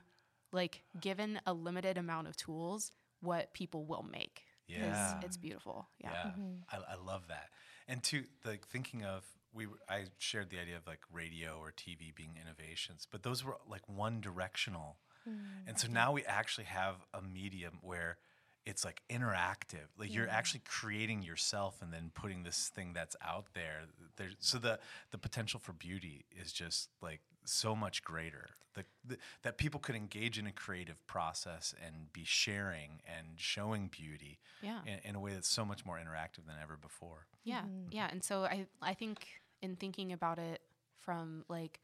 like 0.53 0.83
given 0.99 1.41
a 1.47 1.53
limited 1.53 1.97
amount 1.97 2.27
of 2.27 2.37
tools 2.37 2.91
what 3.21 3.51
people 3.53 3.85
will 3.85 4.03
make 4.03 4.35
'Cause 4.35 4.54
Yeah. 4.67 5.19
it's 5.23 5.37
beautiful 5.37 5.87
yeah, 5.99 6.11
Yeah, 6.11 6.31
mm-hmm. 6.31 6.53
I, 6.71 6.93
I 6.93 7.05
love 7.05 7.27
that. 7.27 7.49
And 7.87 8.01
to 8.03 8.23
like 8.43 8.65
thinking 8.67 9.03
of 9.03 9.23
we, 9.53 9.67
I 9.89 10.05
shared 10.17 10.49
the 10.49 10.59
idea 10.59 10.75
of 10.75 10.85
like 10.85 10.99
radio 11.11 11.57
or 11.61 11.71
TV 11.71 12.13
being 12.13 12.37
innovations, 12.41 13.07
but 13.09 13.23
those 13.23 13.43
were 13.43 13.57
like 13.69 13.87
one 13.87 14.19
directional. 14.19 14.97
Mm. 15.27 15.37
And 15.67 15.79
so 15.79 15.87
now 15.87 16.11
we 16.11 16.23
actually 16.25 16.65
have 16.65 16.95
a 17.13 17.21
medium 17.21 17.79
where 17.81 18.17
it's 18.65 18.83
like 18.83 19.01
interactive. 19.09 19.87
Like 19.97 20.13
you're 20.13 20.29
actually 20.29 20.61
creating 20.67 21.21
yourself 21.21 21.81
and 21.81 21.93
then 21.93 22.11
putting 22.13 22.43
this 22.43 22.71
thing 22.75 22.91
that's 22.93 23.15
out 23.25 23.47
there. 23.53 23.83
There, 24.17 24.29
so 24.39 24.57
the 24.57 24.79
the 25.11 25.17
potential 25.17 25.59
for 25.59 25.73
beauty 25.73 26.25
is 26.31 26.51
just 26.51 26.89
like 27.01 27.21
so 27.49 27.75
much 27.75 28.03
greater. 28.03 28.49
The, 28.73 28.83
the, 29.05 29.17
that 29.43 29.57
people 29.57 29.79
could 29.79 29.95
engage 29.95 30.37
in 30.37 30.47
a 30.47 30.51
creative 30.51 31.05
process 31.07 31.73
and 31.85 32.11
be 32.11 32.23
sharing 32.25 33.01
and 33.05 33.27
showing 33.37 33.87
beauty 33.87 34.39
Yeah. 34.61 34.79
in, 34.85 34.99
in 35.09 35.15
a 35.15 35.19
way 35.19 35.33
that's 35.33 35.47
so 35.47 35.63
much 35.63 35.85
more 35.85 35.97
interactive 35.97 36.45
than 36.45 36.55
ever 36.61 36.75
before. 36.75 37.27
Yeah, 37.45 37.61
mm-hmm. 37.61 37.87
yeah, 37.91 38.09
and 38.11 38.23
so 38.23 38.43
I 38.43 38.67
I 38.81 38.93
think 38.93 39.27
in 39.61 39.75
thinking 39.77 40.11
about 40.11 40.39
it 40.39 40.61
from 40.97 41.45
like 41.47 41.79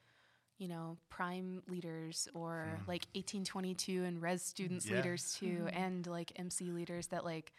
you 0.58 0.68
know 0.68 0.98
prime 1.10 1.64
leaders 1.68 2.28
or 2.34 2.68
hmm. 2.78 2.90
like 2.90 3.06
1822 3.14 4.04
and 4.04 4.22
res 4.22 4.42
students 4.42 4.86
Yeah. 4.86 4.98
leaders 4.98 5.34
too 5.40 5.66
mm-hmm. 5.66 5.78
and 5.78 6.08
like 6.08 6.34
MC 6.36 6.72
leaders 6.72 7.08
that 7.08 7.24
like 7.24 7.54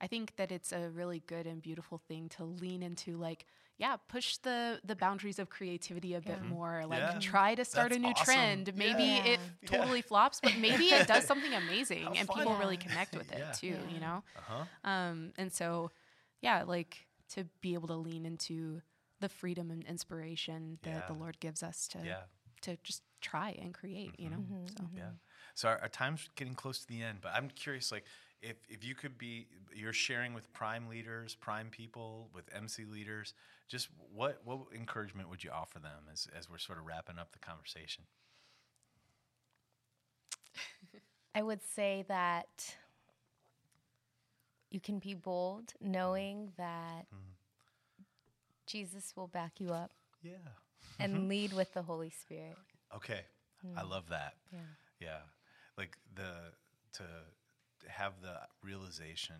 I 0.00 0.06
think 0.06 0.36
that 0.36 0.52
it's 0.52 0.72
a 0.72 0.90
really 0.90 1.22
good 1.26 1.46
and 1.46 1.62
beautiful 1.62 1.98
thing 1.98 2.28
to 2.30 2.44
lean 2.44 2.82
into 2.82 3.16
like 3.16 3.46
yeah 3.78 3.96
push 4.08 4.38
the 4.38 4.80
the 4.84 4.96
boundaries 4.96 5.38
of 5.38 5.48
creativity 5.50 6.14
a 6.14 6.20
bit 6.20 6.42
more 6.42 6.84
like 6.86 7.00
Yeah. 7.00 7.18
try 7.20 7.54
to 7.54 7.64
start 7.64 7.90
That's 7.90 7.96
a 7.98 8.00
new 8.00 8.10
awesome. 8.12 8.24
trend 8.24 8.72
maybe 8.74 9.02
Yeah. 9.02 9.24
it 9.32 9.40
Yeah. 9.62 9.68
totally 9.68 10.02
flops 10.10 10.40
but 10.40 10.56
maybe 10.58 10.84
it 10.86 11.06
does 11.06 11.24
something 11.24 11.52
amazing 11.54 12.04
How 12.04 12.12
and 12.14 12.26
fun. 12.26 12.38
people 12.38 12.56
really 12.56 12.76
connect 12.78 13.14
with 13.16 13.30
it 13.32 13.38
Yeah. 13.38 13.52
too 13.52 13.78
you 13.92 14.00
know 14.00 14.22
Uh-huh. 14.36 14.64
um, 14.90 15.32
and 15.36 15.52
so, 15.52 15.90
yeah, 16.40 16.62
like 16.62 17.06
to 17.34 17.44
be 17.60 17.74
able 17.74 17.88
to 17.88 17.94
lean 17.96 18.24
into 18.24 18.80
the 19.20 19.28
freedom 19.28 19.70
and 19.70 19.82
inspiration 19.84 20.78
that 20.82 21.06
the 21.08 21.12
Lord 21.14 21.40
gives 21.40 21.62
us 21.62 21.88
to 21.88 21.98
Yeah. 22.04 22.22
to 22.62 22.76
just 22.82 23.02
try 23.20 23.50
and 23.62 23.72
create, 23.74 24.18
you 24.18 24.30
know. 24.30 24.42
So 24.76 24.84
Yeah. 24.94 25.10
So 25.54 25.68
our, 25.68 25.78
our 25.80 25.88
time's 25.88 26.28
getting 26.36 26.54
close 26.54 26.80
to 26.80 26.86
the 26.86 27.02
end, 27.02 27.18
but 27.22 27.32
I'm 27.34 27.48
curious, 27.50 27.90
like, 27.90 28.04
if, 28.42 28.56
if 28.68 28.84
you 28.84 28.94
could 28.94 29.18
be, 29.18 29.46
you're 29.74 29.92
sharing 29.92 30.34
with 30.34 30.52
prime 30.52 30.88
leaders, 30.88 31.34
prime 31.34 31.68
people, 31.70 32.28
with 32.34 32.44
MC 32.54 32.84
leaders, 32.84 33.34
just 33.68 33.88
what, 34.14 34.40
what 34.44 34.58
encouragement 34.74 35.28
would 35.28 35.42
you 35.42 35.50
offer 35.50 35.78
them 35.78 36.04
as, 36.12 36.28
as 36.38 36.48
we're 36.50 36.58
sort 36.58 36.78
of 36.78 36.86
wrapping 36.86 37.18
up 37.18 37.32
the 37.32 37.38
conversation? 37.38 38.04
I 41.34 41.42
would 41.42 41.62
say 41.62 42.04
that 42.08 42.76
you 44.70 44.80
can 44.80 44.98
be 44.98 45.14
bold 45.14 45.72
knowing 45.80 46.36
mm-hmm. 46.36 46.62
that 46.62 47.06
mm-hmm. 47.06 47.32
Jesus 48.66 49.12
will 49.16 49.28
back 49.28 49.52
you 49.58 49.72
up 49.72 49.92
Yeah. 50.22 50.32
and 50.98 51.14
mm-hmm. 51.14 51.28
lead 51.28 51.52
with 51.52 51.72
the 51.72 51.82
Holy 51.82 52.10
Spirit. 52.10 52.56
Okay. 52.94 53.20
I 53.76 53.82
mm. 53.82 53.90
love 53.90 54.08
that. 54.10 54.34
Yeah. 54.52 54.58
Yeah. 55.00 55.18
Like 55.76 55.96
the 56.14 56.52
to 56.94 57.02
have 57.88 58.20
the 58.22 58.38
realization 58.62 59.36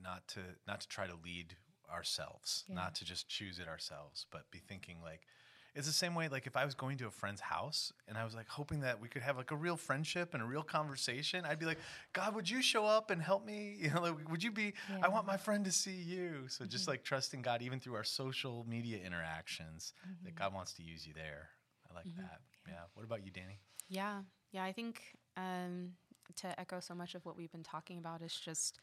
not 0.00 0.26
to 0.28 0.40
not 0.66 0.80
to 0.82 0.88
try 0.88 1.06
to 1.06 1.14
lead 1.24 1.56
ourselves, 1.90 2.64
Yeah. 2.68 2.74
not 2.74 2.94
to 2.96 3.04
just 3.04 3.28
choose 3.28 3.58
it 3.58 3.68
ourselves, 3.68 4.26
but 4.30 4.50
be 4.50 4.58
thinking 4.58 5.00
like 5.02 5.26
it's 5.74 5.86
the 5.86 5.92
same 5.92 6.14
way 6.14 6.28
like 6.28 6.46
if 6.46 6.56
I 6.56 6.64
was 6.64 6.74
going 6.74 6.96
to 6.98 7.06
a 7.06 7.10
friend's 7.10 7.40
house 7.42 7.92
and 8.08 8.16
I 8.16 8.24
was 8.24 8.34
like 8.34 8.48
hoping 8.48 8.80
that 8.80 8.98
we 8.98 9.08
could 9.08 9.20
have 9.20 9.36
like 9.36 9.50
a 9.50 9.56
real 9.56 9.76
friendship 9.76 10.32
and 10.32 10.42
a 10.42 10.46
real 10.46 10.62
conversation, 10.62 11.44
I'd 11.44 11.58
be 11.58 11.66
like, 11.66 11.78
God, 12.14 12.34
would 12.34 12.48
you 12.48 12.62
show 12.62 12.86
up 12.86 13.10
and 13.10 13.20
help 13.20 13.44
me? 13.44 13.76
You 13.80 13.90
know, 13.90 14.00
like, 14.00 14.30
would 14.30 14.42
you 14.42 14.50
be 14.50 14.72
I 15.02 15.08
want 15.08 15.26
my 15.26 15.36
friend 15.36 15.64
to 15.66 15.72
see 15.72 15.90
you. 15.96 16.48
So 16.48 16.64
just 16.64 16.84
mm-hmm. 16.84 16.92
like 16.92 17.04
trusting 17.04 17.42
God 17.42 17.62
even 17.62 17.78
through 17.78 17.94
our 17.94 18.04
social 18.04 18.64
media 18.68 18.98
interactions 19.04 19.92
that 20.22 20.34
mm-hmm. 20.34 20.42
God 20.42 20.54
wants 20.54 20.72
to 20.74 20.82
use 20.82 21.06
you 21.06 21.12
there. 21.14 21.50
I 21.90 21.94
like 21.94 22.06
mm-hmm. 22.06 22.22
that. 22.22 22.40
Yeah. 22.66 22.84
What 22.94 23.04
about 23.04 23.24
you, 23.24 23.30
Dani? 23.30 23.58
yeah, 23.88 24.22
yeah, 24.52 24.64
I 24.64 24.72
think 24.72 25.02
um, 25.36 25.92
to 26.36 26.58
echo 26.60 26.80
so 26.80 26.94
much 26.94 27.14
of 27.14 27.24
what 27.24 27.36
we've 27.36 27.52
been 27.52 27.62
talking 27.62 27.98
about 27.98 28.22
is 28.22 28.34
just 28.34 28.78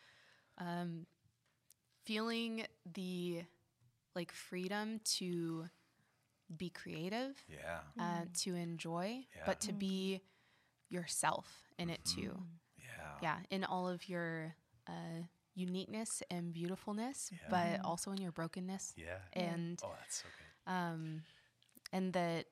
um, 0.58 1.06
feeling 2.06 2.66
the 2.94 3.44
like 4.16 4.32
freedom 4.32 5.00
to 5.04 5.66
be 6.56 6.70
creative, 6.70 7.36
Yeah. 7.48 7.80
uh, 8.00 8.26
to 8.42 8.56
enjoy, 8.56 9.26
Yeah. 9.36 9.42
but 9.46 9.60
to 9.62 9.74
be 9.74 10.22
yourself 10.90 11.48
in 11.80 11.90
it 11.90 12.04
too. 12.06 12.38
Yeah. 12.78 12.84
yeah 13.22 13.38
in 13.50 13.64
all 13.64 13.88
of 13.88 14.08
your 14.08 14.56
uh, 14.88 15.24
uniqueness 15.56 16.22
and 16.30 16.54
beautifulness 16.54 17.32
Yeah. 17.32 17.38
but 17.50 17.86
also 17.86 18.12
in 18.12 18.18
your 18.22 18.32
brokenness 18.32 18.94
Yeah. 18.98 19.18
and 19.34 19.80
Oh, 19.84 19.92
that's 20.00 20.18
so 20.22 20.28
good. 20.38 20.72
um 20.74 21.22
and 21.92 22.14
that 22.14 22.46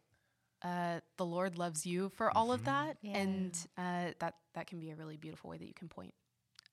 uh, 0.64 1.00
the 1.18 1.26
lord 1.26 1.58
loves 1.58 1.86
you 1.86 2.10
for 2.10 2.36
all 2.38 2.52
of 2.52 2.66
that 2.66 2.98
Yeah. 3.02 3.18
and 3.18 3.58
uh, 3.78 4.12
that 4.20 4.36
that 4.54 4.68
can 4.68 4.80
be 4.80 4.92
a 4.92 4.96
really 4.96 5.18
beautiful 5.18 5.50
way 5.50 5.58
that 5.58 5.68
you 5.68 5.74
can 5.74 5.90
point 5.90 6.14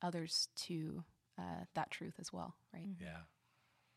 others 0.02 0.48
to 0.66 1.02
uh, 1.38 1.64
that 1.74 1.90
truth 1.90 2.14
as 2.18 2.32
well 2.32 2.54
right 2.74 2.96
Yeah. 3.00 3.18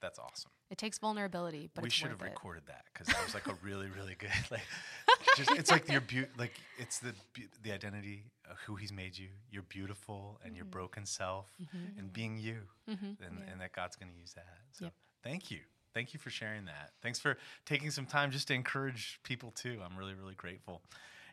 That's 0.02 0.18
awesome. 0.18 0.50
it 0.72 0.80
takes 0.80 0.98
vulnerability 0.98 1.70
but 1.76 1.84
we 1.84 1.88
it's 1.88 1.96
should 1.96 2.10
have 2.10 2.22
it. 2.22 2.26
recorded 2.26 2.64
that 2.68 2.86
because 2.92 3.06
that 3.14 3.24
was 3.24 3.36
like 3.36 3.46
a 3.48 3.56
really, 3.62 3.88
really 3.96 4.16
good. 4.16 4.32
Like, 4.50 4.62
just 5.38 5.52
it's 5.52 5.70
like 5.70 5.88
your 5.92 6.02
beauty, 6.02 6.28
like 6.40 6.54
it's 6.80 6.98
the 7.00 7.14
be- 7.34 7.48
the 7.62 7.72
identity 7.72 8.24
of 8.50 8.58
who 8.66 8.76
He's 8.76 8.92
made 8.92 9.16
you. 9.16 9.28
You're 9.52 9.62
beautiful 9.64 10.40
and 10.44 10.56
your 10.56 10.66
broken 10.66 11.06
self 11.06 11.54
and 11.98 12.12
being 12.12 12.38
you, 12.40 12.58
and, 12.88 13.18
and 13.52 13.62
that 13.62 13.74
God's 13.74 13.96
going 13.96 14.12
to 14.12 14.18
use 14.18 14.34
that. 14.34 14.58
So 14.72 14.86
Yep. 14.86 14.94
thank 15.24 15.52
you, 15.52 15.60
thank 15.94 16.14
you 16.14 16.20
for 16.20 16.30
sharing 16.30 16.66
that. 16.66 16.92
Thanks 17.02 17.20
for 17.20 17.38
taking 17.66 17.92
some 17.92 18.06
time 18.06 18.32
just 18.32 18.48
to 18.50 18.54
encourage 18.54 19.20
people 19.24 19.52
too. 19.52 19.80
I'm 19.86 19.98
really, 19.98 20.14
really 20.14 20.36
grateful. 20.36 20.82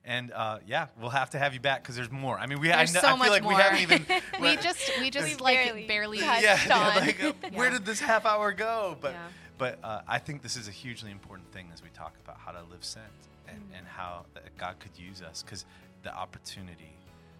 And 0.04 0.32
uh, 0.32 0.58
yeah, 0.66 0.86
we'll 1.00 1.10
have 1.10 1.30
to 1.30 1.38
have 1.38 1.54
you 1.54 1.60
back 1.60 1.82
because 1.82 1.96
there's 1.96 2.10
more. 2.10 2.38
I 2.38 2.46
mean, 2.46 2.60
we 2.60 2.68
There's 2.68 2.94
I, 2.96 3.00
so 3.00 3.06
I 3.06 3.10
feel 3.10 3.16
much 3.18 3.30
like 3.30 3.42
more. 3.42 3.54
we 3.54 3.60
haven't 3.60 3.80
even 3.80 4.06
we 4.40 4.56
just 4.56 4.90
we 5.00 5.10
just 5.18 5.40
like 5.40 5.56
barely 5.56 5.86
barely, 5.86 6.18
touched 6.20 6.42
yeah, 6.42 6.56
touched 6.56 6.68
yeah, 6.68 6.88
on. 6.88 7.06
like, 7.06 7.22
uh, 7.24 7.32
where 7.52 7.70
did 7.70 7.84
this 7.84 8.00
half 8.00 8.24
hour 8.24 8.52
go? 8.52 8.96
But 9.00 9.12
Yeah. 9.12 9.26
but 9.58 9.78
uh, 9.82 10.02
I 10.06 10.18
think 10.18 10.42
this 10.42 10.56
is 10.56 10.68
a 10.68 10.70
hugely 10.70 11.10
important 11.10 11.52
thing 11.52 11.68
as 11.74 11.82
we 11.82 11.88
talk 11.90 12.14
about 12.24 12.38
how 12.38 12.52
to 12.52 12.62
live 12.70 12.84
sent 12.84 13.04
and, 13.48 13.60
and 13.76 13.86
how 13.86 14.24
God 14.56 14.76
could 14.78 14.96
use 14.96 15.20
us 15.20 15.42
because 15.42 15.64
the 16.04 16.14
opportunity 16.14 16.96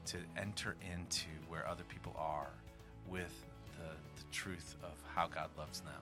to 0.06 0.18
enter 0.36 0.74
into 0.92 1.28
where 1.48 1.66
other 1.68 1.84
people 1.84 2.14
are 2.18 2.50
with 3.08 3.32
the, 3.78 3.88
the 4.20 4.24
truth 4.32 4.74
of 4.82 4.90
how 5.14 5.26
God 5.28 5.48
loves 5.56 5.80
them. 5.80 5.92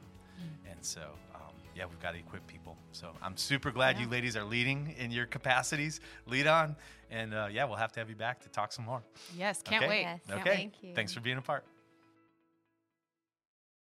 And 0.70 0.78
so, 0.84 1.00
um, 1.34 1.40
yeah, 1.74 1.84
we've 1.86 2.00
got 2.00 2.12
to 2.12 2.18
equip 2.18 2.46
people. 2.46 2.76
So 2.92 3.08
I'm 3.22 3.36
super 3.36 3.70
glad 3.70 3.98
you 3.98 4.06
ladies 4.08 4.36
are 4.36 4.44
leading 4.44 4.94
in 4.98 5.10
your 5.10 5.26
capacities. 5.26 6.00
Lead 6.26 6.46
on. 6.46 6.76
And 7.10 7.34
uh, 7.34 7.48
yeah, 7.50 7.64
we'll 7.64 7.76
have 7.76 7.92
to 7.92 8.00
have 8.00 8.08
you 8.08 8.16
back 8.16 8.40
to 8.40 8.48
talk 8.48 8.72
some 8.72 8.84
more. 8.84 9.02
yes 9.36 9.62
can't 9.62 9.82
Okay? 9.84 9.88
wait 9.88 10.00
Yes. 10.02 10.20
Can't 10.28 10.40
Okay. 10.40 10.50
wait. 10.50 10.56
Thank 10.56 10.82
you. 10.82 10.94
Thanks 10.94 11.12
for 11.14 11.20
being 11.20 11.38
a 11.38 11.42
part. 11.42 11.64